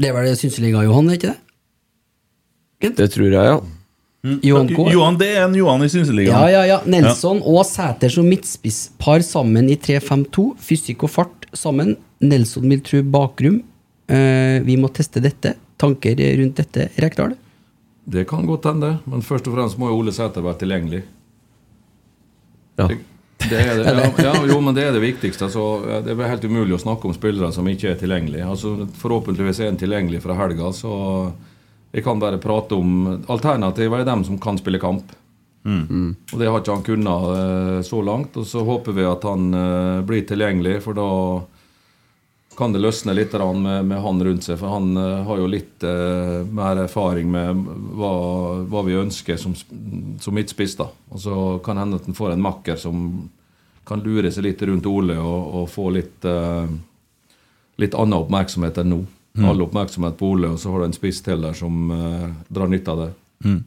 [0.00, 2.94] Det er vel Synseliga-Johan, er ikke det?
[2.96, 3.58] Det tror jeg, ja.
[4.44, 6.32] Johan Johan, det er en Johan i Synseligaen.
[6.32, 6.78] Ja, ja, ja.
[6.88, 10.44] Nelson og Sæter som midtspisspar sammen i 3-5-2.
[10.60, 11.94] Fysikk og fart sammen.
[12.20, 13.62] Nelson vil tro bakrom.
[14.10, 15.54] Uh, vi må teste dette.
[15.80, 17.32] Tanker rundt dette, Rekdal?
[18.10, 21.00] Det kan godt hende, men først og fremst må jo Ole Sæter være tilgjengelig.
[22.80, 22.88] Ja.
[22.90, 22.98] Det,
[23.48, 23.94] det er det.
[23.94, 25.46] Ja, ja, jo, men det er det viktigste.
[25.48, 28.48] Altså, det er helt umulig å snakke om spillere som ikke er tilgjengelige.
[28.48, 30.92] Altså, forhåpentligvis er en tilgjengelig fra helga, så
[31.90, 35.10] vi kan bare prate om Alternativet er dem som kan spille kamp.
[36.32, 38.36] Og det har ikke han kunnet eh, så langt.
[38.40, 41.08] Og så håper vi at han eh, blir tilgjengelig, for da
[42.60, 44.58] kan det løsne litt med, med han rundt seg.
[44.60, 47.64] For han eh, har jo litt eh, mer erfaring med
[47.96, 48.12] hva,
[48.68, 50.76] hva vi ønsker som, som midtspiss.
[50.76, 50.90] da.
[51.10, 53.06] Og så kan hende at han får en makker som
[53.88, 56.78] kan lure seg litt rundt Ole og, og få litt eh,
[57.80, 58.96] Litt annen oppmerksomhet enn nå.
[59.38, 59.44] Mm.
[59.48, 62.68] All oppmerksomhet på Ole, og så har du en spiss til der som eh, drar
[62.68, 63.06] nytte av det.
[63.46, 63.60] Mm.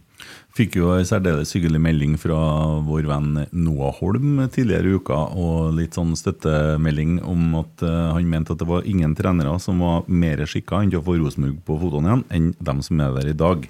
[0.53, 2.38] Fikk jo en særdeles hyggelig melding fra
[2.85, 8.27] vår venn Noah Holm tidligere i uka, og litt sånn støttemelding om at eh, han
[8.30, 11.57] mente at det var ingen trenere som var mer skikka enn til å få Rosenborg
[11.65, 13.65] på fotene igjen, enn dem som er der i dag.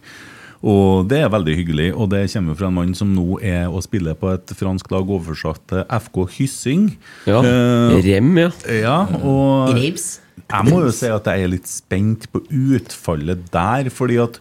[0.64, 3.84] Og det er veldig hyggelig, og det kommer fra en mann som nå er og
[3.84, 6.89] spiller på et fransk lag oversatt til FK Hyssing.
[7.27, 8.49] Ja, uh, Rem, ja.
[8.76, 10.18] ja, og Reims.
[10.43, 14.39] jeg må jo si at jeg er litt spent på utfallet der, fordi at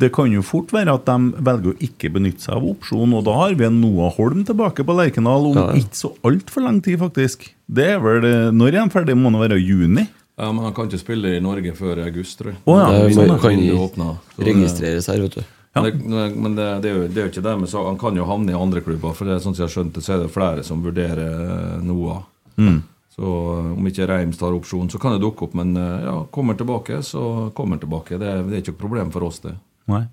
[0.00, 3.24] det kan jo fort være at de velger å ikke benytte seg av opsjonen, og
[3.28, 5.78] da har vi en Noah Holm tilbake på Lerkendal om Ja, ja.
[5.82, 7.50] ikke så altfor lang tid, faktisk.
[7.68, 9.14] Det er vel, eh, Når er han ferdig?
[9.16, 10.08] Må det være juni?
[10.38, 12.58] Ja, Men han kan ikke spille i Norge før august, tror jeg.
[12.66, 13.38] Å ja, Det sånn, må- ja.
[13.38, 14.18] kan.
[14.36, 15.44] Så det- registreres her, vet du.
[15.74, 17.96] Men, det, men det, det, er jo, det er jo ikke det med så Han
[17.98, 20.02] kan jo havne i andre klubber, for det er sånn som jeg har skjønt det,
[20.04, 22.22] så er det flere som vurderer eh, Noah.
[22.58, 22.82] Mm.
[23.14, 25.54] Så eh, om ikke Reims tar opsjon, så kan det dukke opp.
[25.54, 28.18] Men ja, kommer tilbake, så kommer han tilbake.
[28.18, 29.54] Det, er- det er ikke noe problem for oss, det.
[29.92, 30.04] Nei.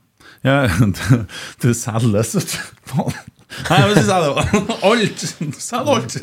[0.45, 0.61] Ja,
[0.97, 1.25] du,
[1.63, 2.59] du selges, vet du.
[2.93, 3.17] Faen.
[3.65, 4.45] Nei, det var
[4.85, 5.23] alt!
[5.57, 6.19] Selg alt!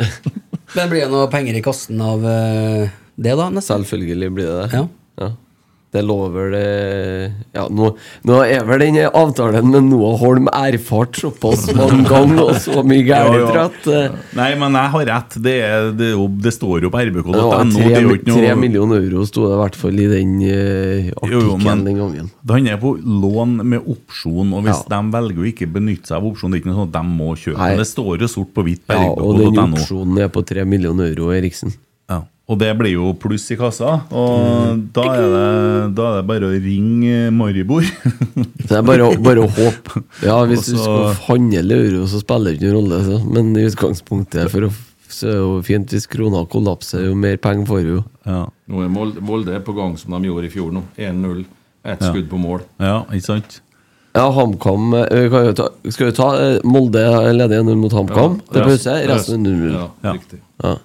[0.76, 3.48] Men blir det noe penger i kassen av eh, det, da?
[3.50, 3.82] Nesten?
[3.82, 4.80] Selvfølgelig blir det det.
[4.80, 4.86] Ja.
[5.22, 5.28] Ja.
[5.96, 6.64] Det lover det
[7.56, 7.90] Ja, nå,
[8.28, 13.04] nå er vel den avtalen med Noah Holm erfart såpass mange ganger og så mye
[13.06, 14.02] gærent Ja, ja.
[14.06, 15.36] eh, Nei, men jeg har rett.
[15.46, 16.10] Det, er, det,
[16.44, 17.46] det står jo på rbk.no.
[17.72, 21.84] tre, ikke tre noe millioner euro sto det i hvert fall i den uh, artikkelen
[21.86, 22.30] den gangen.
[22.50, 24.90] Han er på lån med opsjon, og hvis Ja.
[24.96, 27.16] de velger å ikke benytte seg av opsjon, det er ikke noe sånn at de
[27.16, 27.58] må kjøpe.
[27.62, 27.72] Nei.
[27.80, 29.80] Det står jo sort på hvitt på Ja, og den rbk.no.
[29.80, 31.74] opsjonen er på tre millioner euro, Eriksen.
[32.46, 36.46] Og det blir jo pluss i kassa, og da, er det, da er det bare
[36.46, 37.82] å ringe Maribor.
[38.36, 40.02] Det er bare, bare å håpe.
[40.28, 43.00] Ja, Hvis du skal handle euro, så spiller det ikke noen rolle.
[43.08, 43.18] Så.
[43.34, 44.70] Men i utgangspunktet for å,
[45.10, 48.04] så er det jo fint hvis krona kollapser, jo mer penger får du jo.
[48.30, 48.40] Ja.
[48.70, 50.70] Nå er Molde, på gang som de gjorde i fjor.
[50.78, 51.42] nå 1-0.
[51.86, 52.12] Ett Ja.
[52.14, 52.62] skudd på mål.
[52.78, 53.60] ja, ikke sant?
[54.16, 55.26] Ja, HamKam eh,
[55.92, 57.02] Skal vi ta eh, Molde
[57.36, 58.94] leder 1-0 mot HamKam Ja, til pause?
[59.10, 59.72] Resten er 0-0.
[59.74, 60.12] Ja, Ja.
[60.16, 60.38] riktig.
[60.64, 60.76] Ja.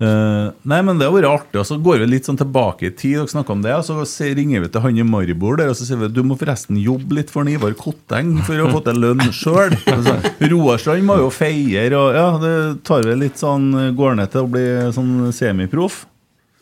[0.00, 1.58] Eh, nei, men det har vært artig.
[1.60, 4.64] Og så går vi litt sånn tilbake i tid, dere om det, og så ringer
[4.64, 7.32] vi til han i Maribor der, og så sier vi du må forresten jobbe litt
[7.32, 9.76] for Ivar Kotteng for å få til lønn sjøl.
[10.52, 12.54] Roar Strand må jo feier, og ja, det
[12.88, 14.64] tar vi litt sånn Går ned til å bli
[14.96, 16.04] sånn semiproff.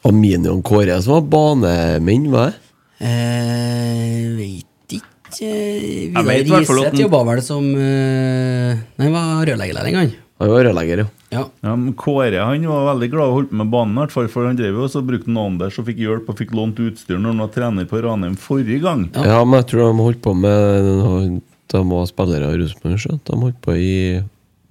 [0.06, 2.64] Og Minion Kåre som var banemenn, hva er det?
[2.98, 10.14] Eh, vet ikke Jeg Vidar Riseth jobba vel som eh, Nei, han var rørleggerlærling, han.
[10.42, 11.10] Han var rørlegger, ja.
[11.34, 11.42] Ja.
[11.60, 14.48] Ja, men Kåre han var veldig glad og holdt på med banen, hvert fall, for
[14.48, 17.20] han drev jo og så brukte han Anders og fikk hjelp og fikk lånt utstyr
[17.20, 19.04] når han var trener på Ranheim forrige gang.
[19.12, 19.42] Ja.
[19.44, 23.24] men jeg tror de holdt på med De var spillere i Rosenborg, skjønt.
[23.28, 23.92] de holdt på i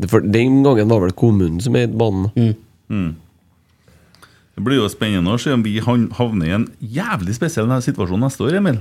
[0.10, 2.32] For Den gangen var vel kommunen som eide banen.
[2.90, 3.16] Mm.
[4.58, 8.46] Det blir jo spennende å se om vi havner i en jævlig spesiell situasjon neste
[8.48, 8.80] år, Emil.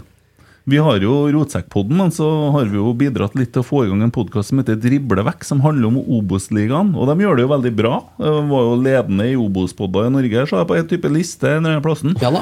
[0.67, 3.91] Vi har jo Rotsekkpodden, men så har vi jo bidratt litt til å få i
[3.93, 6.91] gang en podkast som heter Driblevekk, som handler om Obos-ligaen.
[6.99, 8.01] Og de gjør det jo veldig bra.
[8.19, 11.79] De var jo ledende i Obos-podder i Norge, så jeg på en type liste denne
[11.85, 12.17] plassen.
[12.19, 12.33] Ja.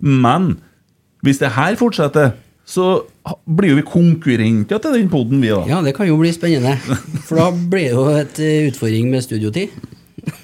[0.00, 0.54] Men
[1.28, 2.32] hvis det her fortsetter,
[2.64, 3.02] så
[3.44, 5.60] blir jo vi konkurrenter til den podden, vi da.
[5.68, 6.78] ja, det kan jo bli spennende.
[7.28, 9.76] For da blir det jo et eh, utfordring med studiotid.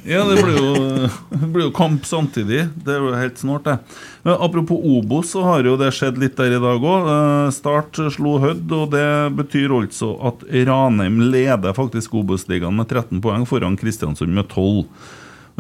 [0.05, 2.65] Ja, det blir jo, det blir jo kamp samtidig.
[2.85, 3.77] Det er jo helt snart, det.
[4.25, 7.09] Eh, Apropos Obos, så har jo det skjedd litt der i dag òg.
[7.55, 9.07] Start slo Hødd, og det
[9.39, 14.85] betyr altså at Ranheim leder faktisk Obos-ligaen med 13 poeng foran Kristiansund med 12.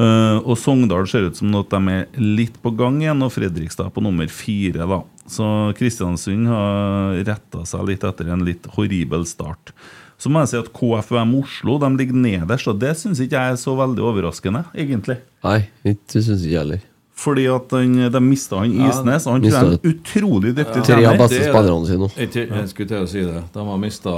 [0.01, 3.93] Eh, og Sogndal ser ut som at de er litt på gang igjen, og Fredrikstad
[3.95, 4.87] på nummer fire.
[4.89, 5.03] da.
[5.31, 5.47] Så
[5.79, 9.75] Kristiansund har retta seg litt etter en litt horribel start.
[10.21, 13.57] Så må jeg si at KFUM Oslo de ligger nederst, og det syns ikke jeg
[13.57, 15.17] er så veldig overraskende, egentlig.
[15.47, 16.87] Nei, det syns ikke jeg heller.
[17.21, 21.03] Fordi at han, de mista han Isnes, og han tror er en utrolig dyktig Tre
[21.05, 22.09] av beste spillerne sine nå.
[22.17, 23.43] Jeg, jeg skulle til å si det.
[23.53, 24.15] De har mista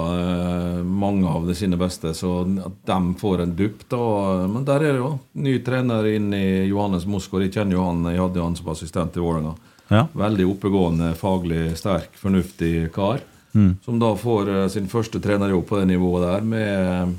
[0.87, 4.05] mange av de sine beste, så at de får en dupp, da
[4.53, 7.49] Men der er det jo ny trener inn i Johannes Mosgaard.
[7.49, 9.57] Jeg kjenner jo han, jeg hadde jo han som assistent i Vålerenga.
[9.93, 10.07] Ja.
[10.23, 13.27] Veldig oppegående, faglig sterk, fornuftig kar.
[13.53, 13.75] Mm.
[13.85, 17.17] Som da får eh, sin første trenerjobb på det nivået der, med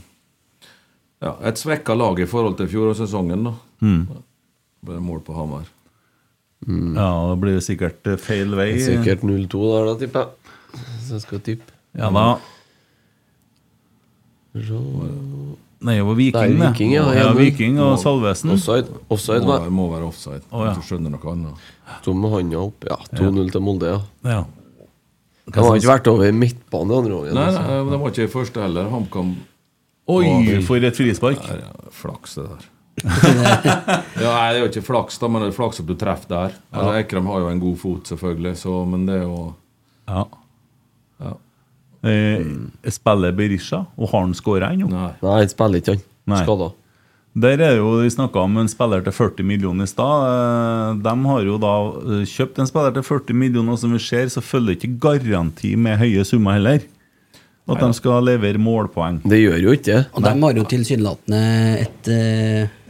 [1.24, 3.52] ja, et svekka lag i forhold til fjorårssesongen.
[3.84, 4.08] Mm.
[4.10, 5.68] Det ble mål på Hamar.
[6.64, 8.72] Ja, det blir sikkert eh, feil vei.
[8.82, 10.84] Sikkert 0-2 der, da, tipper jeg.
[11.06, 11.70] Så jeg skal tippe.
[11.94, 12.26] Ja da.
[14.54, 14.80] Så
[15.84, 16.68] Nei, det var Viking, det.
[16.72, 17.04] Viking, ja.
[17.18, 18.54] ja, Viking og Salvesen.
[18.56, 18.88] Offside.
[19.12, 20.40] Offside Må, være- må være offside.
[20.50, 20.72] Oh, ja.
[20.78, 21.66] Du skjønner noe annet.
[22.00, 22.86] Sto med handa opp.
[22.88, 23.98] Ja, 2-0 til Molde, ja.
[24.32, 24.44] Ja.
[25.52, 27.34] De har ikke vært over midtbanen i andre gangen.
[27.36, 27.64] Nei, altså.
[27.68, 28.86] nei, det var ikke i første heller.
[28.94, 29.34] HamKam
[30.14, 31.40] Oi, Å, for et frispark.
[31.48, 32.70] Der, ja, Flaks, det der.
[34.24, 36.30] Ja, nei, det er jo ikke flaks, da, men det er flaks at du treffer
[36.32, 36.58] der.
[36.72, 39.40] Altså, Ekrem har jo en god fot, selvfølgelig, så, men det er jo
[40.12, 40.26] Ja.
[41.24, 41.34] Ja.
[42.04, 42.44] Eh,
[42.92, 44.90] spiller Berisha, og har han skåra ennå?
[44.92, 45.12] Nei.
[45.24, 46.04] Nei, han spiller ikke, han.
[46.34, 46.42] Nei.
[46.44, 46.70] Skada.
[47.36, 50.26] Der er det jo, Vi snakka om en spiller til 40 millioner i stad.
[50.30, 51.72] Eh, De har jo da
[52.20, 55.76] eh, kjøpt en spiller til 40 millioner, og som vi ser, så følger ikke garanti
[55.76, 56.84] med høye summer heller.
[57.68, 59.22] At de skal levere målpoeng.
[59.24, 60.00] Det gjør jo ikke det.
[60.14, 61.44] Og de har jo tilsynelatende
[61.80, 62.10] et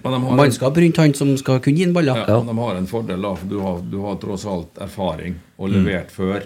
[0.03, 2.17] har- mannskap rundt han som skal kunne gi en baller.
[2.27, 5.35] Ja, men De har en fordel, da, for du har, du har tross alt erfaring
[5.59, 5.73] og Mm.
[5.85, 6.43] levert før.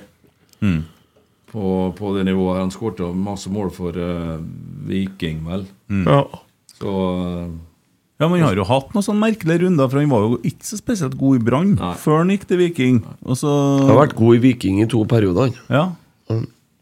[1.52, 2.60] På, på det nivået.
[2.60, 4.38] Han skåret masse mål for uh,
[4.86, 5.66] Viking, vel.
[5.90, 6.24] Ja.
[6.78, 7.48] Så eh,
[8.20, 10.66] Ja, men Han har jo hatt noen sånne merkelige runder, for han var jo ikke
[10.66, 12.96] så spesielt god i Brann før han gikk til Viking.
[13.28, 15.52] Og så Han har vært god i Viking i to perioder.
[15.70, 15.84] Ja.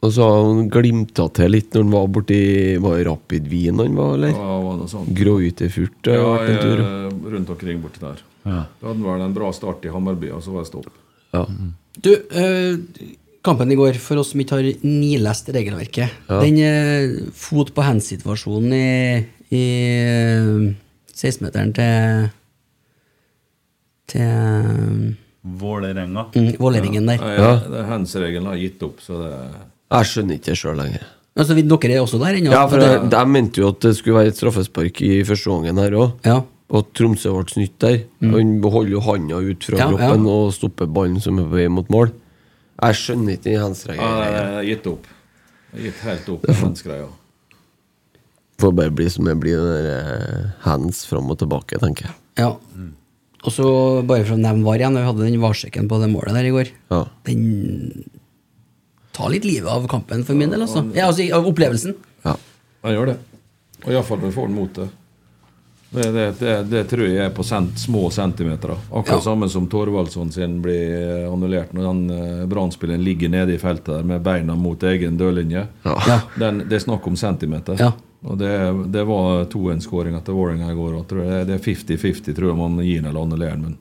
[0.05, 2.37] Og så har han glimta til litt når han var borti
[2.83, 4.31] Var det Rapid Wien han var, eller?
[4.37, 5.07] Ja, var det sånn.
[5.17, 5.95] Gråytefurt.
[6.05, 6.83] det ja, en tur.
[6.85, 8.21] eh, rundt omkring borti der.
[8.45, 8.61] Ja.
[8.79, 10.87] Da hadde han vel en bra start i Hammarby, og så var det stopp.
[11.33, 11.43] Ja.
[12.05, 12.77] Du, eh,
[13.43, 16.39] kampen i går, for oss som ikke har nilest regelverket Ja.
[16.43, 19.65] Den eh, fot på hand-situasjonen i, i
[21.15, 22.29] 16-meteren til
[24.07, 25.15] Til
[25.45, 26.27] Vålerenga.
[26.35, 27.21] mm, Vålerengen der.
[27.21, 27.83] Ja, Ja.
[27.89, 29.33] Hands-regelen har gitt opp, så det
[29.91, 31.03] Jeg skjønner ikke det sjøl lenger.
[31.37, 32.51] Altså, dere er også der ennå?
[32.51, 35.49] Ja, for det, jeg, jeg mente jo at det skulle være et straffespark i første
[35.51, 36.11] gangen her òg.
[36.25, 36.41] ja.
[36.67, 37.99] Og Tromsø ble snytt der.
[38.21, 39.79] Han beholder jo handa ut fra Mm.
[39.79, 40.31] Ja, kroppen ja.
[40.31, 42.09] og stopper ballen som er på vei mot mål.
[42.81, 44.17] Jeg skjønner ikke den ja, handsregelen.
[44.17, 45.05] det er gitt opp.
[45.05, 47.05] Jeg har gitt helt opp, hands-greia.
[48.61, 52.15] Får bare bli som det blir, der eh, hands fram og tilbake, tenker jeg.
[52.39, 52.53] ja.
[53.45, 53.65] Og så,
[54.09, 56.53] bare for å nevne VAR igjen, vi hadde den varsekken på det målet der i
[56.55, 56.69] går.
[56.89, 57.03] Ja.
[57.27, 57.43] Den
[59.13, 60.81] tar litt livet av kampen for min del, altså.
[60.97, 61.93] Ja, altså av opplevelsen.
[62.25, 62.33] ja.
[62.85, 63.17] Han gjør det.
[63.85, 64.87] Og iallfall når du får den mot det.
[65.95, 68.73] Det, det, det, det tror jeg er på sent, små centimeter.
[68.89, 69.21] Akkurat Ja.
[69.27, 74.03] samme som Torvaldsson sin blir annullert når den uh, Brann-spilleren ligger nede i feltet der
[74.09, 75.67] med beina mot egen dørlinje.
[75.85, 76.17] Ja.
[76.41, 77.77] Den, det er snakk om centimeter.
[77.79, 77.93] Ja.
[78.25, 78.51] Og det,
[78.93, 80.93] det var 2-1-skåringa til Vålerenga i går.
[80.97, 81.11] òg.
[81.45, 83.75] det er 50-50, tror jeg man gir den eller annullerer den.
[83.75, 83.77] Men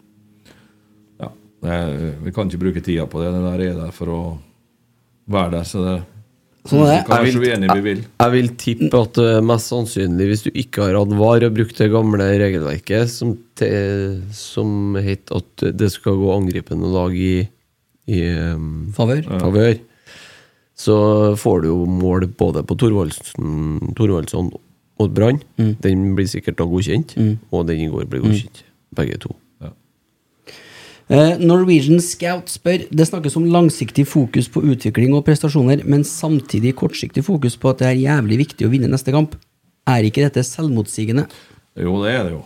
[1.23, 1.31] ja,
[1.65, 3.31] det vi kan ikke bruke tida på det.
[3.33, 4.19] Den der er der for å
[5.33, 5.65] være der.
[5.71, 5.95] Så det
[6.65, 6.99] Sånn er det.
[6.99, 7.27] vi kan være
[7.75, 8.05] Jeg vil- jeg.
[8.21, 11.77] Jeg vil tippe at eh, mest sannsynlig, hvis du ikke har hatt VAR og brukt
[11.77, 13.69] det gamle regelverket som, te,
[14.33, 17.49] som heter at det skal gå angripende lag i,
[18.09, 18.21] i
[18.53, 19.25] um, Favør.
[19.41, 19.75] favør,
[20.77, 20.97] så
[21.39, 24.51] får du jo mål både på Thorvaldsson
[24.99, 25.41] mot Brann.
[25.57, 27.17] Den blir sikkert da godkjent,
[27.51, 28.65] og den i går blir godkjent.
[28.95, 29.35] Begge to.
[31.13, 36.73] Eh, Norwegian Scout spør Det snakkes om langsiktig fokus på utvikling og prestasjoner, men samtidig
[36.81, 39.37] kortsiktig fokus på at det er jævlig viktig å vinne neste kamp.
[39.87, 41.27] Er ikke dette selvmotsigende?
[41.77, 42.41] Jo, det er det jo.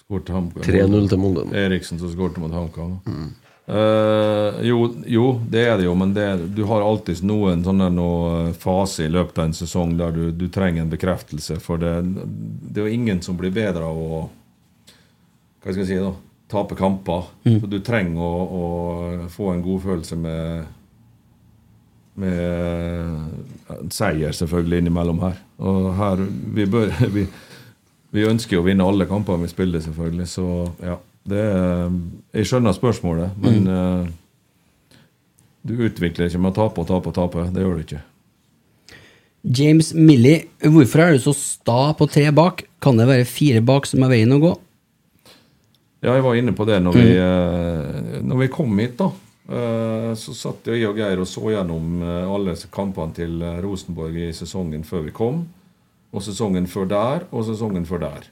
[0.00, 0.64] Skåret HamKam.
[0.64, 1.44] 3-0 til Molde.
[1.52, 2.96] Eriksen som skåret mot HamKam.
[3.70, 6.26] Eh, jo, jo, det er det jo, men det,
[6.56, 10.48] du har alltid noen sånne noe fase i løpet av en sesong der du, du
[10.50, 11.60] trenger en bekreftelse.
[11.62, 11.92] For det,
[12.66, 14.26] det er jo ingen som blir bedre av å
[15.60, 16.10] Hva skal jeg si, da?
[16.50, 17.28] Tape kamper.
[17.46, 20.76] Så du trenger å, å få en godfølelse med
[22.20, 22.40] med
[23.70, 25.38] eh, seier selvfølgelig innimellom her.
[25.62, 26.24] Og her
[26.56, 27.22] vi bør vi,
[28.10, 30.26] vi ønsker å vinne alle kampene vi spiller, selvfølgelig.
[30.28, 30.48] Så
[30.82, 30.98] ja.
[31.28, 31.90] Det er,
[32.34, 34.06] jeg skjønner spørsmålet, men eh,
[35.68, 37.44] du utvikler ikke med å tape og tape og tape.
[37.52, 38.00] Det gjør du ikke.
[39.56, 42.64] James Milley, hvorfor er du så sta på tre bak?
[42.82, 44.52] Kan det være fire bak som er veien å gå?
[46.00, 49.10] Ja, jeg var inne på det når vi, eh, når vi kom hit, da.
[49.50, 54.82] Eh, Så satt jeg og Geir og så gjennom alle kampene til Rosenborg i sesongen
[54.88, 55.44] før vi kom.
[56.10, 58.24] Og sesongen før der, og sesongen før der.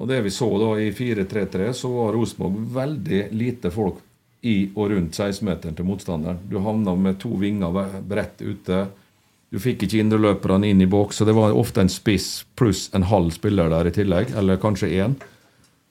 [0.00, 4.00] Og det vi så da i 4-3-3, så var Rosenborg veldig lite folk
[4.48, 6.40] i og rundt 16-meteren til motstanderen.
[6.48, 8.86] Du havna med to vinger bredt ute.
[9.52, 13.04] Du fikk ikke indreløperne inn i boks, så det var ofte en spiss pluss en
[13.10, 15.18] halv spiller der i tillegg, eller kanskje én.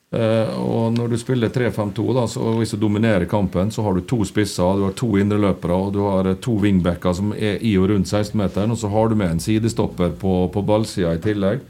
[0.09, 4.07] Eh, og når du spiller 3-5-2, da, så hvis du dominerer kampen, så har du
[4.09, 7.75] to spisser, du har to indreløpere og du har eh, to wingbacker som er i
[7.77, 11.61] og rundt 16-meteren, og så har du med en sidestopper på, på ballsida i tillegg.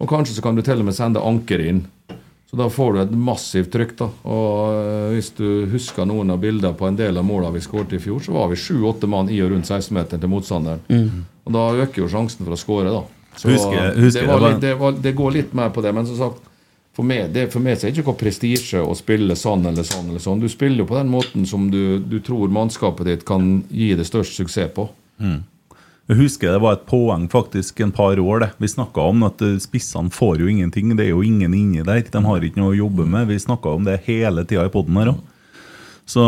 [0.00, 1.84] Og kanskje så kan du til og med sende anker inn.
[2.46, 3.94] Så da får du et massivt trykk.
[3.98, 4.06] da.
[4.24, 7.92] Og eh, Hvis du husker noen av bildene på en del av målene vi skåret
[7.96, 11.24] i fjor, så var vi sju-åtte mann i og rundt 16-meteren til motstanderen.
[11.46, 13.02] Og da øker jo sjansen for å skåre, da.
[13.36, 15.92] Så Husker- husker det, var litt, det, var, det går litt mer på det.
[15.94, 16.44] Men som sagt,
[16.96, 19.84] for meg, det, for meg så er det ikke noe prestisje å spille sånn eller
[19.84, 20.06] sånn.
[20.08, 20.40] eller sånn.
[20.40, 24.06] Du spiller jo på den måten som du, du tror mannskapet ditt kan gi det
[24.08, 24.86] størst suksess på.
[26.06, 28.40] Jeg husker det var et poeng faktisk en par år.
[28.40, 28.50] det.
[28.62, 30.94] Vi snakka om at eh, spissene får jo ingenting.
[30.94, 32.04] Det er jo ingen inni der.
[32.06, 33.26] De har ikke noe å jobbe med.
[33.26, 35.24] Vi snakka om det hele tida i poden her òg.
[36.06, 36.22] Så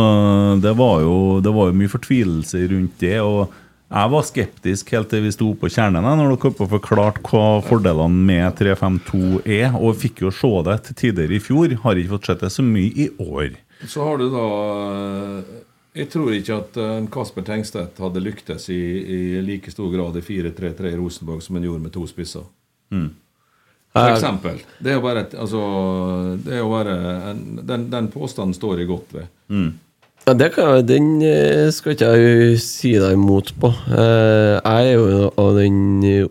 [0.58, 3.20] det var, jo, det var jo mye fortvilelse rundt det.
[3.22, 3.54] og
[3.88, 7.44] jeg var skeptisk helt til vi sto på kjernen her, når dere forklarte forklart hva
[7.64, 9.78] fordelene med 352 er.
[9.78, 11.72] Og fikk jo se det til tider i fjor.
[11.86, 13.54] Har ikke fått sett det så mye i år.
[13.86, 14.44] Så har du da
[15.98, 20.22] Jeg tror ikke at eh, Kasper Tengstedt hadde lyktes i, i like stor grad i
[20.22, 22.44] 4-3-3 i Rosenborg som han gjorde med to spisser.
[22.94, 23.08] Mm.
[23.98, 24.60] For eksempel.
[24.78, 25.60] Det er jo bare et, altså,
[26.44, 26.94] det er jo bare
[27.32, 29.26] en, den, den påstanden står jeg godt ved.
[29.50, 29.68] Mm.
[30.28, 33.70] Ja, det kan, jeg- Den eh, skal ikke jeg si deg imot på.
[33.88, 35.78] Eh, Jeg er jo av den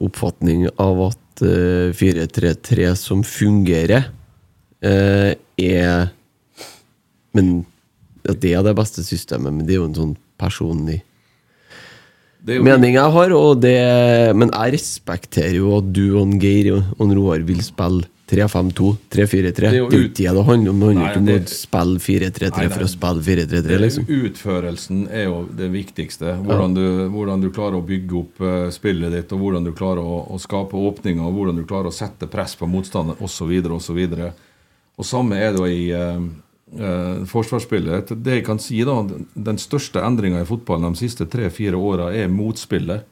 [0.06, 4.12] oppfatning av at eh, 4-3-3 som fungerer,
[4.86, 6.14] eh, er
[7.34, 7.66] Men
[8.30, 11.02] at det er det beste systemet, men det er jo en sånn personlig
[12.48, 13.32] er jo- mening jeg har.
[13.34, 18.98] Og det, men jeg respekterer jo at du og Geir og Roar vil spille 3-5-2,
[19.10, 19.56] 3-4-3.
[19.56, 20.80] Det er jo ut- det det handler om.
[20.80, 24.06] Det handler ikke om det- å spille 4-3-3 for å spille 4-3-3, liksom.
[24.06, 26.44] Utførelsen er jo det viktigste.
[26.44, 30.04] Hvordan, du, hvordan du klarer å bygge opp eh, spillet ditt, og hvordan du klarer
[30.04, 33.64] å, å skape åpninger, og hvordan du klarer å sette press på motstander osv.
[33.72, 34.32] osv.
[35.00, 35.92] Og samme er det jo i
[36.76, 38.14] eh, forsvarsspillet.
[38.24, 39.00] Det jeg kan si da,
[39.34, 43.06] Den største endringa i fotballen de siste tre-fire åra er motspillet.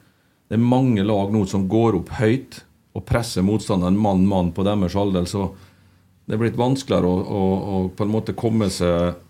[0.46, 2.62] Det er mange lag nå som går opp høyt
[2.96, 5.26] og presser motstanderen mann-mann på deres alder.
[5.28, 5.50] Så
[6.26, 7.44] det er blitt vanskeligere å, å,
[7.76, 9.22] å på en måte komme seg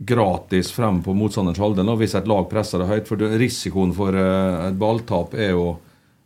[0.00, 3.08] gratis frem på motstanderens alder hvis et lag presser det høyt.
[3.10, 5.64] For risikoen for eh, et balltap er jo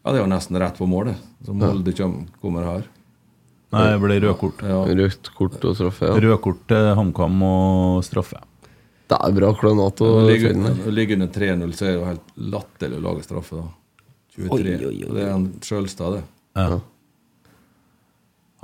[0.04, 1.16] ja, det er jo nesten rett på målet.
[1.46, 1.94] Så Molde
[2.42, 2.82] kommer her.
[3.74, 4.64] Nei, det ble rødt kort.
[4.64, 4.80] Ja.
[5.02, 6.16] Rødt kort og straffe, ja.
[6.24, 8.40] Rødt kort til HamKam og straffe.
[9.10, 10.70] Det er bra klønete å Ligger finne.
[10.96, 13.60] ligger under 3-0, så er det jo helt latterlig å lage straffe.
[13.60, 13.68] da
[14.34, 14.50] 23.
[14.54, 15.12] Oi, oi, oi.
[15.14, 16.22] Det er en Sjølstad, det.
[16.58, 16.78] Ja.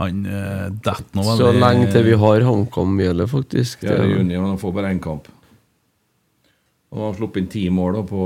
[0.00, 3.82] Han uh, detter nå Så lenge til vi har HamKam gjelder, faktisk.
[3.84, 3.98] Det 4.
[4.00, 5.28] er- juni, men han får bare én kamp.
[6.90, 8.22] Og han har sluppet inn ti mål da på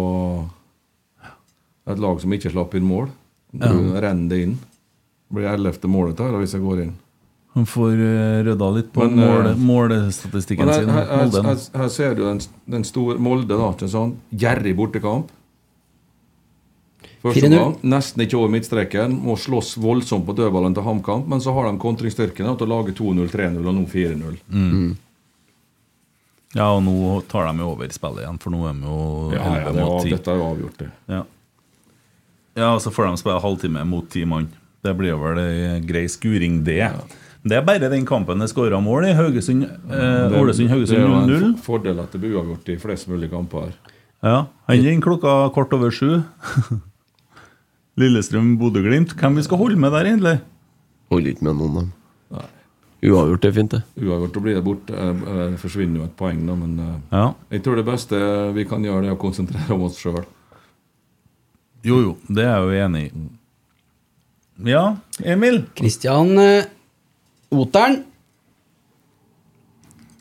[1.92, 3.10] et lag som ikke slapp inn mål.
[3.58, 3.72] Ja.
[4.06, 4.54] Renner det inn.
[5.32, 6.92] Blir ellevte målet her, hvis jeg går inn.
[7.54, 10.90] Han får uh, rydda litt på Men, mål, eh, målestatistikken Men her, sin.
[10.90, 13.68] her, her, her, her ser du den, den store Molde, da.
[13.76, 15.30] Ikke sånn Gjerrig bortekamp.
[17.24, 17.54] Første 4-0.
[17.54, 19.14] gang, nesten ikke over midtstreken.
[19.24, 21.22] Må slåss voldsomt på dødballen til HamKam.
[21.30, 24.34] Men så har de kontringsstyrken til å lage 2-0, 3-0 og nå 4-0.
[24.50, 24.90] Mm.
[26.54, 28.98] Ja, og nå tar de jo over spillet igjen, for nå er de jo
[29.32, 30.10] Ja, ja, det er, mot av- 10.
[30.18, 30.90] dette er jo avgjort, det.
[31.10, 31.22] Ja.
[32.60, 34.50] ja, og så får de spille halvtime mot ti mann.
[34.84, 36.90] Det blir vel en grei skuring, det.
[37.44, 39.12] Det er bare den kampen det skåra mål i.
[39.16, 43.66] Ålesund-Haugesund eh, Det- det er en fordel at det blir uavgjort i flest mulig kamper
[43.68, 43.74] her.
[44.22, 46.22] Ja, Han er klokka kvart over sju.
[47.98, 49.14] Lillestrøm-Bodø-Glimt.
[49.14, 50.40] Hvem vi skal holde med der, egentlig?
[51.12, 51.92] Holder ikke med noen, dem.
[53.04, 53.82] Uavgjort er fint, det.
[54.00, 54.94] Uavgjort, da blir det borte.
[54.96, 57.34] eh, Det forsvinner jo et poeng, da, men eh, Ja.
[57.50, 58.16] jeg tror det beste
[58.54, 60.24] vi kan gjøre, det er å konsentrere om oss sjøl.
[61.84, 63.28] Jo, jo, det er jeg jo enig i.
[64.62, 65.64] Ja, Emil?
[65.74, 66.68] Kristian eh,
[67.50, 68.02] Oteren.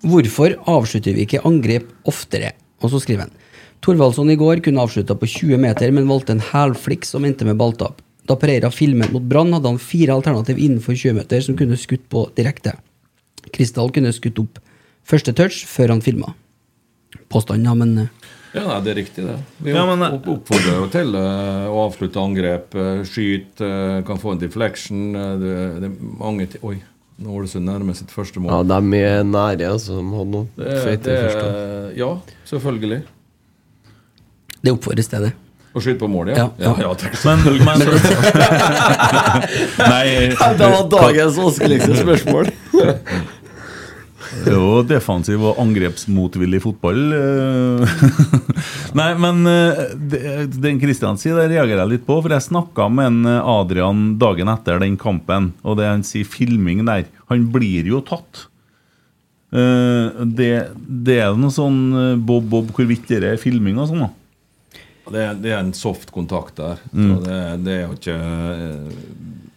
[0.03, 2.55] Hvorfor avslutter vi ikke angrep oftere?
[2.83, 3.35] Og så skriver han
[3.83, 7.59] Thorvaldsson i går kunne avslutta på 20 meter, men valgte en hælflikk som endte med
[7.59, 8.01] balltap.
[8.27, 12.05] Da Pereira filmet mot Brann, hadde han fire alternativ innenfor 20 meter som kunne skutt
[12.11, 12.77] på direkte.
[13.51, 14.61] Kristal kunne skutt opp
[15.07, 16.31] første touch før han filma.
[17.31, 19.33] Påstanden, ja, men eh, Ja, nei, det er riktig, det.
[19.65, 22.75] Vi Ja, men, opp, oppfordrer jo til eh, å avslutte angrep.
[23.09, 24.99] Skyte, Skyt, eh, kan få en deflection.
[25.17, 26.75] eh, det, det er mange ting Oi,
[27.23, 28.53] nå Ålesund nærmer sitt første mål.
[28.53, 29.97] Ja, de er nære, altså.
[29.97, 30.45] De hadde noe
[30.85, 31.41] feite først.
[31.97, 32.11] ja,
[32.51, 32.99] selvfølgelig.
[34.61, 35.33] det oppfordres til det.
[35.73, 36.35] Å skyte på mål, ja?
[36.43, 36.47] Ja.
[36.61, 37.17] ja, ja takk.
[37.25, 37.77] Men, men
[39.93, 42.45] Nei Det var dagens vanskeligste spørsmål.
[44.53, 47.01] Jo, defensiv og angrepsmotvillig fotball.
[47.17, 47.93] eh.
[48.99, 49.83] Nei, men eh,
[50.53, 52.17] den Kristian sier, det reagerer jeg litt på.
[52.21, 56.27] For jeg snakka med en eh, Adrian dagen etter den kampen, og det han sier
[56.27, 58.47] filming der Han blir jo tatt.
[59.53, 60.47] Det,
[61.05, 64.09] det er noe sånn eh, Bob Bob hvorvidt det er filming og sånn, da.
[65.13, 66.79] Det er, det er en soft kontakt der.
[66.89, 67.03] Mm.
[67.05, 67.37] Så det,
[67.67, 68.17] det er jo ikke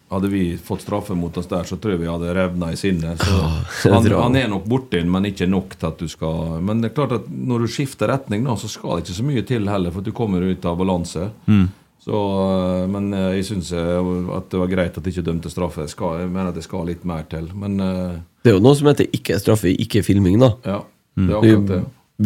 [0.09, 3.19] Hadde vi fått straffe mot oss der, så tror jeg vi hadde revna i sinnet.
[3.19, 3.39] Så
[3.89, 6.83] det han, han er nok borti den, men ikke nok til at du skal Men
[6.83, 9.43] det er klart at når du skifter retning, da, så skal det ikke så mye
[9.49, 11.27] til heller, for du kommer ut av balanse.
[11.51, 11.67] Mm.
[12.07, 15.83] Så, eh, men eh, jeg syns at det var greit at de ikke dømte straffe.
[15.89, 17.49] Jeg, skal, jeg mener at det skal litt mer til.
[17.59, 20.53] Men eh, Det er jo noe som heter ikke straffe, ikke filming, da.
[20.63, 20.83] ja,
[21.19, 21.81] det er akkurat det.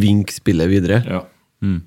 [0.05, 1.01] Vink spillet videre.
[1.09, 1.23] Ja.
[1.65, 1.81] Mm.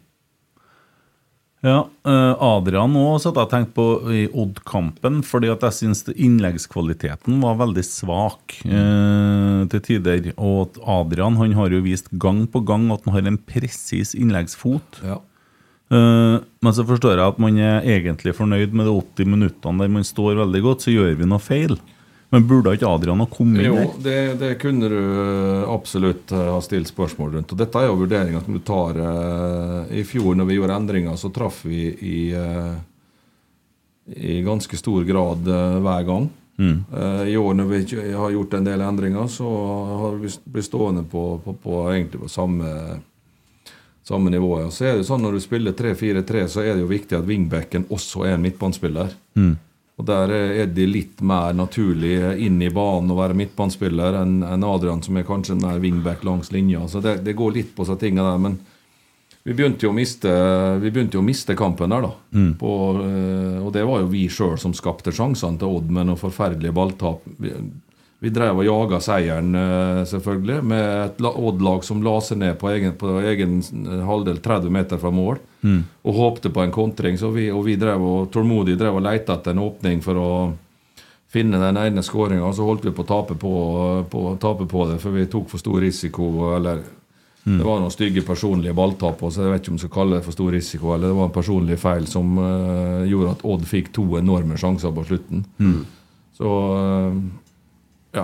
[1.64, 6.04] Ja, eh, Adrian òg satt jeg og tenkte på i Odd-kampen, fordi at jeg syns
[6.12, 10.34] innleggskvaliteten var veldig svak eh, til tider.
[10.36, 15.00] Og Adrian han har jo vist gang på gang at han har en presis innleggsfot.
[15.08, 15.22] Ja.
[15.88, 19.96] Eh, men så forstår jeg at man er egentlig fornøyd med de 80 minuttene der
[19.96, 21.78] man står veldig godt, så gjør vi noe feil.
[22.34, 23.90] Men burde ikke Adrian ha kommet inn Jo, der?
[24.02, 27.52] det, det kunne du eh, absolutt eh, ha stilt spørsmål rundt.
[27.54, 31.20] Og dette er jo vurderinger som du tar eh, I fjor når vi gjorde endringer,
[31.22, 32.16] så traff vi i,
[34.18, 36.26] i ganske stor grad hver gang.
[36.58, 36.80] Mm.
[37.30, 37.80] I år når vi
[38.14, 39.50] har gjort en del endringer, så
[40.02, 42.74] har vi blitt stående på, på, på egentlig på samme
[44.04, 44.56] samme nivå.
[44.62, 44.72] ja.
[44.72, 47.30] Så er det jo sånn Når du spiller 3-4-3, så er det jo viktig at
[47.30, 49.14] wingbacken også er en midtbanespiller.
[49.40, 49.54] Mm.
[50.02, 55.04] Og Der er de litt mer naturlig inn i banen å være midtbanespiller enn Adrian,
[55.06, 56.82] som er kanskje mer wingback langs linja.
[56.90, 58.42] Så det, det går litt på seg tinga der.
[58.42, 58.58] Men
[59.46, 60.34] vi begynte jo å miste,
[60.82, 62.12] vi jo å miste kampen der, da.
[62.34, 62.52] Mm.
[62.58, 62.74] På,
[63.06, 66.74] eh, og det var jo vi sjøl som skapte sjansene til Odd med noen forferdelige
[66.74, 67.28] balltap.
[67.38, 67.54] Vi,
[68.24, 72.72] vi drev og jaga seieren, eh, selvfølgelig, med et Odd-lag som la seg ned på
[72.74, 75.84] egen, på egen eh, halvdel 30 meter fra mål Mm.
[76.04, 77.18] og håpte på en kontring.
[77.18, 80.32] Så vi, og vi drev og tålmodig drev og lette etter en åpning for å
[81.34, 82.52] finne den ene skåringa.
[82.54, 83.54] Så holdt vi på å tape på,
[84.12, 86.28] på, tape på det, for vi tok for stor risiko.
[86.58, 86.84] Eller
[87.44, 87.58] Mm.
[87.58, 90.24] det var noen stygge personlige balltap, så jeg vet ikke om jeg skal kalle det
[90.24, 90.94] for stor risiko.
[90.96, 94.94] Eller det var en personlig feil som uh, gjorde at Odd fikk to enorme sjanser
[94.96, 95.44] på slutten.
[95.60, 95.82] Mm.
[96.38, 97.18] Så uh,
[98.16, 98.24] ja,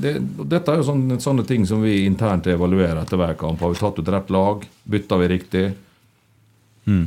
[0.00, 0.14] det,
[0.48, 3.60] dette er jo sånne, sånne ting som vi internt evaluerer etter hver kamp.
[3.60, 4.64] Har vi tatt ut rett lag?
[4.88, 5.64] Bytta vi riktig?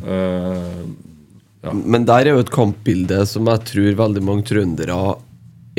[0.03, 4.97] Eh, Men der er jo et kampbilde som jeg tror veldig mange trøndere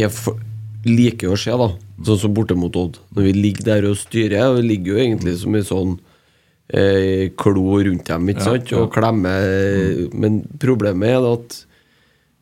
[0.00, 0.38] er for,
[0.84, 1.68] liker å se, da.
[2.04, 2.98] Sånn som borte mot Odd.
[3.14, 5.92] Når vi ligger der og styrer, og vi ligger jo egentlig som en sånn
[6.68, 8.80] eh, klo rundt dem, ikke sant, ja.
[8.82, 10.08] og klemmer.
[10.16, 11.60] Men problemet er at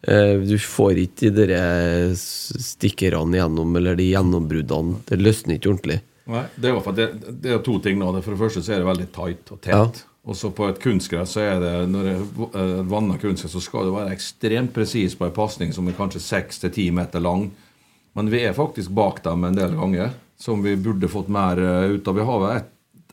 [0.09, 5.03] eh, du får ikke de der stikkerne gjennom, eller de gjennombruddene.
[5.11, 6.01] Det løsner ikke ordentlig.
[6.33, 7.11] Nei, det er, det,
[7.43, 7.99] det er to ting.
[8.01, 8.15] nå.
[8.23, 10.03] For det første så er det veldig tight og tett.
[10.03, 10.12] Ja.
[10.25, 13.89] Og så på et kunstgress så er det når det et vanna kunstgress, så skal
[13.89, 17.49] du være ekstremt presis på en pasning som er kanskje 6-10 meter lang.
[18.15, 21.91] Men vi er faktisk bak dem en del ganger, som vi burde fått mer eh,
[21.97, 22.15] ut av.
[22.21, 22.69] Vi har ett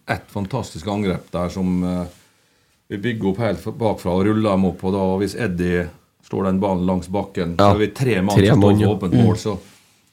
[0.10, 2.06] et fantastisk angrep der som eh,
[2.90, 4.82] vi bygger opp helt bakfra og ruller dem opp.
[4.90, 5.84] Og da hvis Eddie
[6.26, 7.68] slår den ballen langs bakken, Ja.
[7.72, 8.88] så er vi tre mann som står ja.
[8.90, 9.26] åpent Mm.
[9.26, 9.38] mål.
[9.38, 9.58] Så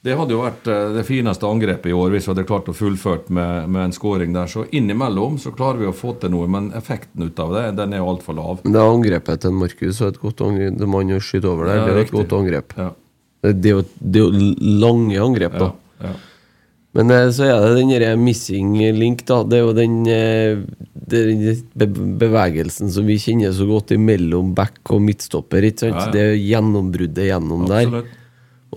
[0.05, 2.75] det hadde jo vært eh, det fineste angrepet i år hvis vi hadde klart å
[2.77, 4.49] fullført med, med en skåring der.
[4.51, 7.95] Så innimellom så klarer vi å få til noe, men effekten ut av det den
[7.95, 8.61] er jo altfor lav.
[8.63, 10.77] Men det er angrepet til Markus og et godt angrep.
[10.77, 12.77] Det man skyter over der, Ja, det er jo et godt angrep.
[12.77, 12.89] Ja.
[13.47, 14.53] Det, er jo, det er jo
[14.85, 15.71] lange angrep, da.
[16.05, 16.13] Ja.
[16.97, 19.41] Men eh, så er det den derre missing link, da.
[19.49, 20.61] Det er jo den, eh,
[21.81, 25.67] den bevegelsen som vi kjenner så godt imellom back og midtstopper.
[25.73, 27.99] Det er gjennombruddet gjennom der.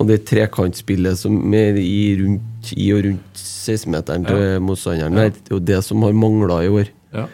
[0.00, 4.62] Og det trekantspillet som er i, rundt, i og rundt 16-meteren til Ja.
[4.64, 5.28] motstanderen ja.
[5.28, 6.88] det er jo det som har mangla i år.
[7.12, 7.26] Ja.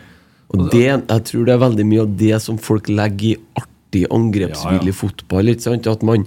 [0.51, 4.05] Og det, jeg tror det er veldig mye av det som folk legger i artig
[4.11, 5.53] angrepsvillig Ja, fotball.
[5.55, 6.27] At man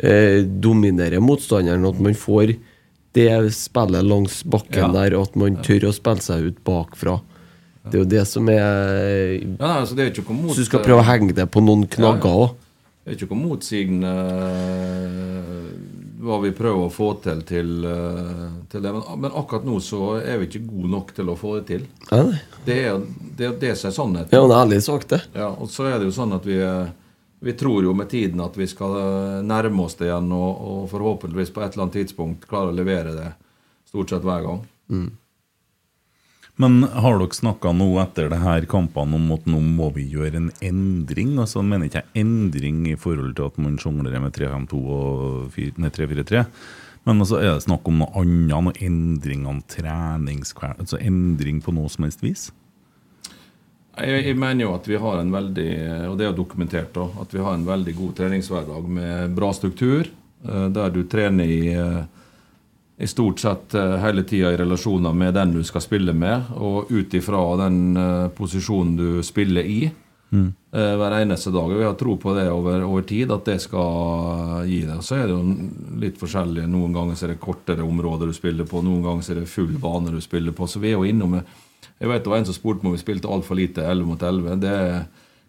[0.00, 2.56] eh, dominerer motstanderen, at man får
[3.16, 7.20] det spillet langs bakken der, og at man tør å spille seg ut bakfra.
[7.86, 10.82] Det er jo det som er Ja, nei, altså, det er mot, Så du skal
[10.84, 12.54] prøve å henge det på noen knagger òg.
[13.06, 14.12] Det er ikke noe motsigende
[14.42, 15.66] eh,
[16.26, 18.90] hva vi prøver å få til til, eh, til det.
[18.96, 21.84] Men, men akkurat nå så er vi ikke gode nok til å få det til.
[22.10, 22.24] Ja.
[22.66, 23.04] Det er
[23.38, 24.34] det, det som er sannheten.
[24.34, 25.20] Ja, er ærlig sagt, det.
[25.38, 26.90] Ja, og så er det jo sånn at vi, eh,
[27.46, 28.98] vi tror jo med tiden at vi skal
[29.46, 33.14] nærme oss det igjen, og, og forhåpentligvis på et eller annet tidspunkt klare å levere
[33.14, 33.30] det
[33.86, 34.66] stort sett hver gang.
[36.56, 40.40] Men har dere snakka nå etter det her kampene om at nå må vi gjøre
[40.40, 41.34] en endring?
[41.42, 46.46] Altså mener ikke jeg endring i forhold til at man sjonglerer med 3-5-2 og 3-4-3.
[47.06, 51.74] Men altså er det snakk om noe annet, noe endring av treningskveld, altså endring på
[51.76, 52.48] noe som helst vis?
[53.96, 55.70] Jeg, jeg mener jo at vi har en veldig,
[56.10, 60.08] og det er dokumentert, da, at vi har en veldig god treningshverdag med bra struktur,
[60.08, 62.02] eh, der du trener i, eh,
[62.98, 66.90] i stort sett eh, hele tida i relasjoner med den du skal spille med, og
[66.90, 69.90] ut ifra den eh, posisjonen du spiller i.
[70.30, 70.48] Mm.
[70.72, 71.70] eh, hver eneste dag.
[71.70, 75.04] Vi har tro på det over, over tid, at det skal gi deg.
[75.04, 76.64] Så er det jo litt forskjellig.
[76.72, 80.10] Noen ganger er det kortere områder du spiller på, noen ganger er det full bane
[80.10, 80.66] du spiller på.
[80.66, 83.28] Så vi er jo innom Jeg vet det var en som spurte om vi spilte
[83.28, 84.58] altfor lite 11 mot 11.
[84.60, 84.74] Det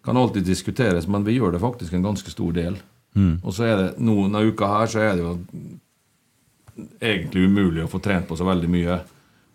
[0.04, 2.78] kan alltid diskuteres, men vi gjør det faktisk en ganske stor del.
[3.16, 3.40] Mm.
[3.42, 5.34] Og så er det noen av uka her så er det jo
[7.00, 8.98] egentlig umulig å få trent på så veldig mye.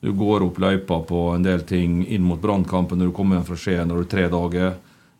[0.04, 3.46] Du går opp løypa på en del ting inn mot brannkampen når du kommer hjem
[3.48, 4.74] fra Skien når du tre dager.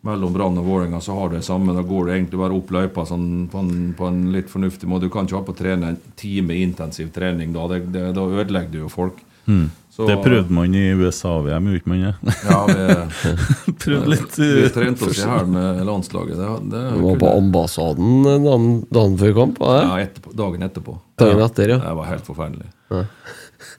[0.04, 1.72] mellom Brann og Vålerenga, så har du det samme.
[1.72, 5.06] Da går du egentlig bare opp løypa sånn, på, en, på en litt fornuftig måte.
[5.06, 7.64] Du kan ikke ha på å trene en time intensiv trening da.
[7.72, 9.22] Det, det, da ødelegger du jo folk.
[9.46, 9.70] Mm.
[9.94, 12.32] Så- det prøvde man i USA-VM, gjorde ikke man det?
[12.48, 16.34] Ja, vi, Prøvde litt Vi uh, trente oss i hæl med landslaget.
[16.40, 19.60] Det, det det var på ambassaden dagen, dagen før kamp?
[19.62, 19.84] var det?
[19.86, 20.96] Ja, etterpå, dagen etterpå.
[21.22, 21.78] Dagen etter, ja.
[21.84, 22.66] Det var helt forferdelig.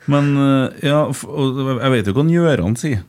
[0.07, 3.03] Men uh, ja, jeg vet jo hva Gjøran sier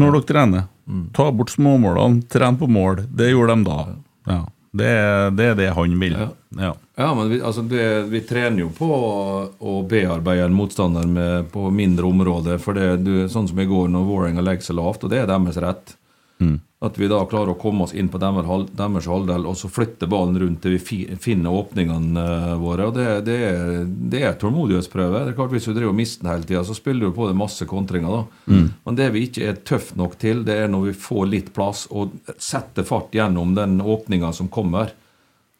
[0.00, 0.68] når dere trener.
[0.88, 1.02] Mm.
[1.16, 3.04] Ta bort småmålene, tren på mål.
[3.16, 3.80] Det gjorde de da.
[4.28, 4.38] Ja.
[4.72, 6.16] Det, er, det er det han vil.
[6.60, 6.72] Ja.
[6.94, 11.70] Ja, men vi, altså det, vi trener jo på å bearbeide en motstander med, på
[11.72, 12.60] mindre områder.
[12.60, 15.30] For det, du, sånn som i går, når Vålerenga legger seg lavt, og det er
[15.30, 15.96] deres rett.
[16.42, 16.58] Mm.
[16.82, 20.08] At vi da klarer å komme oss inn på deres, deres halvdel og så flytte
[20.10, 22.88] ballen rundt til vi fi, finner åpningene eh, våre.
[22.90, 25.22] og Det, det, er, det er tålmodighetsprøve.
[25.22, 27.30] Det er klart Hvis du driver og mister den hele tida, så spiller du på
[27.30, 28.18] det masse kontringer.
[28.18, 28.52] da.
[28.52, 28.66] Mm.
[28.84, 31.86] Men det vi ikke er tøft nok til, det er når vi får litt plass
[31.88, 34.92] og setter fart gjennom den åpninga som kommer.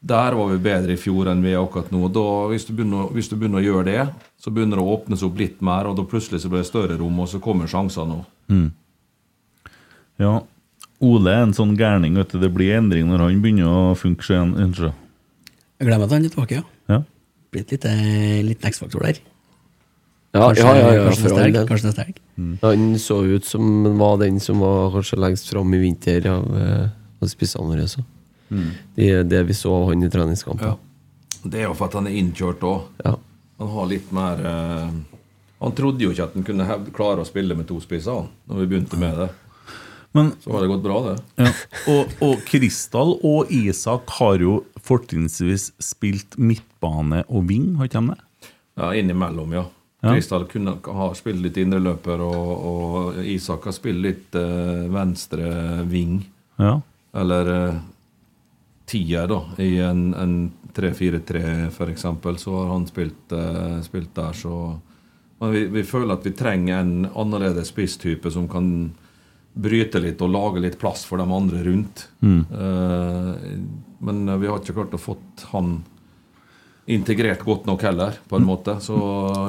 [0.03, 2.09] Der var vi bedre i fjor enn vi er akkurat nå.
[2.11, 4.07] Da, hvis, du begynner, hvis du begynner å gjøre det,
[4.43, 6.97] så begynner det å åpnes opp litt mer, og da plutselig så blir det større
[6.99, 8.25] rom, og så kommer sjansene òg.
[8.51, 8.73] Mm.
[10.23, 10.33] ja.
[11.03, 12.15] Ole er en sånn gærning.
[12.19, 12.39] vet du.
[12.39, 14.23] Det blir endring når han begynner å funke.
[14.27, 14.53] seg igjen.
[14.67, 14.93] Unnskyld.
[15.83, 16.63] Jeg glemmer at han er tilbake, ja.
[16.93, 16.99] Ja.
[17.53, 17.87] Blitt litt,
[18.47, 19.19] liten X-faktor der.
[20.33, 21.67] Ja, Kanskje- ja, ja, ja, kanskje for neste all helg, del.
[21.69, 22.21] kanskje neste helg.
[22.63, 26.47] Han så ut som han var den som var kanskje lengst fram i vinter av,
[26.57, 26.89] eh,
[27.21, 27.85] av spissene våre.
[28.53, 28.71] Mm.
[28.97, 30.75] Det er det vi så av han i treningskampen.
[30.75, 31.43] Ja.
[31.43, 32.91] Det er jo for at han er innkjørt òg.
[33.03, 33.17] Ja.
[33.63, 34.93] Han har litt mer eh,
[35.63, 38.31] Han trodde jo ikke at han kunne hevde, klare å spille med to spisser han,
[38.51, 39.29] når vi begynte med det.
[40.13, 41.13] Men, så har det gått bra, det.
[41.41, 41.53] Ja.
[41.93, 48.17] Og, og Kristal og Isak har jo fortrinnsvis spilt midtbane og wing, har ikke de
[48.17, 48.51] det?
[48.83, 49.65] Ja, innimellom, ja.
[50.03, 50.17] Ja.
[50.17, 55.53] Kristal kunne ha spilt litt indreløper, og, og Isak har spilt litt eh, venstre
[55.87, 56.19] ving.
[56.59, 56.81] Ja.
[57.23, 57.81] Eller eh,
[58.93, 59.41] tier, da.
[59.63, 60.35] I en, en
[60.77, 62.07] 3-4-3, f.eks.,
[62.45, 64.57] så har han spilt, uh, spilt der, så
[65.43, 68.93] Men vi, vi føler at vi trenger en annerledes spisstype som kan
[69.53, 72.05] bryte litt og lage litt plass for de andre rundt.
[72.21, 72.45] Mm.
[72.53, 73.33] Uh,
[74.07, 75.81] men vi har ikke klart å fått han
[76.91, 78.75] integrert godt nok heller, på en måte.
[78.83, 78.97] Så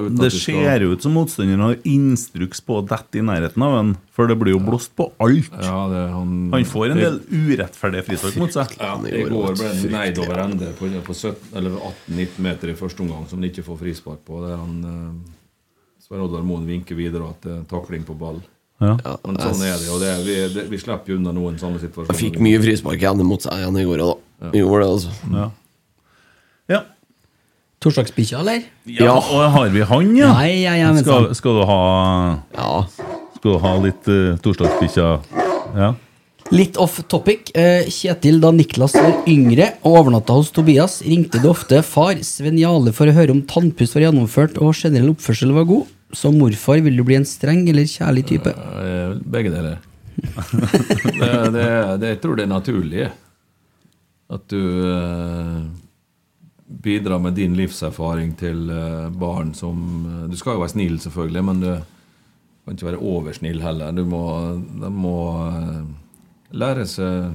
[0.05, 3.77] uten Det ser jo ut som motstanderen har instruks på å dette i nærheten av
[3.80, 5.49] en, for det blir jo blåst på alt.
[5.57, 8.76] Ja, det, han, Han får en del urettferdige frispark mot seg.
[8.77, 13.26] Ja, I går ble han neid over ende på, på 18-19 meter i første omgang,
[13.30, 14.43] som han ikke får frispark på.
[14.45, 15.34] Der han eh,
[16.05, 18.43] Svein Oddvar Moen vinker videre at det er takling på ball.
[18.84, 18.97] Ja.
[19.23, 22.11] Men sånn er det, og det, vi, det, vi slipper jo unna noen sånne situasjoner.
[22.11, 24.47] Han fikk mye frispark igjen mot seg igjen i går òg, da.
[24.49, 24.51] Ja.
[24.60, 25.14] Gjorde det, altså.
[25.31, 25.45] Ja.
[26.73, 26.81] ja.
[27.84, 28.64] Torsdagsbikkja, eller?
[28.88, 30.31] Ja, og har vi han, ja?
[30.38, 31.81] Nei, ja, ja, men skal, skal du ha
[33.35, 35.10] Skal du ha litt uh, torsdagsbikkja?
[35.76, 35.93] Ja.
[36.53, 37.49] Litt off topic.
[37.57, 42.60] Eh, Kjetil, da Niklas var yngre og overnatta hos Tobias, ringte du ofte far Sven
[42.60, 45.89] Jale for å høre om tannpuss var gjennomført og generell oppførsel var god.
[46.14, 48.53] Som morfar vil du bli en streng eller kjærlig type?
[48.53, 49.80] Eh, Begge deler.
[51.19, 51.68] det, det,
[52.03, 53.07] det, jeg tror det er naturlig.
[54.34, 54.61] At du
[56.81, 59.77] bidrar med din livserfaring til eh, barn som
[60.07, 61.69] eh, Du skal jo være snill, selvfølgelig, men du
[62.63, 63.93] kan ikke være oversnill heller.
[63.93, 64.23] Du må,
[64.81, 65.17] de må
[65.49, 65.81] eh,
[66.55, 67.33] lære seg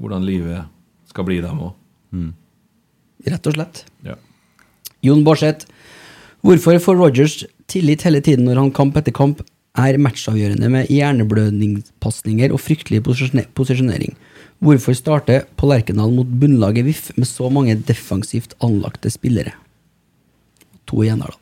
[0.00, 0.64] hvordan livet
[1.10, 1.74] skal bli, dem òg.
[3.28, 3.82] Rett og slett.
[4.06, 4.14] Ja.
[5.04, 5.68] Jon Barseth,
[6.46, 9.42] hvorfor får Rogers tillit hele tiden når han kamp etter kamp
[9.78, 14.16] er matchavgjørende med hjerneblødningspasninger og fryktelig posisjone- posisjonering?
[14.60, 19.54] Hvorfor starte på Lerkendal mot bunnlaget VIF med så mange defensivt anlagte spillere?
[20.90, 21.38] To igjen her, da.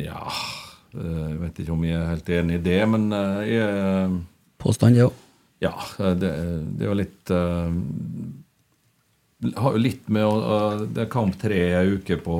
[0.00, 0.24] ja
[0.96, 4.18] eh, Jeg vet ikke om jeg er helt enig i det, men eh, jeg
[4.58, 5.24] Påstand, det òg.
[5.62, 5.72] Ja,
[6.18, 6.32] det,
[6.78, 7.70] det er jo litt uh,
[9.56, 12.36] har jo litt med eh, Det er kamp tre ei uke på,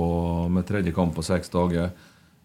[0.51, 1.93] med tredje kamp på seks dager.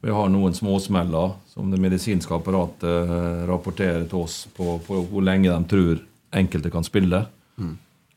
[0.04, 5.26] Vi har noen småsmeller som det medisinske apparatet eh, rapporterer til oss på, på hvor
[5.26, 6.02] lenge de tror
[6.34, 7.26] enkelte kan spille.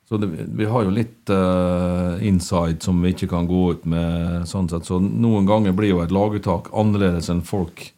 [0.09, 4.45] Så det, vi har jo litt uh, inside som vi ikke kan gå ut med.
[4.47, 4.87] sånn sett.
[4.87, 7.89] Så noen ganger blir jo et laguttak annerledes enn folk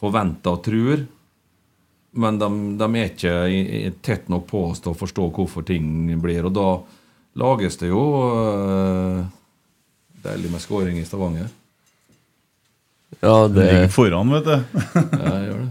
[0.00, 1.04] forventer og tror.
[2.18, 5.64] Men de, de er ikke i- i- tett nok på oss til å forstå hvorfor
[5.66, 5.86] ting
[6.22, 6.44] blir.
[6.50, 6.68] Og da
[7.38, 8.02] lages det jo
[8.34, 9.22] uh,
[10.26, 11.48] deilig med scoring i Stavanger.
[13.22, 14.56] Ja, det Du Ligger foran, vet du.
[14.58, 15.70] Ja, jeg gjør det.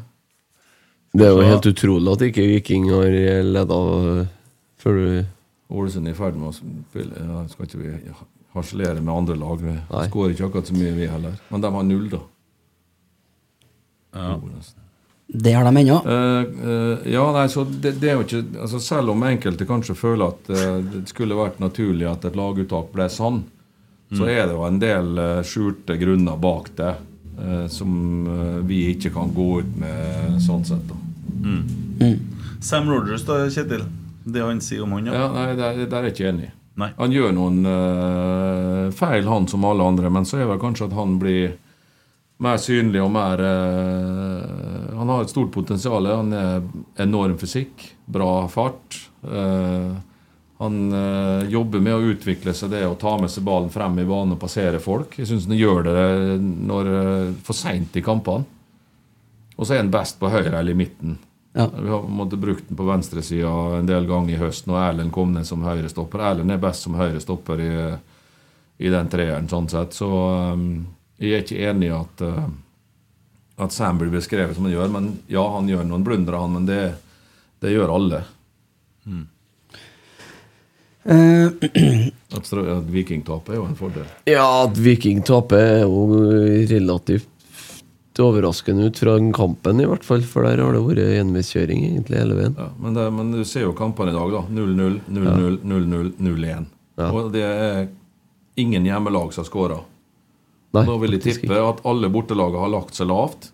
[1.13, 3.13] Det er jo helt utrolig at ikke Viking har
[3.45, 3.79] leda
[4.81, 5.25] før du
[5.73, 7.91] Ålesund er i ferd med å spille ja, Skal ikke vi
[8.53, 9.61] harselere med andre lag?
[9.61, 10.05] Vi Nei.
[10.09, 11.37] skårer ikke akkurat så mye, vi heller.
[11.49, 12.19] Men de har null, da.
[14.13, 14.35] Ja.
[15.33, 15.95] Det har de ennå.
[16.05, 19.95] Uh, uh, ja, nei, så det, det er jo ikke altså Selv om enkelte kanskje
[19.97, 23.41] føler at uh, det skulle vært naturlig at et laguttak ble sånn,
[24.13, 24.29] så Mm.
[24.29, 25.19] er det jo en del
[25.49, 26.91] skjulte grunner bak det
[27.69, 30.85] som eh, vi ikke kan gå ut med sånn sett.
[30.89, 30.95] da.
[31.43, 32.19] Mm.
[32.63, 33.83] Sam Rogers, da, Kjetil?
[34.23, 36.51] Det han sier om han, Ja, nei, Der, der er jeg ikke enig.
[36.97, 40.95] Han gjør noen uh, feil, han som alle andre, men så er det kanskje at
[40.97, 41.57] han blir
[42.41, 46.07] mer synlig og mer uh, Han har et stort potensial.
[46.07, 46.63] Han er
[47.03, 49.03] enorm fysikk, bra fart.
[49.23, 49.91] eh,
[50.61, 54.07] han øh, jobber med å utvikle seg det å ta med seg ballen frem i
[54.07, 55.17] banen og passere folk.
[55.17, 56.03] Jeg syns han gjør det
[56.41, 58.45] når, eh, for seint i kampene.
[59.57, 61.17] Og så er han best på høyre eller i midten.
[61.53, 65.35] Vi har måtte brukt den på venstresida en del ganger i høst når Erlend kom
[65.35, 66.23] ned som høyrestopper.
[66.25, 67.73] Erlend er best som høyrestopper i,
[68.81, 69.97] i den treeren, sånn sett.
[69.97, 70.63] Så øh,
[71.21, 72.47] jeg er ikke enig i at, øh,
[73.65, 74.95] at Sam blir beskrevet som han gjør.
[74.95, 76.81] Men ja, han gjør noen blundere, han, men det,
[77.61, 78.23] det gjør alle.
[79.09, 79.21] Eh,
[81.03, 84.05] Stra- at Viking taper er jo en fordel.
[84.29, 86.05] Ja, at Viking taper er jo
[86.71, 87.29] relativt
[88.19, 90.21] overraskende ut fra den kampen, i hvert fall.
[90.27, 92.55] For der har det vært enveiskjøring egentlig hele veien.
[92.59, 94.43] Ja, men, det, men du ser jo kampene i dag, da.
[94.53, 96.67] 0-0, 0-0, 0-0, 0-1.
[97.09, 97.87] Og det er
[98.61, 99.79] ingen hjemmelag som har skåra.
[100.73, 103.51] Da vil jeg tippe at alle bortelagene har lagt seg lavt.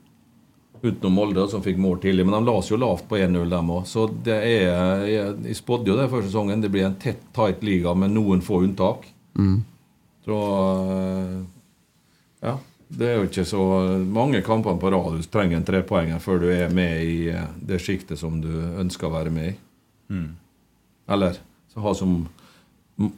[0.81, 2.26] Utenom Molde, som fikk mål tidlig.
[2.26, 3.85] Men de la seg jo lavt på 1-0, dem òg.
[3.89, 6.61] Så det er Jeg, spådde jo det før sesongen.
[6.64, 9.07] Det blir en tett, tight liga med noen få unntak.
[9.38, 9.61] Mm.
[10.26, 10.41] Så
[10.97, 11.39] eh,
[12.47, 12.57] Ja.
[12.89, 13.64] Det er jo ikke så
[14.10, 17.77] mange kampene på rad du trenger en trepoenger før du er med i eh, det
[17.85, 18.49] sjiktet som du
[18.81, 19.53] ønsker å være med i.
[20.10, 20.31] Mm.
[21.14, 21.38] Eller
[21.69, 22.23] så ha som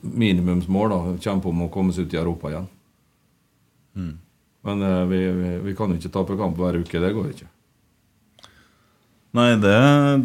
[0.01, 2.67] minimumsmål da, kjempe om å komme seg ut i Europa igjen.
[3.95, 4.11] Mm.
[4.67, 6.99] Men eh, vi, vi, vi kan jo ikke tape kamp hver uke.
[7.01, 7.47] Det går ikke.
[9.31, 9.73] Nei, det,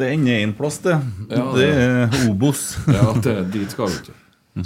[0.00, 0.96] det ender én plass, det.
[1.30, 2.64] Ja, det det- er Obos.
[2.96, 4.16] Ja, det, dit skal vi ikke.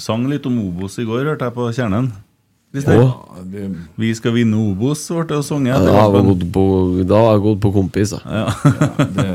[0.01, 2.13] Sang litt om Obos i går, hørte jeg på Kjernen.
[2.73, 2.95] Ja,
[3.51, 3.65] det...
[3.99, 5.75] Vi skal vinne Obos, ble det sunget.
[5.75, 6.65] Ja, da har jeg gått på,
[7.43, 8.13] gått på kompis.
[8.23, 8.47] Ja.
[9.19, 9.27] det,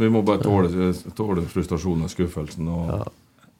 [0.00, 2.70] vi må bare tåle, tåle frustrasjonen og skuffelsen.
[2.72, 3.04] Og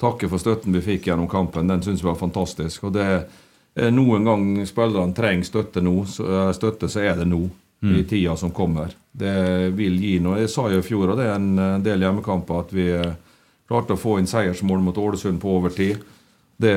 [0.01, 1.69] takke for støtten vi fikk gjennom kampen.
[1.69, 2.89] Den syns vi var fantastisk.
[2.89, 3.21] Og det er
[3.91, 7.49] noen gang spillerne trenger støtte nå, så, eh, støtte, så er det nå.
[7.83, 7.97] Mm.
[7.99, 8.93] I tida som kommer.
[9.11, 10.37] Det vil gi noe.
[10.39, 13.15] Jeg sa jo i fjor, og det er en eh, del hjemmekamper, at vi eh,
[13.67, 15.99] klarte å få inn seiersmål mot Ålesund på overtid.
[16.63, 16.77] Det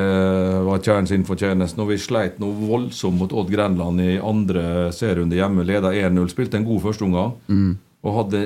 [0.65, 1.77] var kjernen sin fortjeneste.
[1.77, 6.57] Når vi sleit noe voldsomt mot Odd Grenland i andre serierunde hjemme, leda 1-0, spilte
[6.57, 7.77] en god førsteomgang Mm.
[8.01, 8.41] og hadde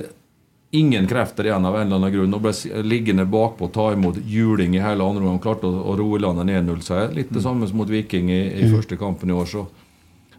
[0.72, 2.34] ingen krefter igjen av en eller annen grunn.
[2.38, 5.40] Og ble liggende bakpå, og ta imot juling i hele andre omgang.
[5.44, 7.14] Klarte å, å roe landet land en 1-0-seier.
[7.16, 8.76] Litt det samme som mot Viking i, i Mm.
[8.76, 9.46] første kampen i år.
[9.50, 9.66] Så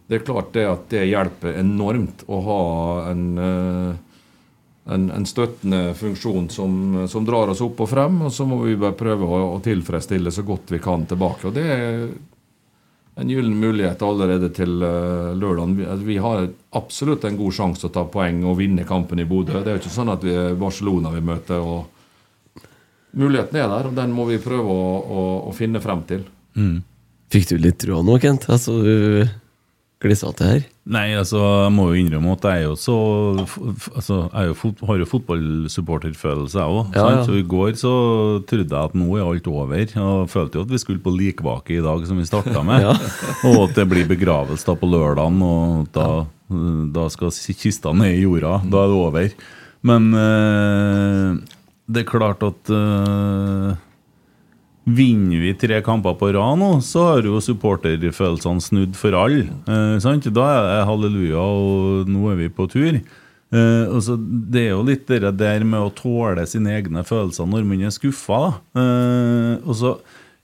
[0.08, 2.62] det er klart det at det hjelper enormt å ha
[3.10, 3.94] en, eh,
[4.94, 8.22] en, en støttende funksjon som, som drar oss opp og frem.
[8.22, 11.46] Og så må vi bare prøve å, å tilfredsstille så godt vi kan tilbake.
[11.50, 12.08] Og det er
[13.20, 15.74] en gyllen mulighet allerede til uh, lørdag.
[15.76, 16.46] Vi, altså, vi har
[16.78, 19.58] absolutt en god sjanse å ta poeng og vinne kampen i Bodø.
[19.60, 21.60] Det er jo ikke sånn at vi er Barcelona vi møter.
[21.60, 22.64] og
[23.20, 26.24] Muligheten er der, og den må vi prøve å, å, å finne frem til.
[27.30, 28.48] Fikk du litt trua nå, Kent?
[28.50, 29.26] Altså, du
[30.00, 30.62] glissa til her.
[30.90, 32.94] Nei, altså, jeg må jo innrømme at jeg er jo så
[33.44, 36.96] altså, Jeg jo fot, har jo fotballsupporterfølelse, jeg òg.
[36.96, 37.20] Ja, ja.
[37.26, 37.92] Så i går så
[38.48, 39.94] trodde jeg at nå er alt over.
[40.06, 42.80] Og følte jo at vi skulle på likvake i dag, som vi starta med.
[42.90, 42.94] Ja.
[43.50, 46.24] Og at det blir begravelse da på lørdagen, og da,
[46.94, 48.54] da skal kista ned i jorda.
[48.64, 49.34] Da er det over.
[49.86, 51.58] Men eh,
[51.92, 53.76] det er klart at eh,
[54.96, 59.48] Vinner vi tre kamper på rad nå, så har jo supporterfølelsene snudd for alle.
[59.68, 60.20] Eh.
[60.30, 62.96] Da er det halleluja, og nå er vi på tur.
[63.50, 67.68] Eh, altså, det er jo litt det der med å tåle sine egne følelser når
[67.68, 68.42] man er skuffa.
[68.78, 69.94] Eh, og så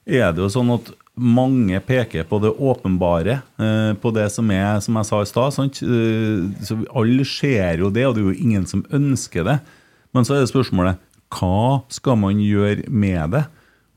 [0.07, 4.79] er det jo sånn at mange peker på det åpenbare, eh, på det som er,
[4.83, 5.59] som jeg sa i stad.
[5.81, 9.59] Eh, så alle ser jo det, og det er jo ingen som ønsker det.
[10.13, 11.01] Men så er det spørsmålet
[11.33, 13.47] hva skal man gjøre med det?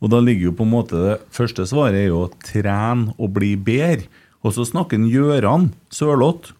[0.00, 3.34] Og da ligger jo på en måte det første svaret er jo å trene og
[3.36, 4.08] bli bedre.
[4.40, 6.54] Og så snakker en Gjøran Sørloth.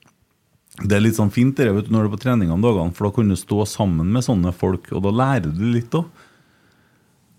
[0.80, 2.92] Det er litt sånn fint det, vet du, når du er på trening om dagene,
[2.96, 6.08] for da kan du stå sammen med sånne folk, og da lærer du litt òg.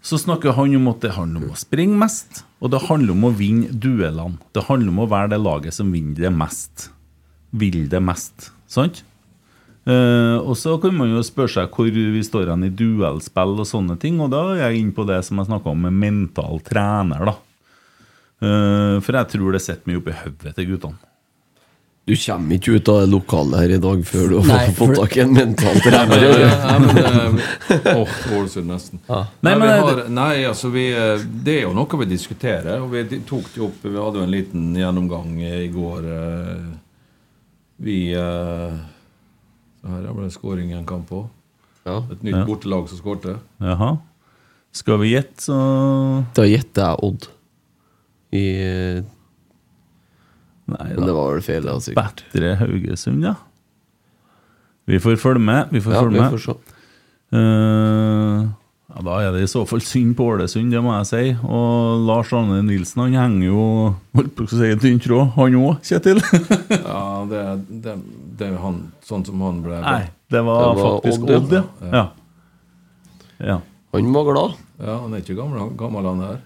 [0.01, 3.27] Så snakker han om at det handler om å springe mest, og det handler om
[3.29, 4.41] å vinne duellene.
[4.53, 6.89] Det handler om å være det laget som vinner det mest.
[7.53, 8.49] Vil det mest.
[8.69, 9.03] Sant?
[9.81, 13.67] Eh, og så kan man jo spørre seg hvor vi står hen i duellspill og
[13.67, 16.61] sånne ting, og da er jeg inne på det som jeg snakka om med mental
[16.65, 17.37] trener, da.
[18.41, 20.97] Uh, for jeg tror det sitter mye oppi hodet til guttene.
[22.09, 24.95] Du kommer ikke ut av det lokalet her i dag før du har Nei, fått
[24.97, 26.23] tak i en mental trener.
[26.41, 27.37] Ja, men,
[27.69, 27.99] eh,
[28.39, 29.03] Ålesund nesten.
[29.05, 30.87] Nei, Nei, men har, nei, altså vi,
[31.45, 32.81] det er jo noe vi diskuterer.
[32.81, 36.09] Og vi tok det opp Vi hadde jo en liten gjennomgang i går.
[37.85, 37.99] Vi
[39.87, 41.27] Her ble det skåring i en kamp òg.
[41.85, 41.97] Ja.
[42.11, 42.45] Et nytt Ja.
[42.45, 43.39] bortelag som skårte.
[43.59, 43.97] Jaha.
[44.71, 45.55] Skal vi gjette, så
[46.33, 47.27] Da gjetter jeg Odd.
[48.31, 48.43] I
[50.71, 52.21] Nei Men det var vel feil, da, sikkert.
[52.31, 53.33] Bedre Haugesund, ja.
[54.87, 55.67] Vi får følge med.
[55.71, 56.31] Vi får Ja, følge vi med.
[56.31, 56.53] får se.
[57.33, 58.47] Eh,
[58.91, 61.23] ja, da er det i så fall synd på Ålesund, det må jeg si.
[61.43, 65.55] Og Lars Arne Nilsen han henger jo holdt på å si en tynn tråd, han
[65.59, 66.19] òg, Kjetil.
[66.87, 67.43] Ja, det,
[67.83, 67.97] det,
[68.41, 71.41] det er han sånn som han ble Nei, det var, Det var faktisk Odd, ja.
[71.41, 71.91] Odd, ja.
[71.97, 72.05] ja.
[73.51, 73.57] ja.
[73.91, 74.55] Han var glad.
[74.81, 76.39] Ja, Han er ikke gammel, gammel han her.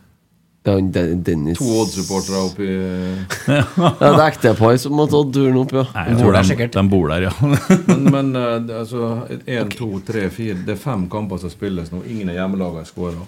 [0.66, 2.66] Er Den- Dennis To Odd-supportere oppi
[3.54, 5.84] Ja, det er ektepar som har tatt turen opp, ja.
[5.94, 7.34] Nei, jeg tror de, de bor der, ja.
[7.88, 9.12] Men, men eh, altså
[9.46, 12.02] én, to, tre, fire Det er fem kamper som spilles nå.
[12.10, 13.28] Ingen av hjemmelagene er skåra.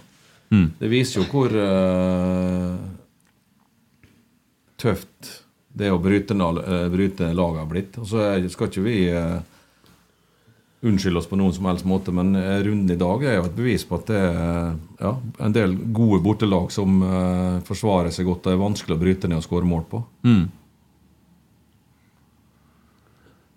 [0.49, 0.67] Mm.
[0.79, 2.73] Det viser jo hvor uh,
[4.81, 5.33] tøft
[5.77, 7.97] det å bryte, eh, bryte laget har blitt.
[8.01, 9.39] Og så skal ikke vi eh,
[10.87, 13.57] unnskylde oss på noen som helst måte, men eh, runden i dag er jo et
[13.57, 15.15] bevis på at det er ja,
[15.47, 17.01] en del gode bortelag som
[17.67, 18.45] forsvarer seg godt.
[18.47, 20.03] Det er vanskelig å bryte ned og skåre mål på.
[20.27, 20.45] Mm.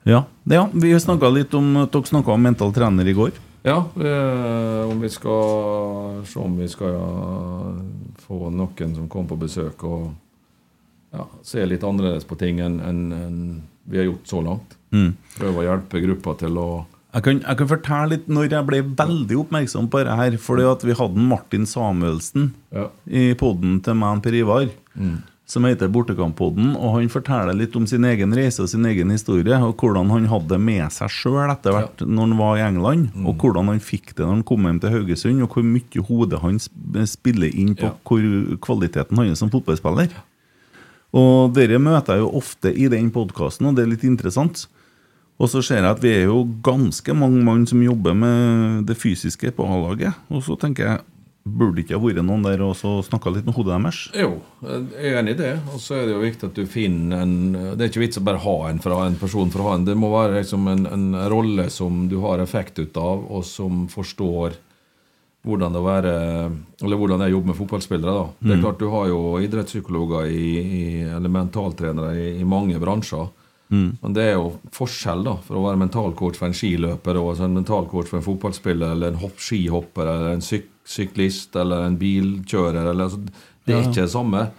[0.09, 3.37] Ja, ja vi snakka litt om Dere snakka om mental trener i går.
[3.63, 7.09] Ja, eh, om vi skal se om vi skal ja,
[8.25, 10.07] få noen som kommer på besøk og
[11.13, 13.61] ja, se litt annerledes på ting enn enn-
[13.91, 14.77] vi har gjort så langt.
[14.93, 15.15] Mm.
[15.39, 16.69] Prøve å hjelpe gruppa til å
[17.13, 20.37] Jeg kan, jeg kan fortelle litt når jeg ble veldig oppmerksom på det her.
[20.39, 22.87] Fordi at vi hadde Martin Samuelsen Ja.
[23.11, 24.69] i poden til meg og Per Ivar.
[24.97, 25.23] Mm.
[25.45, 26.77] Som heter Bortekamppodden.
[26.77, 29.59] Og han forteller litt om sin egen reise og sin egen historie.
[29.59, 33.11] Og hvordan han hadde det med seg sjøl etter hvert når han var i England.
[33.13, 33.27] Mm.
[33.27, 35.43] Og hvordan han fikk det når han kom hjem til Haugesund.
[35.43, 36.69] Og hvor mye hodet hans
[37.11, 37.95] spiller inn på Ja.
[38.07, 40.11] hvor kvaliteten hans som fotballspiller.
[41.17, 44.67] Og dere møter jeg jo ofte i den podkasten, og det er litt interessant.
[45.41, 48.99] Og så ser jeg at vi er jo ganske mange mann som jobber med det
[49.01, 50.19] fysiske på A-laget.
[50.29, 51.07] Og så tenker jeg,
[51.41, 54.01] burde det ikke ha vært noen der og snakka litt med hodet deres?
[54.21, 55.55] Jo, jeg er enig i det.
[55.73, 58.27] Og så er det jo viktig at du finner en Det er ikke vits å
[58.27, 59.87] bare ha en fra en person for å ha en.
[59.89, 63.87] Det må være liksom en, en rolle som du har effekt ut av, og som
[63.91, 64.61] forstår
[65.47, 66.13] hvordan det være
[66.83, 68.13] Eller hvordan det er å jobbe med fotballspillere.
[68.15, 68.27] da.
[68.41, 68.63] Det er Mm.
[68.65, 73.29] klart Du har jo idrettspsykologer i, i, eller mentaltrenere i, i mange bransjer.
[73.71, 73.97] Mm.
[74.03, 77.55] Men det er jo forskjell da, for å være mentalcoach for en skiløper og en
[77.55, 82.91] mentalcoach for en fotballspiller eller en hopp, skihopper eller en syk syklist eller en bilkjører.
[82.91, 83.21] Eller, altså,
[83.65, 83.87] det er Ja.
[83.89, 84.51] ikke det samme.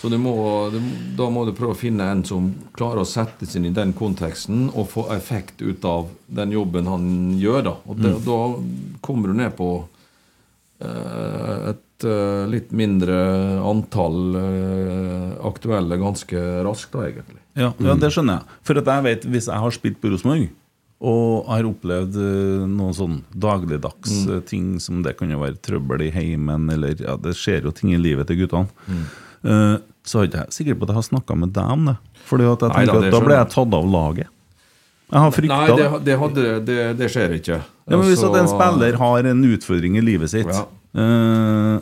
[0.00, 0.70] Så du må,
[1.16, 3.92] da må du prøve å finne en som klarer å sette seg inn i den
[3.92, 7.62] konteksten og få effekt ut av den jobben han gjør.
[7.64, 8.24] Da, og det, Mm.
[8.24, 9.84] da kommer du ned på
[10.80, 13.16] et eh, litt mindre
[13.66, 17.40] antall eh, aktuelle ganske raskt, da, egentlig.
[17.58, 18.58] Ja, ja, det skjønner jeg.
[18.68, 20.48] For at jeg vet, hvis jeg har spilt på Rosenborg,
[20.98, 24.30] og har opplevd eh, noen sånn dagligdags Mm.
[24.36, 27.70] eh, ting som det kan jo være trøbbel i heimen, eller ja, det skjer jo
[27.74, 29.04] ting i livet til guttene, Mm.
[29.44, 29.76] eh,
[30.08, 31.96] så er ikke jeg sikker på at jeg har snakka med deg om det.
[32.26, 34.26] Fordi at jeg Nei da, at da ble jeg tatt av laget.
[35.10, 36.04] Jeg har frykta Nei, det.
[36.04, 37.58] det, hadde, det, det skjer ikke.
[37.88, 40.66] Ja, men Hvis Altså, at en spiller har en utfordring i livet sitt Ja.
[40.98, 41.78] uh,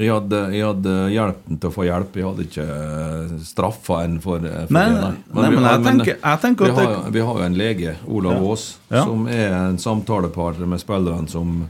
[0.00, 2.14] jeg hadde, jeg hadde hjelpen til å få hjelp.
[2.16, 5.00] Jeg hadde ikke eh, straffa en for, eh, for Nei, det.
[5.02, 7.58] nei, Men nei, vi men jeg tenker- jeg tenker vi har, vi har jo en
[7.60, 8.38] lege, Olav Ja.
[8.48, 9.04] Aas, Ja.
[9.04, 11.68] som er en samtalepartner med spillerne som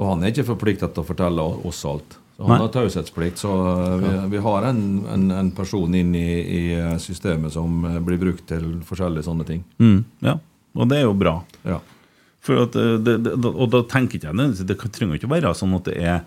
[0.00, 2.16] Og han er ikke forplikta til å fortelle oss alt.
[2.48, 3.38] Han har taushetsplikt.
[3.42, 7.84] Så eh, vi, vi har en, en, en person inn i, i eh, systemet som
[7.84, 9.64] eh, blir brukt til forskjellige sånne ting.
[9.78, 10.38] mm, Ja,
[10.74, 11.40] og det er jo bra.
[11.68, 11.80] Ja.
[12.50, 12.72] At
[13.04, 15.98] det, det, og da tenker jeg det, Det trenger ikke å være sånn at det
[16.00, 16.22] er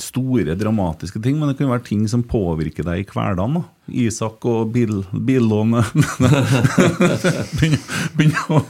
[0.00, 3.60] store, dramatiske ting, men det kan være ting som påvirker deg i hverdagen.
[3.60, 3.62] da.
[3.90, 5.86] Isak og bil, billånet
[7.58, 8.60] begynner, å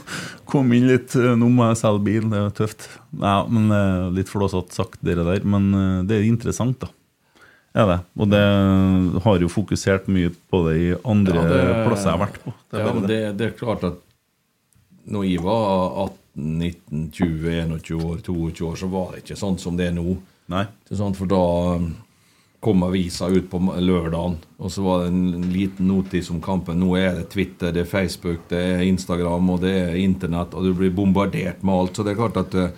[0.49, 2.87] komme inn litt eh, Nå må jeg selge bil, det er tøft.
[3.21, 6.89] Ja, men eh, Litt flåsete sagt, dere der, men eh, det er interessant, da.
[7.71, 7.99] Ja, det.
[8.19, 8.41] Og det
[9.23, 12.51] har jo fokusert mye på det i andre Ja, det- plasser jeg har vært på.
[12.73, 14.01] Det ja, det, det er klart at
[15.11, 15.61] når jeg var
[16.09, 19.97] 18, 19, 20, 21 år, 22 år, så var det ikke sånn som det er
[19.97, 20.15] nå.
[20.51, 20.65] Nei.
[20.89, 21.41] For da
[21.79, 21.89] um,
[22.61, 26.79] kom avisa ut på lørdagen, og så var det en liten notis om kampen.
[26.79, 30.67] Nå er det Twitter, det er Facebook, det er Instagram og det er Internett, og
[30.67, 31.97] du blir bombardert med alt.
[31.97, 32.71] Så det er klart at eh,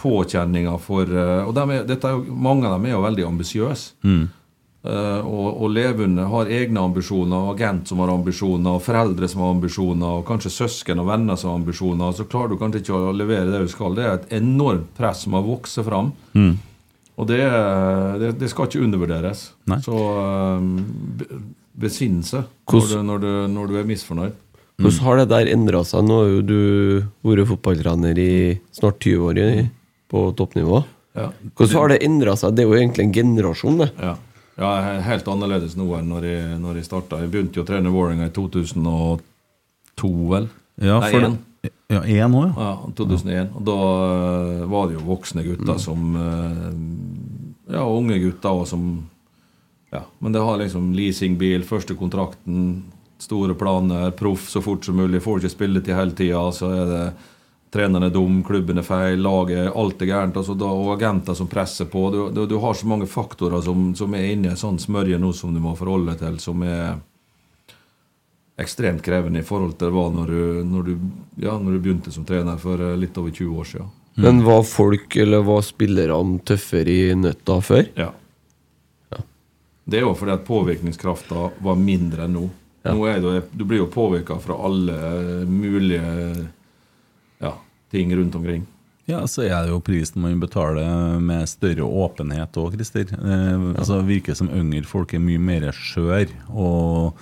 [0.00, 3.98] påkjenninga for eh, Og dem er, dette mange av dem er jo veldig ambisiøse.
[4.06, 4.24] Mm.
[4.84, 9.56] Eh, og, og leve under, har egne ambisjoner, agent som har ambisjoner, foreldre som har
[9.56, 13.16] ambisjoner, og kanskje søsken og venner som har ambisjoner, så klarer du kanskje ikke å
[13.16, 13.96] levere det du skal.
[13.96, 16.14] Det er et enormt press som har vokst fram.
[16.36, 16.54] Mm.
[17.14, 17.42] Og det,
[18.20, 19.48] det, det skal ikke undervurderes.
[19.70, 19.78] Nei.
[19.84, 20.72] Så um,
[21.78, 24.40] besinn seg når du, når, når du er misfornøyd.
[24.82, 26.02] Hvordan har det der endra seg?
[26.02, 26.60] Nå har jo du
[27.22, 28.32] vært fotballtrener i
[28.74, 29.48] snart 20 år i,
[30.10, 30.80] på toppnivå.
[31.14, 31.28] Ja.
[31.54, 32.56] Hvordan har det endra seg?
[32.56, 33.90] Det er jo egentlig en generasjon, det.
[34.02, 34.16] Ja.
[34.60, 34.70] Ja,
[35.02, 37.18] helt annerledes nå enn når jeg, når jeg starta.
[37.22, 40.46] Jeg begynte jo å trene Vålerenga i 2002, vel?
[40.82, 41.26] Ja, Nei, for
[41.88, 42.68] ja, én òg, ja.
[42.68, 43.52] Ja, 2001.
[43.56, 46.70] Og da uh, var det jo voksne gutter som uh,
[47.72, 48.88] Ja, unge gutter òg som
[49.94, 52.82] Ja, men det har liksom leasingbil, første kontrakten,
[53.22, 55.22] store planer, proff så fort som mulig.
[55.22, 57.04] Får ikke spille til hele tida, så er det
[57.74, 60.36] treneren er dum, klubben er feil, laget Alt er gærent.
[60.38, 62.06] Altså, da, og agenter som presser på.
[62.14, 65.18] Du, du, du har så mange faktorer som, som er inne i en sånn smørje
[65.18, 66.94] nå som du må forholde deg til, som er
[68.62, 71.06] ekstremt krevende i forhold til det var når du, når du,
[71.42, 73.92] ja, når du begynte som trener for eh, litt over 20 år siden.
[74.22, 77.88] Men var folk, eller var spillerne, tøffere i nøtta før?
[77.98, 78.12] Ja.
[79.84, 82.44] Det er jo fordi at påvirkningskrafta var mindre enn nå.
[82.84, 84.94] Nå er det, du blir jo påvirka fra alle
[85.48, 86.44] mulige ja,
[87.94, 88.66] ting rundt omkring.
[89.06, 93.10] Ja, så er det jo prisen man betaler med større åpenhet òg, Christer.
[93.12, 96.30] Eh, altså, det virker som yngre folk er mye mer skjør.
[96.48, 97.18] Og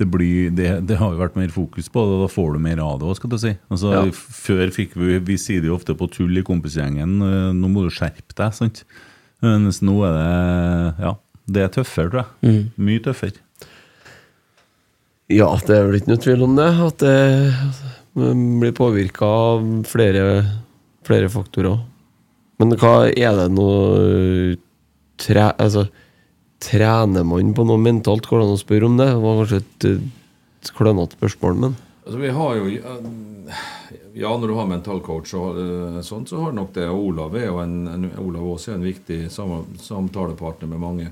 [0.00, 2.62] det, blir, det, det har jo vært mer fokus på det, og da får du
[2.64, 3.52] mer av det òg, skal du si.
[3.68, 4.06] Altså, Ja.
[4.16, 7.84] Før fikk vi Vi sier det jo ofte på tull i kompisgjengen, eh, nå må
[7.84, 8.84] du skjerpe deg, sant.
[9.44, 11.12] Mens nå er det Ja,
[11.52, 12.70] det er tøffere, tror jeg.
[12.80, 13.36] Mye tøffere.
[15.28, 16.66] Ja, det er vel ikke noe tvil om det.
[16.86, 17.14] At det
[17.52, 20.24] man blir påvirka av flere,
[21.06, 21.78] flere faktorer.
[22.56, 24.56] Men hva er det noe
[25.20, 25.88] tre, altså,
[26.66, 28.24] Trener man på noe mentalt?
[28.24, 29.10] Går det an å spørre om det?
[29.12, 29.86] Det var kanskje et
[30.66, 31.76] et klønete spørsmål, men
[32.06, 32.66] Altså, vi har jo
[34.14, 36.86] Ja, når du har mentalcoach og eh, sånt, så har du nok det.
[36.88, 41.10] Olav er jo en, en Olav også er en viktig samtalepartner med mange.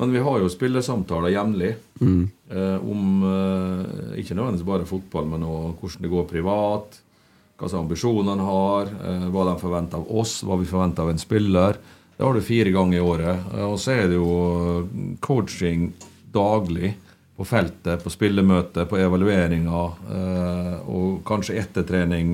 [0.00, 2.30] Men vi har jo spillersamtaler jevnlig Mm.
[2.48, 7.00] eh, om eh, ikke nødvendigvis bare fotball, men også hvordan det går privat.
[7.60, 11.10] Hva slags ambisjoner han har, eh, hva de forventer av oss, hva vi forventer av
[11.12, 11.76] en spiller.
[12.16, 13.44] Det har du fire ganger i året.
[13.54, 14.32] Eh, og så er det jo
[14.80, 15.92] eh, coaching
[16.32, 16.94] daglig
[17.36, 22.32] på feltet, på spillemøter, på evalueringer, eh, og kanskje ettertrening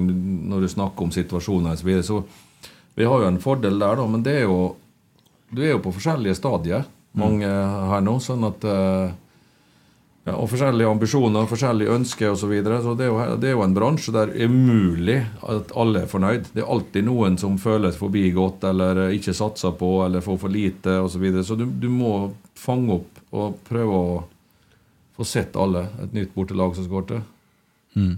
[0.51, 1.83] når du snakker om situasjoner osv.
[1.83, 2.03] Så, videre.
[2.07, 2.25] så
[2.97, 4.77] vi har jo en fordel der, da, men det er jo
[5.51, 6.85] Du er jo på forskjellige stadier,
[7.21, 7.49] mange
[7.93, 9.15] her nå, sånn at eh,
[10.27, 12.41] ja, Og forskjellige ambisjoner, forskjellige ønsker osv.
[12.41, 12.81] Så, videre.
[12.83, 16.03] så det er, jo, det er jo en bransje der det er umulig at alle
[16.03, 16.49] er fornøyd.
[16.51, 20.97] Det er alltid noen som føles forbigått eller ikke satser på eller får for lite
[20.99, 21.15] osv.
[21.15, 21.47] Så, videre.
[21.47, 24.19] så du, du må fange opp og prøve å
[25.17, 25.87] få sett alle.
[26.03, 27.23] Et nytt bortelag som til.
[27.95, 28.17] Mm.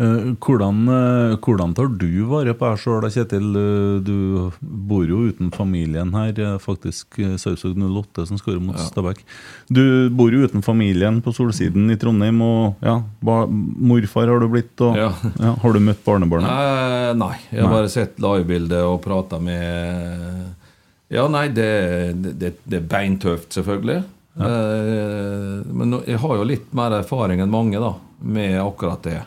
[0.00, 3.48] Eh, hvordan, eh, hvordan tar du vare på deg sjøl, Kjetil?
[3.52, 6.32] Eh, Du bor jo uten familien her.
[6.58, 9.18] Faktisk Sarpsborg 08 som skårer mot Stabæk.
[9.68, 14.72] Du bor jo uten familien på Solsiden i Trondheim, og ja, morfar har du blitt.
[14.80, 15.12] Og, Ja.
[15.38, 16.48] ja, har du møtt barnebarnet?
[16.48, 17.76] Eh, nei, jeg har Nei.
[17.82, 20.54] bare sett livebildet og prata med
[21.10, 24.04] Ja, nei, det, det, det er beintøft, selvfølgelig.
[24.38, 29.20] Eh, men jeg har jo litt mer erfaring enn mange da, med akkurat det.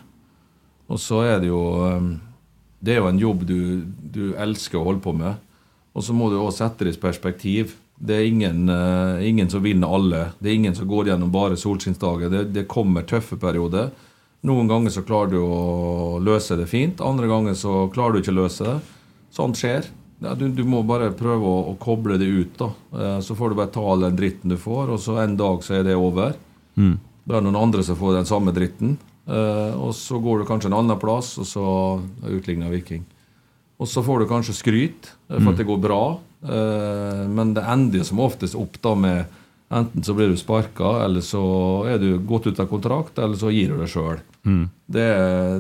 [0.94, 2.12] Og så er det jo eh,
[2.84, 3.60] Det er jo en jobb du,
[4.14, 5.40] du elsker å holde på med.
[5.94, 7.76] Og så må du også sette det i perspektiv.
[7.96, 10.24] Det er ingen, uh, ingen som vinner alle.
[10.42, 12.32] Det er ingen som går gjennom bare solskinnsdager.
[12.34, 13.92] Det, det kommer tøffe perioder.
[14.44, 18.34] Noen ganger så klarer du å løse det fint, andre ganger så klarer du ikke
[18.34, 18.74] å løse det.
[19.32, 19.88] Sånt skjer.
[20.26, 22.58] Ja, du, du må bare prøve å, å koble det ut.
[22.60, 22.72] da.
[22.92, 25.64] Uh, Så får du bare ta all den dritten du får, og så en dag
[25.64, 26.36] så er det over.
[26.76, 26.98] Mm.
[27.24, 28.98] Da er det noen andre som får den samme dritten.
[29.28, 31.66] Eh, og så går du kanskje en annen plass, og så
[32.28, 33.06] utligner Viking.
[33.80, 35.54] Og så får du kanskje skryt eh, for Mm.
[35.54, 36.02] at det går bra,
[36.44, 39.26] uh, men det ender jo som oftest opp da med
[39.74, 41.40] Enten så blir du sparka, eller så
[41.90, 44.20] er du gått ut av kontrakt, eller så gir du deg sjøl.
[44.46, 44.68] Mm.
[44.86, 45.06] Det,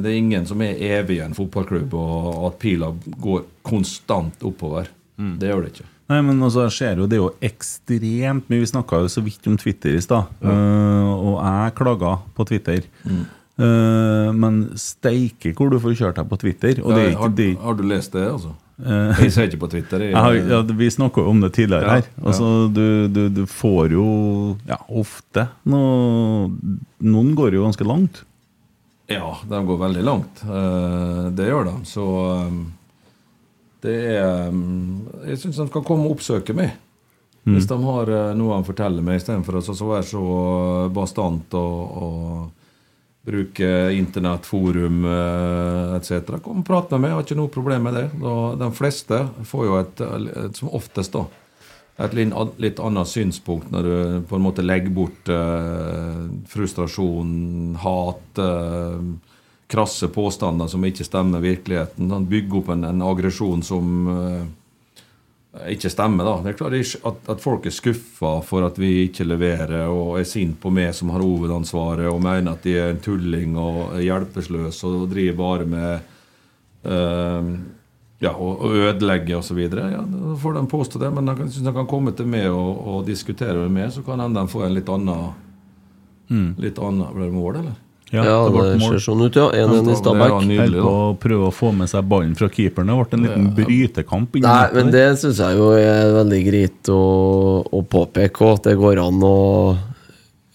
[0.04, 2.92] det er ingen som er evig i en fotballklubb, og at pila
[3.24, 4.92] går konstant oppover.
[5.18, 5.40] Mm.
[5.42, 5.88] Det gjør det ikke.
[6.14, 9.22] Nei, men altså, jeg ser jo Det er jo ekstremt mye Vi snakka jo så
[9.24, 10.30] vidt om Twitter i stad.
[10.44, 12.84] eh, og jeg klaga på Twitter.
[13.08, 13.24] Mm.
[13.54, 16.80] Eh, men steike hvor du får kjørt deg på Twitter.
[16.82, 18.56] Er Ja, ikke har, det, har du lest det, altså?
[18.84, 20.02] Uh, Jeg ser ikke på Twitter.
[20.10, 22.08] Jeg, jeg ja, vi snakka om det tidligere Ja, her.
[22.26, 24.06] Altså, du, du, du får jo
[24.66, 26.50] ja, ofte noe,
[27.04, 28.24] Noen går jo ganske langt.
[29.12, 30.42] Ja, de går veldig langt.
[30.48, 31.76] Uh, det gjør de.
[31.86, 32.08] Så
[32.50, 32.64] um,
[33.86, 36.74] det er um, Jeg syns de skal komme og oppsøke meg.
[37.44, 37.58] Mm.
[37.58, 38.10] Hvis de har
[38.40, 40.26] noe de forteller meg, istedenfor å være så
[40.96, 42.63] bastant og, og
[43.24, 46.42] bruke internett, forum eh, etc.
[46.44, 48.08] Kom og prat med meg, jeg har ikke noe problem med det.
[48.60, 50.04] De fleste får jo et,
[50.60, 51.24] som oftest da,
[52.02, 58.98] et litt, annet synspunkt når du på en måte legger bort eh, frustrasjon, hat, eh,
[59.70, 62.12] krasse påstander som ikke stemmer virkeligheten.
[62.30, 64.44] Bygge opp en, en aggresjon som eh,
[65.70, 66.26] ikke stemmer.
[66.26, 66.38] da.
[66.42, 70.26] Det er klart at, at folk er skuffa for at vi ikke leverer, og er
[70.28, 74.10] sint på meg som har hovedansvaret, og mener at de er en tulling og er
[74.10, 76.10] og driver bare med
[76.90, 77.54] øh,
[78.24, 79.62] ja, å ødelegge osv.
[79.68, 82.84] Ja, da får de påstå det, men jeg syns de kan komme til meg og,
[82.88, 85.34] og diskutere med meg, så kan hende de få en litt annen
[86.34, 86.54] Mm.
[86.58, 87.80] Litt annen Ble det mål, eller?
[88.14, 89.48] Ja, det det ser sånn ut, ja.
[89.58, 90.34] 1-1 i Stabæk.
[90.76, 92.92] På å prøve å få med seg ballen fra keeperen.
[92.92, 94.38] Det ble en liten brytekamp.
[94.44, 97.02] Nei, men det syns jeg jo er veldig greit å,
[97.66, 98.60] å påpeke, òg.
[98.60, 99.38] at det går an å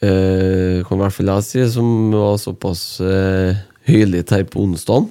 [0.05, 3.59] eh, Kan i hvert fall jeg si, som var såpass eh,
[3.89, 5.09] høylytt her på onsdag,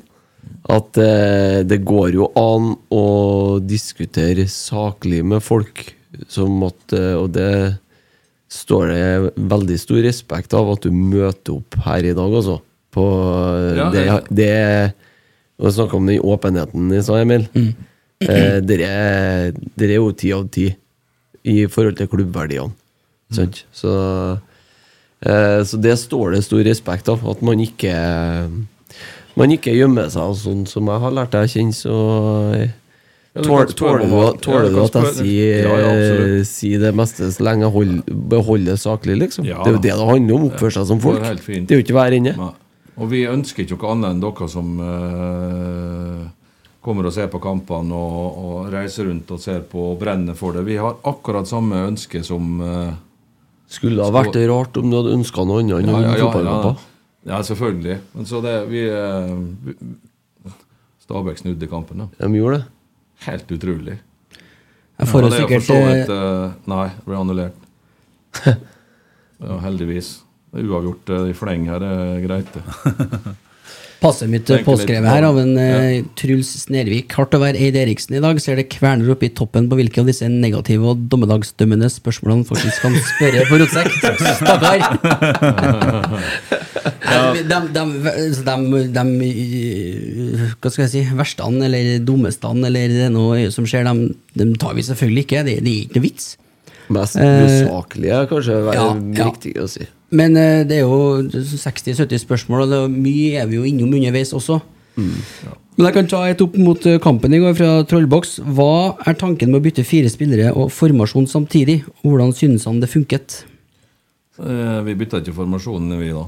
[0.72, 3.06] at eh, det går jo an å
[3.60, 5.84] diskutere saklig med folk,
[6.32, 7.52] som at eh, Og det
[8.52, 12.60] står det veldig stor respekt av at du møter opp her i dag, altså.
[12.96, 13.04] På
[13.76, 14.94] Ja, det, det
[15.60, 17.48] Og snakka om den åpenheten i stad, Emil.
[18.24, 20.68] Eh, dere er, dere er jo ti av ti
[21.48, 22.74] i forhold til klubbverdiene.
[23.34, 23.64] Sant?
[23.76, 23.92] Så,
[25.22, 27.26] eh, så det står det stor respekt av.
[27.30, 27.94] At man ikke
[29.38, 31.98] Man ikke gjemmer seg, og sånn som jeg har lært deg å kjenne, så
[33.44, 36.82] Tåler du, at jeg sier, Ja, ja, absolutt.
[36.84, 37.98] det meste så lenge jeg hold,
[38.30, 39.46] beholder saklig, liksom?
[39.46, 41.22] Ja, det er jo det det handler om, oppføre seg som Det folk.
[41.24, 41.36] er.
[41.38, 42.34] Det er jo ikke hver inne.
[42.38, 42.54] Nei.
[42.98, 46.22] Og vi ønsker ikke noe annet enn dere som eh,
[46.82, 50.56] kommer og ser på kampene og, og reiser rundt og ser på og brenner for
[50.58, 50.64] det.
[50.66, 52.96] Vi har akkurat samme ønske som eh,
[53.70, 56.86] Skulle ha vært det rart om du hadde ønska noe annet enn ja, ja, fotballkamper.
[57.28, 57.98] ja, selvfølgelig.
[58.16, 59.36] Men så det vi, eh,
[59.68, 59.78] vi
[61.08, 62.08] Stabæk snudde kampen, da.
[62.20, 62.66] De gjorde det.
[63.26, 63.98] Helt utrolig.
[64.98, 67.66] Jeg får ja, det er sikkert, for så vidt, eh, eh, Nei, det ble annullert.
[69.48, 70.14] ja, heldigvis.
[70.54, 73.36] Det Uavgjort eh, i fleng her er greit, det.
[73.98, 77.16] Passet mitt påskrevet her av en eh, Truls Snervik.
[77.18, 78.38] Hardt å være Eid Eriksen i dag.
[78.44, 82.86] Ser det kverner opp i toppen på hvilke av disse negative og dommedagsdømmende spørsmålene faktisk
[82.86, 83.98] kan spørre på rotsekk.
[84.42, 84.86] Stakkar!
[87.08, 87.22] Ja.
[87.34, 87.86] de, de, de,
[88.46, 93.88] de, de, Hva skal jeg si Verstene eller dummestene eller det er noe som skjer,
[93.88, 95.48] de, de tar vi selvfølgelig ikke.
[95.48, 96.36] Det, det er ikke noe vits.
[96.94, 99.26] Mest Eh, usaklige, kanskje, er ja, ja.
[99.28, 99.84] riktig å si.
[100.16, 103.92] Men eh, det er jo 60-70 spørsmål, og det er mye er vi jo innom
[103.98, 104.62] underveis også.
[104.98, 108.40] Men jeg kan ta et opp mot eh, kampen i går fra Trollboks.
[108.58, 111.84] Hva er tanken med å bytte fire spillere og formasjon samtidig?
[112.02, 113.44] Hvordan synes han det funket?
[114.42, 116.26] Eh, Vi bytta ikke formasjonen, vi, da.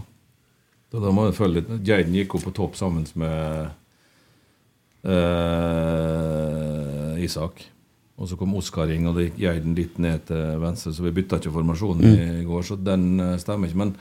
[0.92, 3.70] Så da må jeg følge litt Jaden gikk opp på topp sammen med
[5.90, 7.66] eh, Isak.
[8.20, 11.40] Og så kom Oskaring, og det gikk Jaden litt ned til venstre, så vi bytta
[11.40, 13.80] ikke formasjonen i går, så den eh, stemmer ikke.
[13.80, 13.94] Men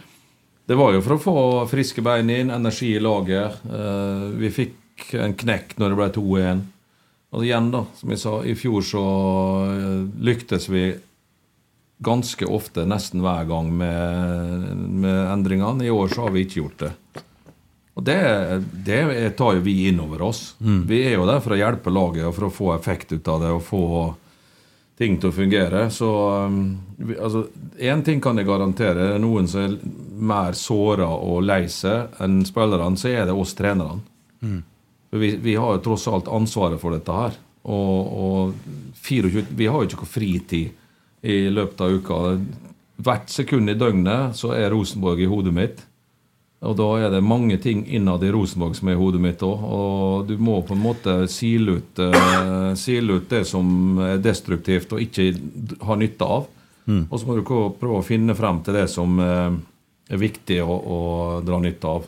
[0.68, 1.36] det var jo for å få
[1.70, 3.60] friske bein inn, energi i laget.
[3.62, 6.64] Eh, vi fikk en knekk når det ble 2-1.
[7.38, 9.04] Og igjen, da, som jeg sa, i fjor så
[9.68, 10.88] eh, lyktes vi
[12.02, 14.68] ganske ofte, nesten hver gang, med,
[15.02, 15.86] med endringene.
[15.86, 16.92] I år så har vi ikke gjort det.
[17.98, 18.18] Og det,
[18.86, 19.02] det
[19.34, 20.52] tar jo vi inn over oss.
[20.86, 23.42] Vi er jo der for å hjelpe laget og for å få effekt ut av
[23.42, 23.86] det og få
[24.98, 25.88] ting til å fungere.
[25.94, 26.10] Så
[26.46, 26.60] um,
[26.94, 27.44] vi, altså,
[27.78, 29.02] én ting kan jeg garantere.
[29.02, 29.74] Er det noen som er
[30.30, 34.02] mer såra og lei seg enn spillerne, så er det oss trenerne.
[35.10, 37.38] For vi, vi har jo tross alt ansvaret for dette her.
[37.68, 42.22] Og, og 24, vi har jo ikke noe fritid i løpet av uka.
[43.02, 45.87] Hvert sekund i døgnet så er Rosenborg i hodet mitt.
[46.66, 49.62] Og da er det mange ting innad i Rosenborg som er i hodet mitt òg.
[49.62, 54.92] Og du må på en måte sile ut, uh, sile ut det som er destruktivt
[54.96, 55.30] og ikke
[55.86, 56.48] har nytte av.
[56.88, 59.52] Og så må du prøve å finne frem til det som uh,
[60.08, 61.00] er viktig å, å
[61.44, 62.06] dra nytte av.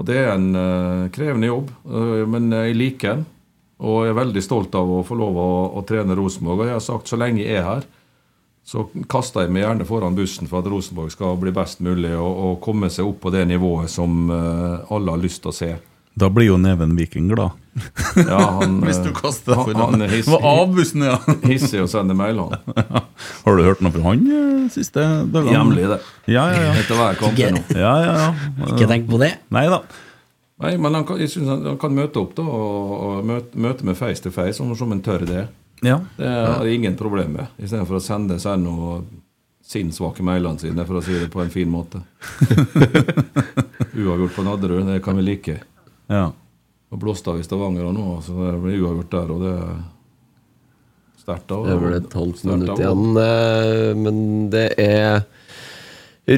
[0.00, 3.26] Og det er en uh, krevende jobb, eh, men jeg liker den.
[3.80, 6.62] Og jeg er veldig stolt av å få lov å, å trene Rosenborg.
[6.62, 7.86] Og jeg har sagt så lenge jeg er her,
[8.70, 12.30] så kaster jeg meg gjerne foran bussen for at Rosenborg skal bli best mulig og,
[12.30, 15.70] og komme seg opp på det nivået som uh, alle har lyst til å se.
[16.20, 17.56] Da blir jo Neven Viking glad.
[18.18, 19.96] Ja, han, Hvis du kaster deg foran.
[19.98, 21.16] han hiss- Var av bussen, ja.
[21.50, 23.02] Hissig og sender mail, han.
[23.46, 25.02] Har du hørt noe fra han eh, siste
[25.32, 25.54] dagene?
[25.56, 25.98] Jevnlig, det.
[26.30, 26.76] Ja, ja, ja.
[26.82, 27.64] Etter hver kamp nå.
[27.74, 28.30] Ja, ja, ja.
[28.70, 29.32] Ikke tenk på det.
[29.54, 29.82] Nei da.
[30.60, 33.56] Nei, men han kan, jeg synes han, han kan møte opp da og, og møte,
[33.56, 35.46] møte med face to face, som en tør det.
[35.80, 36.00] Ja.
[36.16, 37.46] Det har jeg ingen problem med.
[37.58, 39.00] Istedenfor å sende seg noe
[39.70, 42.02] sinnssvake mailene sine, for å si det på en fin måte.
[44.00, 45.60] Uavgjort på Nadderud, det kan vi like.
[46.10, 46.30] Ja.
[46.90, 49.76] Og Blåstad i Stavanger og nå, så det blir uavgjort der, og det er
[51.20, 51.46] sterkt.
[51.52, 51.60] da.
[51.68, 54.18] Det er vel et halvt minutt igjen, eh, men
[54.50, 55.22] det er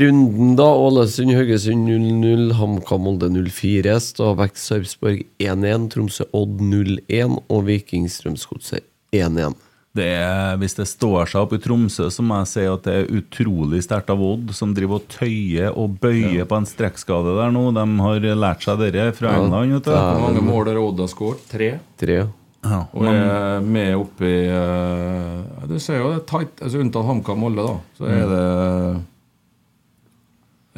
[0.03, 0.69] runden, da.
[0.85, 8.92] Ålesund, Haugesund 0-0, HamKam Molde 0-4, Stabæk Sarpsborg 1-1, Tromsø Odd 0-1 og Viking Strømsgodset
[9.13, 9.55] 1-1.
[9.93, 12.93] Det er, hvis det står seg opp i Tromsø, så må jeg si at det
[13.03, 17.53] er utrolig sterkt av Odd, som driver og tøyer og bøyer på en strekkskade der
[17.53, 17.67] nå.
[17.77, 19.75] De har lært seg dere fra Ja, England.
[19.77, 19.91] vet du.
[19.93, 21.45] Hvor mange mål har Odd har skåret?
[21.53, 21.69] Tre.
[22.01, 22.31] Tre, ja.
[22.63, 27.41] Ja, Og er med oppi uh, Du ser jo det er tight, altså unntatt HamKam
[27.43, 27.77] Molde, da.
[27.99, 28.31] Så er Mm.
[28.33, 29.03] det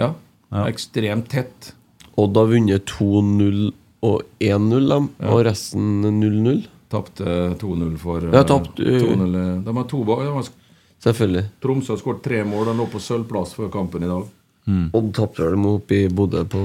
[0.01, 0.09] Ja,
[0.51, 0.65] Ja.
[0.66, 1.73] ekstremt tett.
[2.16, 6.66] Odd har vunnet 2-0 og 1-0, dem, og resten 0-0.
[6.94, 7.24] Tapte
[7.58, 10.52] 2-0 for eh, Ja, tapt, uh, 2-0, eh, De har to bak.
[11.02, 11.44] Selvfølgelig.
[11.60, 12.68] Tromsø har skåret tre mål.
[12.70, 14.30] De lå på sølvplass før kampen i dag.
[14.96, 16.62] Odd tapte vel dem opp i Bodø på,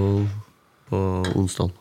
[0.87, 0.99] på
[1.35, 1.73] onsdag.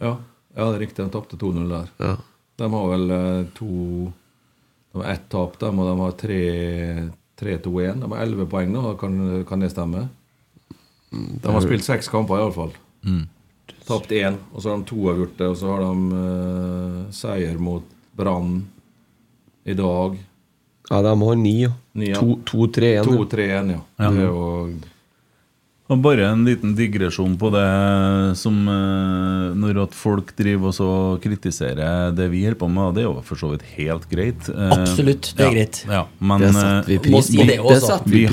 [0.00, 0.16] Ja,
[0.56, 1.04] ja det er riktig.
[1.04, 1.92] De tapte 2-0 der.
[2.02, 2.16] Ja.
[2.60, 3.68] De har vel eh, to
[4.90, 6.16] De har ett tap, dem, og de har
[7.38, 8.00] 3-2-1.
[8.02, 10.08] De har 11 poeng nå, kan, kan det stemme?
[11.10, 12.72] De har spilt seks kamper, iallfall.
[13.06, 13.28] Mm.
[13.90, 15.46] Tapt én, og så har de to det.
[15.48, 18.60] og så har de uh, seier mot Brann
[19.64, 20.18] i dag.
[20.90, 21.72] Ja, de har ni, ja.
[21.92, 22.20] Ni, ja.
[22.20, 23.04] 2-3-1.
[23.04, 23.82] 2-3-1, ja.
[23.96, 24.08] Ja.
[24.10, 24.46] Det er jo
[25.90, 27.66] Og bare en liten digresjon på det
[28.38, 30.90] som eh, Når at folk driver og så
[31.22, 34.50] kritiserer det vi holder på med, det er jo for så vidt helt greit.
[34.50, 35.82] Eh, Absolutt, det er ja, greit.
[35.90, 37.48] Ja, men Det setter vi pris på.
[37.50, 38.00] det også.
[38.06, 38.24] Vi vi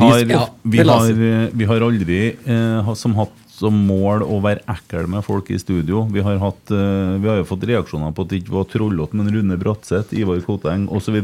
[0.78, 5.50] vi, har, vi har aldri eh, som hatt som mål å være ekkel med folk
[5.54, 6.06] i studio.
[6.14, 9.18] Vi har, hatt, eh, vi har jo fått reaksjoner på at det ikke var trollete,
[9.18, 11.18] men Rune Bratseth, Ivar Koteng osv.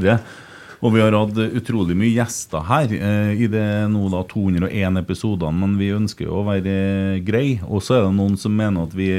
[0.83, 5.61] Og vi har hatt utrolig mye gjester her eh, i det nå da 201 episodene,
[5.61, 7.59] men vi ønsker jo å være grei.
[7.69, 9.11] Og så er det noen som mener at vi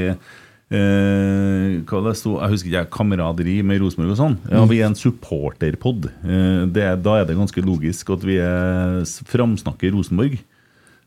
[0.65, 4.37] Eh, hva det sto, jeg husker ikke, kameraderi med Rosenborg og sånn.
[4.49, 6.07] Ja, Vi er en supporterpod.
[6.25, 6.65] Eh,
[6.97, 10.39] da er det ganske logisk at vi er, framsnakker Rosenborg.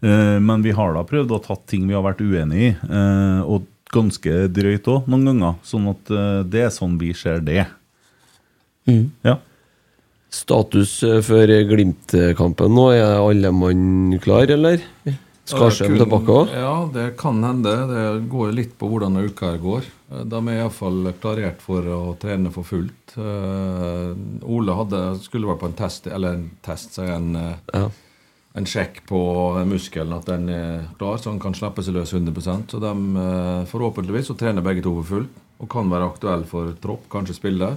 [0.05, 3.41] Eh, men vi har da prøvd å tatt ting vi har vært uenig i, eh,
[3.43, 5.59] og ganske drøyt òg, noen ganger.
[5.67, 7.65] Sånn at eh, det er sånn vi ser det.
[9.25, 9.39] Ja.
[10.33, 10.93] Status
[11.25, 14.81] før Glimt-kampen nå, er alle mann klar, eller?
[15.49, 16.51] Skarsheim tilbake òg?
[16.53, 17.73] Ja, det kan hende.
[17.89, 19.87] Det går litt på hvordan uka her går.
[20.29, 23.17] De er iallfall klarert for å trene for fullt.
[23.17, 24.11] Eh,
[24.49, 27.89] Ole hadde, skulle vært på en test, eller en test, sier en, eh, Ja.
[28.55, 29.19] En sjekk på
[29.69, 33.65] muskelen, at den er klar, så han kan slippe seg løs 100% Så de, eh,
[33.71, 35.29] forhåpentligvis så trener begge to for fullt,
[35.61, 37.69] og kan være aktuelle for tropp, kanskje spille.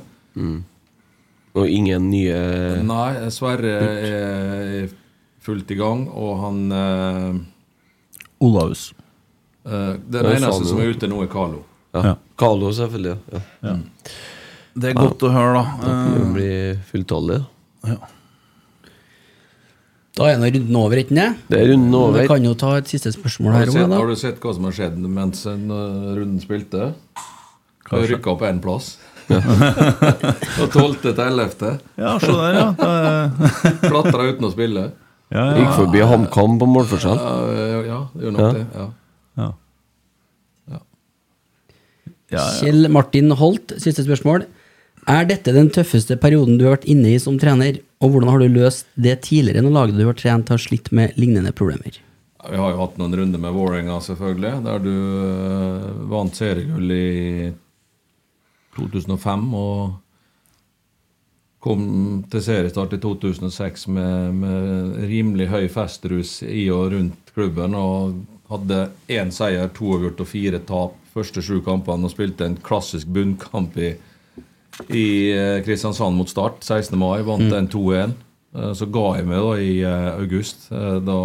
[1.54, 2.38] Og ingen nye
[2.88, 3.74] Nei, Sverre
[4.08, 4.90] er
[5.44, 7.42] fullt i gang, og han eh,
[8.42, 8.94] Olaus.
[9.66, 11.64] eh, Den eneste som er ute nå, er Carlo.
[11.94, 12.02] Ja.
[12.06, 12.16] Ja.
[12.40, 13.18] Carlo, selvfølgelig.
[13.62, 13.76] Ja.
[14.74, 15.64] Det er godt å høre, da.
[15.82, 16.52] Da kan det bli
[16.94, 17.42] fulltallig.
[20.22, 20.30] Da.
[20.32, 21.28] Er nå runden over, ikke det?
[21.52, 22.22] Det er runden over.
[22.22, 24.68] Vi kan jo ta et siste spørsmål Har her sett, har du sett hva som
[24.70, 26.92] har skjedd mens en runden spilte?
[27.92, 28.94] Har rykka opp én plass.
[29.32, 31.02] Fra 12.
[31.04, 31.74] til 11.
[32.00, 32.70] Ja, se der, ja.
[33.86, 34.88] Klatra uten å spille.
[35.32, 37.20] ja, Gikk forbi HamKam på målforskjell.
[37.22, 38.52] Ja, ja, det gjør nok Ja.
[38.56, 38.66] det.
[38.76, 38.88] Ja.
[39.44, 39.52] ja.
[40.72, 40.82] Ja,
[42.36, 42.44] ja.
[42.62, 44.46] Kjell Martin Holt, siste spørsmål.
[45.10, 48.42] Er dette den tøffeste perioden du har vært inne i som trener, og hvordan har
[48.42, 52.00] du løst det tidligere når laget du har trent har slitt med lignende problemer?
[52.50, 57.52] Vi har jo hatt noen runder med Vålerenga, selvfølgelig, der du eh, vant seriegull i
[58.74, 60.00] 2005 og
[61.62, 61.84] kom
[62.32, 67.78] til seriestart i 2006 med, med rimelig høy festrus i og rundt klubben.
[67.78, 68.18] Og
[68.52, 68.80] hadde
[69.14, 72.08] én seier, to avgjort og fire tap første sju kampene.
[72.08, 73.94] Og spilte en klassisk bunnkamp i,
[74.90, 76.98] i eh, Kristiansand mot Start 16.
[77.00, 77.22] mai.
[77.28, 78.14] Vant den 2-1.
[78.56, 80.70] Eh, Så ga jeg meg da i eh, august.
[80.72, 81.18] Da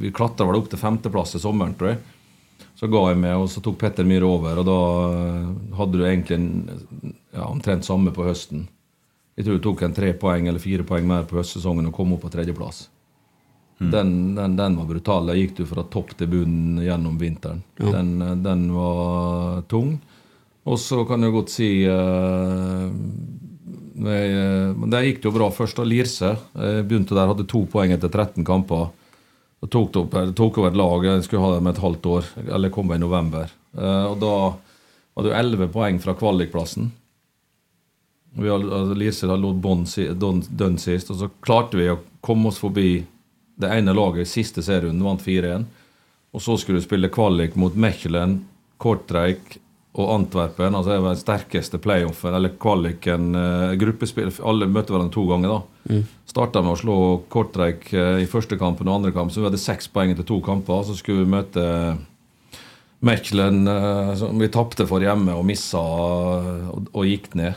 [0.00, 1.98] Vi klatra vel opp til femteplass i sommeren, tror jeg.
[2.76, 4.58] Så ga jeg meg, og så tok Petter Myhre over.
[4.60, 4.80] Og da
[5.78, 6.48] hadde du egentlig en,
[7.32, 8.66] ja, omtrent samme på høsten.
[9.36, 12.12] Jeg tror du tok en tre poeng eller fire poeng mer på høstsesongen og kom
[12.16, 12.86] opp på tredjeplass.
[13.76, 15.26] Den, den, den var brutal.
[15.28, 17.58] Da gikk du fra topp til bunn gjennom vinteren.
[17.76, 19.98] Den, eh, den var tung.
[20.66, 22.86] Og så kan jeg godt si eh,
[24.02, 25.78] eh, Men der gikk jo bra først.
[25.78, 28.88] da Lirse jeg begynte der, hadde to poeng etter 13 kamper.
[29.62, 31.04] Og tok, det opp, tok over et lag.
[31.06, 32.30] Jeg skulle ha det med et halvt år.
[32.50, 33.50] Eller kom i november.
[33.76, 34.32] Eh, og da
[35.16, 36.90] var det jo 11 poeng fra kvalikplassen.
[38.36, 43.06] Vi har, altså, si- don- dønn sist, og så klarte vi å komme oss forbi
[43.58, 45.64] det ene laget i siste serien, vant 4-1.
[46.34, 48.42] Og så skulle du spille kvalik mot Mechelen,
[48.76, 49.56] Kortreik
[49.96, 50.76] og Antwerpen.
[50.76, 54.28] Altså er den sterkeste playoffen, eller kvaliken, eh, gruppespill.
[54.44, 55.94] Alle møtte hverandre to ganger, da.
[55.94, 56.02] Mm.
[56.28, 56.98] Starta med å slå
[57.32, 60.40] Kortreik eh, i første kampen og andre kamp, så vi hadde seks poeng etter to
[60.44, 60.84] kamper.
[60.84, 61.64] Så skulle vi møte
[63.06, 67.56] Mechelen, eh, som vi tapte for hjemme og missa og, og gikk ned.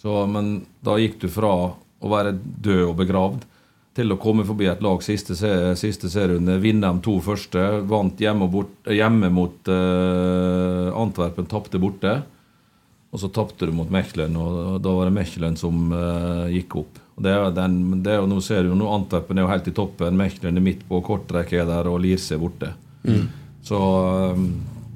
[0.00, 1.54] Så, men da gikk du fra
[2.00, 3.48] å være død og begravd
[4.00, 5.36] til å komme forbi et lag siste,
[5.78, 12.20] siste serierunde, vinne de to første, vant hjemme, bort, hjemme mot uh, Antwerpen, tapte borte.
[13.10, 17.00] Og så tapte du mot Mechelen, og da var det Mechelen som uh, gikk opp.
[17.20, 19.74] Det er, den, det er jo, nå ser du nå Antwerpen er jo helt i
[19.76, 22.70] toppen, Mechelen er midt på, Kortrekk er der, og Lirse er borte.
[23.02, 23.26] Mm.
[23.66, 24.46] Så eh,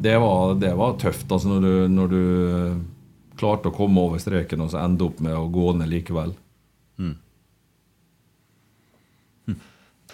[0.06, 2.22] det var, det var tøft altså når du, når du
[3.36, 6.32] klarte å komme over streken og så ende opp med å gå ned likevel.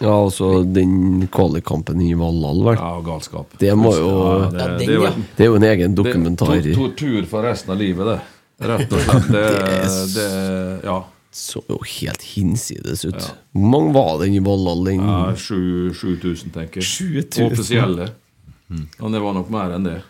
[0.01, 2.77] Ja, altså den kvalikkampen i Valhall, vel.
[2.81, 3.53] Ja, galskap.
[3.61, 6.53] Det må jo Ja, det, det- det, det er jo- er jo en egen dokumentar.
[6.61, 8.21] Det er to- Tortur for resten av livet, det.
[8.67, 9.27] Rett og slett.
[9.31, 9.45] Det,
[10.17, 11.03] det Ja.
[11.31, 13.33] så jo helt hinsides ut.
[13.53, 14.83] Hvor mange var den i Valhall?
[14.85, 15.01] Den?
[15.05, 17.23] ja 7000, tenker jeg.
[17.31, 18.09] 7000.
[18.71, 18.87] Mm.
[19.01, 20.01] Og det var nok mer enn det.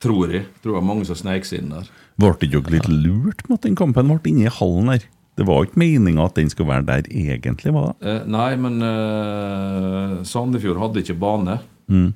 [0.00, 0.46] Tror jeg.
[0.62, 1.88] Tror det var mange som sneik seg inn der.
[2.20, 5.04] Ble det ikke litt lurt med at den kampen ble inne i hallen der?
[5.40, 8.10] Det var ikke meninga at den skulle være der egentlig, var det?
[8.10, 11.54] Eh, nei, men eh, Sandefjord hadde ikke bane.
[11.88, 12.10] Mm.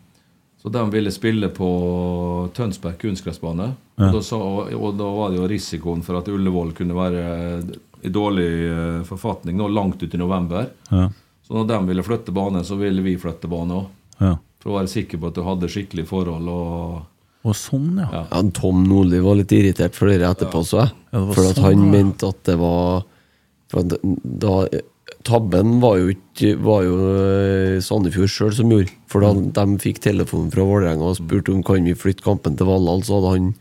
[0.61, 1.69] Så de ville spille på
[2.57, 3.71] Tønsberg kunstgressbane.
[3.97, 4.11] Ja.
[4.13, 7.25] Og, og da var det jo risikoen for at Ullevål kunne være
[8.05, 10.69] i dårlig eh, forfatning nå langt ut i november.
[10.91, 11.09] Ja.
[11.49, 13.89] Så når de ville flytte bane, så ville vi flytte bane òg.
[14.21, 14.35] Ja.
[14.61, 16.53] For å være sikker på at du hadde skikkelig forhold.
[16.53, 18.27] og Og sånn, ja.
[18.29, 20.95] Ja, Tom Nordli var litt irritert for det etterpå, så jeg.
[21.09, 21.91] Ja, for at sånn, han ja.
[21.97, 23.05] mente at det var
[23.73, 24.57] for da,
[25.25, 28.93] Tabben var jo ikke var jo eh, Sandefjord sjøl som gjorde.
[29.09, 29.53] For da Mm.
[29.53, 33.21] de fikk telefon fra Vålerenga og spurte om kan vi flytte kampen til Valhall, så
[33.21, 33.55] hadde han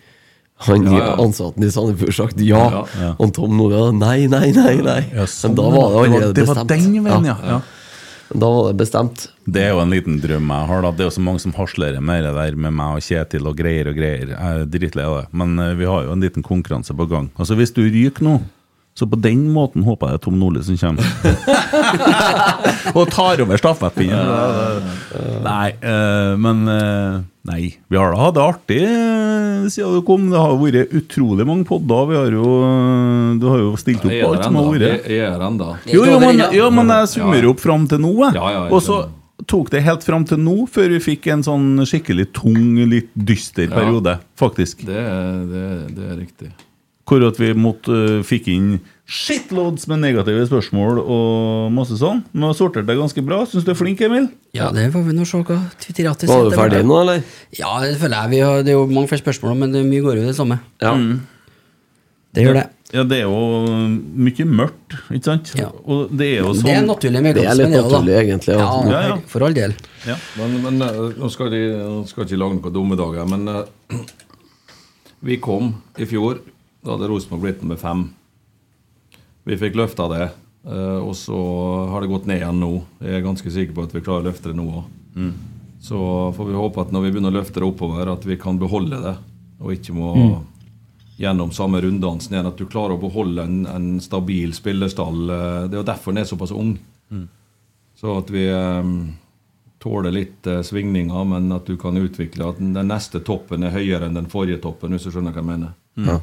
[0.63, 1.15] han Ja, ja.
[1.19, 2.85] ansatte i Sandefjord sagt ja.
[2.99, 3.15] Ja.
[3.19, 4.75] Og Tom Nordli nei, nei, nei.
[4.85, 5.01] nei.
[5.13, 6.69] Ja, sånn, Men da var det allerede Det var bestemt.
[6.93, 7.38] den veien, ja.
[7.43, 7.61] ja.
[8.34, 9.27] Da var det bestemt.
[9.45, 10.81] Det er jo en liten drøm jeg har.
[10.81, 13.45] da Det er jo så mange som hasler med det der med meg og Kjetil
[13.47, 14.27] og greier og greier.
[14.31, 15.27] Jeg er dritlei av det.
[15.34, 17.30] Men eh, vi har jo en liten konkurranse på gang.
[17.38, 18.39] Altså Hvis du ryker nå,
[18.94, 21.06] så på den måten håper jeg det er Tom Nordli som kommer.
[22.98, 24.90] og tar over stafettpinnen.
[25.44, 27.64] Nei, eh, men eh, Nei.
[27.91, 30.30] Vi har da hatt det artig eh, siden du kom.
[30.32, 32.06] Det har vært utrolig mange podder.
[32.11, 32.45] Vi har jo
[33.41, 35.10] Du har jo stilt opp på alt som har vært.
[35.10, 35.72] Jeg gjør ennå.
[35.91, 36.48] Jo, jo, men, Ja.
[36.61, 38.38] ja, men jeg summerer opp fram til nå, jeg.
[38.40, 39.02] Ja, ja, og så
[39.49, 43.68] tok det helt fram til nå, før vi fikk en sånn skikkelig tung, litt dyster
[43.74, 44.86] periode, faktisk.
[44.88, 46.52] Det, er- det, er- det er riktig.
[47.09, 52.21] Hvor at vi måtte, uh, fikk inn shitloads med negative spørsmål og masse sånn.
[52.31, 53.41] Men har sortert det ganske bra.
[53.49, 54.30] Syns du er flink, Emil?
[54.55, 57.19] Ja, det får vi nå se hva Twitteriatet Var du ferdig nå, eller?
[57.57, 58.31] Ja, det føler jeg.
[58.31, 60.61] Vi har, det er jo mange flere spørsmål, men det, mye går jo det samme.
[60.81, 60.95] Ja.
[62.34, 62.63] Det gjør det.
[62.93, 63.38] Ja, det er jo
[64.21, 65.51] mye mørkt, ikke sant?
[65.57, 65.71] Ja.
[65.89, 68.53] Og det er jo sånn Det er naturlig med Det er litt naturlig, egentlig.
[68.53, 68.91] Ja, Ja.
[68.93, 69.15] Ja, ja.
[69.27, 69.73] for all del.
[70.05, 70.15] ja.
[70.38, 73.97] Men, men eh, nå skal de nå skal ikke lage noen dumme dager, men eh,
[75.27, 76.39] vi kom i fjor.
[76.84, 78.05] Da hadde Rosenborg blitt nummer fem.
[79.47, 80.30] Vi fikk løfta det,
[80.68, 81.38] eh, og så
[81.91, 82.72] har det gått ned igjen nå.
[83.03, 84.84] Jeg er ganske sikker på at vi klarer å løfte det nå òg.
[85.84, 85.99] Så
[86.35, 89.01] får vi håpe at når vi begynner å løfte det oppover, at vi kan beholde
[89.03, 89.15] det,
[89.60, 90.14] og ikke må
[91.19, 92.47] gjennom samme runddansen igjen.
[92.49, 95.19] At du klarer å beholde en, en stabil spillerstall.
[95.30, 96.77] Eh, Det er jo derfor den er såpass ung.
[97.95, 99.14] Så at vi um,
[99.80, 103.72] tåler litt uh, svingninger, men at du kan utvikle at den den neste toppen er
[103.76, 105.76] høyere enn den forrige toppen, hvis du skjønner hva jeg mener.
[106.03, 106.18] Ja.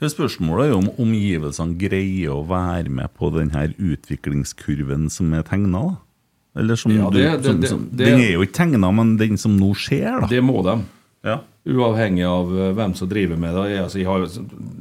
[0.00, 5.42] Ja, Spørsmålet er jo om omgivelsene greier å være med på denne utviklingskurven som er
[5.46, 5.98] tegna.
[6.56, 9.36] Eller som Ja, det- det- som, som, det- Den er jo ikke tegna, men den
[9.38, 10.26] som nå skjer, da.
[10.26, 10.82] Det må de.
[11.24, 11.38] Ja.
[11.66, 13.70] Uavhengig av eh, hvem som driver med det.
[13.70, 14.26] Jeg, altså, jeg har,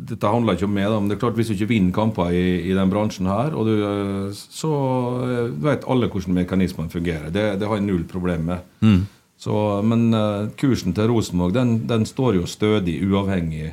[0.10, 2.72] dette handler ikke om meg, men det er klart hvis du ikke vinner kamper i,
[2.72, 4.72] i den bransjen her, du, eh, så
[5.23, 7.30] eh, vet alle hvordan mekanismene fungerer.
[7.32, 8.60] Det, det har jeg null problem med.
[8.82, 9.06] Mm.
[9.38, 10.11] Så, men
[10.57, 13.72] kursen til Rosenborg den, den står jo stødig, uavhengig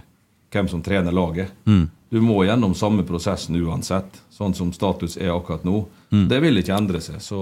[0.52, 1.52] hvem som trener laget.
[1.66, 1.86] Mm.
[2.10, 5.84] Du må gjennom samme prosessen uansett, sånn som status er akkurat nå.
[6.10, 6.26] Mm.
[6.30, 7.20] Det vil ikke endre seg.
[7.20, 7.40] Så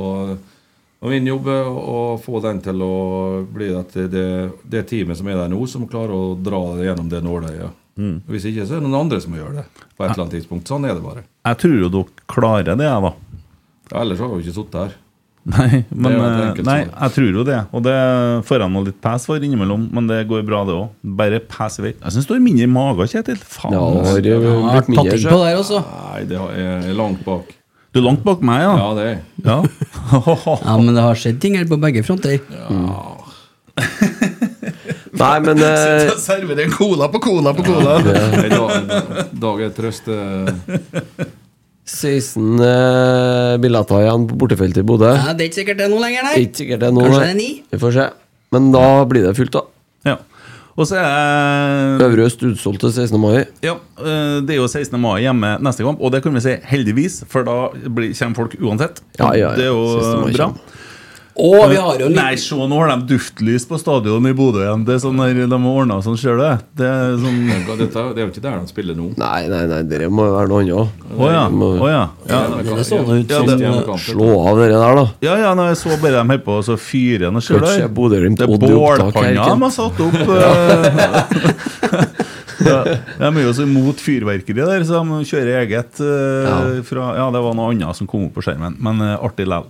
[1.06, 2.94] min jobb er å få den til å
[3.52, 4.26] bli at det,
[4.64, 7.82] det, teamet som er der nå, som klarer å dra det gjennom det nåløyet.
[7.96, 8.16] Mm.
[8.28, 9.66] Hvis ikke, så er det noen andre som må gjøre det.
[9.96, 10.68] på et eller annet tidspunkt.
[10.68, 11.22] Sånn er det bare.
[11.46, 13.42] Jeg tror jo dere klarer det, jeg, da.
[13.92, 14.96] Ja, ellers har vi ikke sittet her.
[15.46, 17.58] Nei, men Det eh, enkelt nei, jeg tror jo det.
[17.70, 17.94] Og det
[18.48, 20.88] får jeg nå litt pes for innimellom, men det går bra, det òg.
[21.20, 21.92] Bare pes i vei.
[22.00, 23.38] Jeg syns du har mindre mage, Kjetil.
[23.46, 23.76] Faen.
[23.76, 24.16] Ja, altså.
[24.16, 25.84] har Jeg har tatt inn på der også.
[25.86, 27.54] Nei, det er langt bak.
[27.94, 28.72] Du er langt bak meg, ja?
[28.76, 29.16] Ja, det er
[29.46, 29.62] Ja,
[30.66, 32.42] Ja, men det har skjedd ting her på begge fronter.
[35.16, 37.96] Nei, men eh, Serverer cola på cola på cola.
[38.04, 38.70] Nei, dag,
[39.46, 40.20] dag er trøste...
[41.86, 45.12] 16 eh, billetter igjen på bortefeltet i Bodø.
[45.14, 46.38] Ja, det er ikke sikkert det er noe lenger, nei.
[46.42, 47.06] Ikke sikkert det er noe.
[47.06, 47.50] Kanskje det er ni?
[47.70, 48.06] Vi får se.
[48.54, 49.62] Men da blir det fullt, da.
[50.06, 50.16] Ja.
[50.76, 53.20] Og så er Øvre Øst utsolgt til 16.
[53.20, 53.46] mai.
[53.64, 54.98] Ja, eh, det er jo 16.
[55.00, 58.58] mai hjemme neste kamp, og det kan vi si heldigvis, for da blir, kommer folk
[58.60, 59.00] uansett.
[59.18, 59.54] Ja, ja, ja.
[59.56, 59.86] Det er jo
[60.34, 60.50] bra.
[60.50, 60.75] kommer.
[61.36, 62.16] Og vi har jo litt...
[62.16, 64.86] Nei, se, nå har de duftlys på stadion i Bodø igjen.
[64.88, 66.52] Det er sånn der, De har ordna sånn, ser du det?
[66.80, 67.42] Det er sånn
[67.76, 69.10] det er jo ikke der de spiller nå.
[69.20, 71.02] Nei, nei, nei, det må jo være noe annet.
[71.12, 71.42] Å ja.
[71.52, 72.04] Må Å ja.
[72.30, 72.40] ja.
[72.56, 75.04] Det så ut Ja, som det- Slå av det der, da.
[75.26, 77.84] Ja, ja, nei, jeg så bare dem her på, så fyrer han og ser der.
[77.84, 80.16] Det er bålpanna de har satt opp.
[80.36, 80.86] eh.
[82.70, 86.56] ja, de er jo så imot fyrverkeri der, så de kjører eget Uh, Ja.
[86.84, 89.68] fra Ja, det var noe annet som kom opp på skjermen, men uh, artig likevel.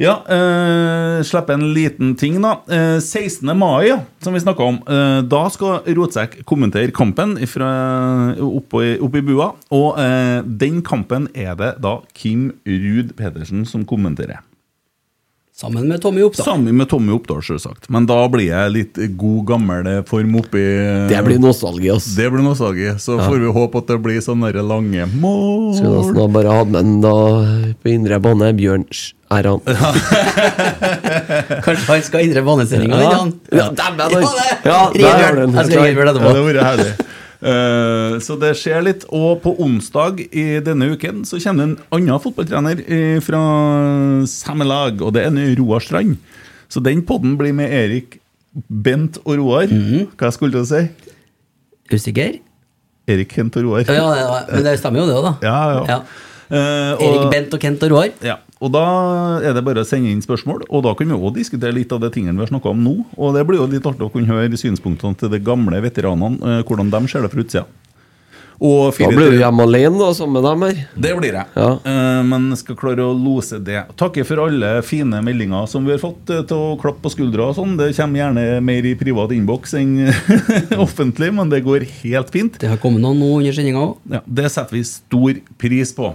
[0.00, 2.54] Ja, eh, slipp en liten ting, da.
[2.68, 3.52] Eh, 16.
[3.58, 4.78] mai, ja, som vi snakka om.
[4.88, 9.50] Eh, da skal Rotsekk kommentere kampen oppe i, oppe i bua.
[9.70, 14.40] Og eh, den kampen er det da Kim Ruud Pedersen som kommenterer.
[15.54, 16.46] Sammen med Tommy Oppdal.
[16.46, 17.84] Sammen med Tommy Oppdal, selvsagt.
[17.92, 20.62] Men da blir jeg litt god, gammel form oppi
[21.12, 22.16] Det blir nostalgi, altså.
[22.16, 22.88] Det blir nostalgi.
[22.98, 25.74] Så får vi håpe at det blir sånne lange mål.
[25.76, 27.12] Skulle nesten ha bare hatt med den da
[27.84, 28.48] på indre bane.
[28.58, 29.60] Bjørn Sch- er han.
[31.64, 33.14] Kanskje han skal endre banestillinga litt?
[33.16, 33.30] han?
[33.52, 33.98] Ja, dæven,
[34.66, 34.98] Ja, du.
[35.02, 35.10] Jeg
[35.68, 36.92] skal det Ja, det hadde vært herlig.
[37.42, 39.02] Uh, så det skjer litt.
[39.10, 42.76] Og på onsdag i denne uken så kommer det en annen fotballtrener
[43.26, 43.40] fra
[44.30, 46.12] samme lag, og det er en Roar Strand.
[46.72, 48.08] Så den podden blir med Erik,
[48.68, 49.66] Bent og Roar.
[49.72, 50.82] Hva jeg skulle til å si?
[51.92, 52.32] Usikker?
[53.10, 53.82] Erik, Kent og Roar.
[53.90, 55.32] Ja, ja, det- men det stemmer jo det òg, da.
[55.42, 55.82] Ja, ja.
[55.88, 55.98] Ja.
[56.52, 58.10] Eh, Erik Bent og Kent og Roar.
[58.24, 58.84] Ja, og da
[59.40, 62.02] er det bare å sende inn spørsmål, og da kan vi også diskutere litt av
[62.04, 62.96] det tingene vi har snakket om nå.
[63.16, 66.66] Og det blir jo litt artig å kunne høre synspunktene til de gamle veteranene, eh,
[66.68, 67.64] hvordan de ser det fra utsida.
[68.62, 70.76] Og Da blir du hjemme alene da, sammen med dem her.
[70.94, 71.50] Det blir jeg.
[71.56, 71.70] Ja.
[71.82, 73.80] Uh, men skal klare å lose det.
[73.98, 77.56] Takker for alle fine meldinger som vi har fått til å klappe på skuldra og
[77.58, 77.74] sånn.
[77.80, 79.96] Det kommer gjerne mer i privat innboks enn
[80.84, 82.60] offentlig, men det går helt fint.
[82.62, 83.96] Det har kommet noen nå under sendinga òg.
[84.14, 86.12] Ja, det setter vi stor pris på.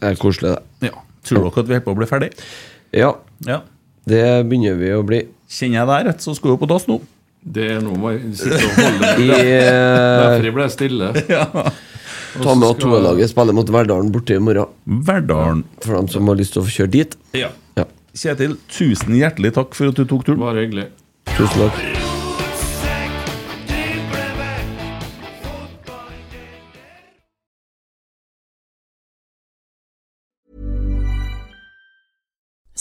[0.00, 0.90] Det er koselig, det.
[0.90, 1.02] Ja.
[1.26, 2.30] Tror dere at vi holder på å bli ferdig?
[2.94, 3.14] Ja,
[3.46, 3.60] Ja.
[4.06, 5.22] det begynner vi å bli.
[5.50, 7.00] Kjenner jeg deg rett, så skal vi på dass nå.
[7.46, 11.10] Det er noe med å sitte og holde I, eh, Derfor ble jeg stille.
[12.42, 14.72] ta med at toelaget spiller mot Verdalen borte i morgen.
[14.84, 15.62] Verdalen.
[15.84, 17.16] For dem som har lyst til å få kjøre dit.
[17.38, 17.52] Ja.
[17.78, 17.86] Ja.
[18.16, 20.42] Kjetil, tusen hjertelig takk for at du tok turen.
[20.42, 20.90] Bare hyggelig.
[21.36, 22.05] Tusen takk.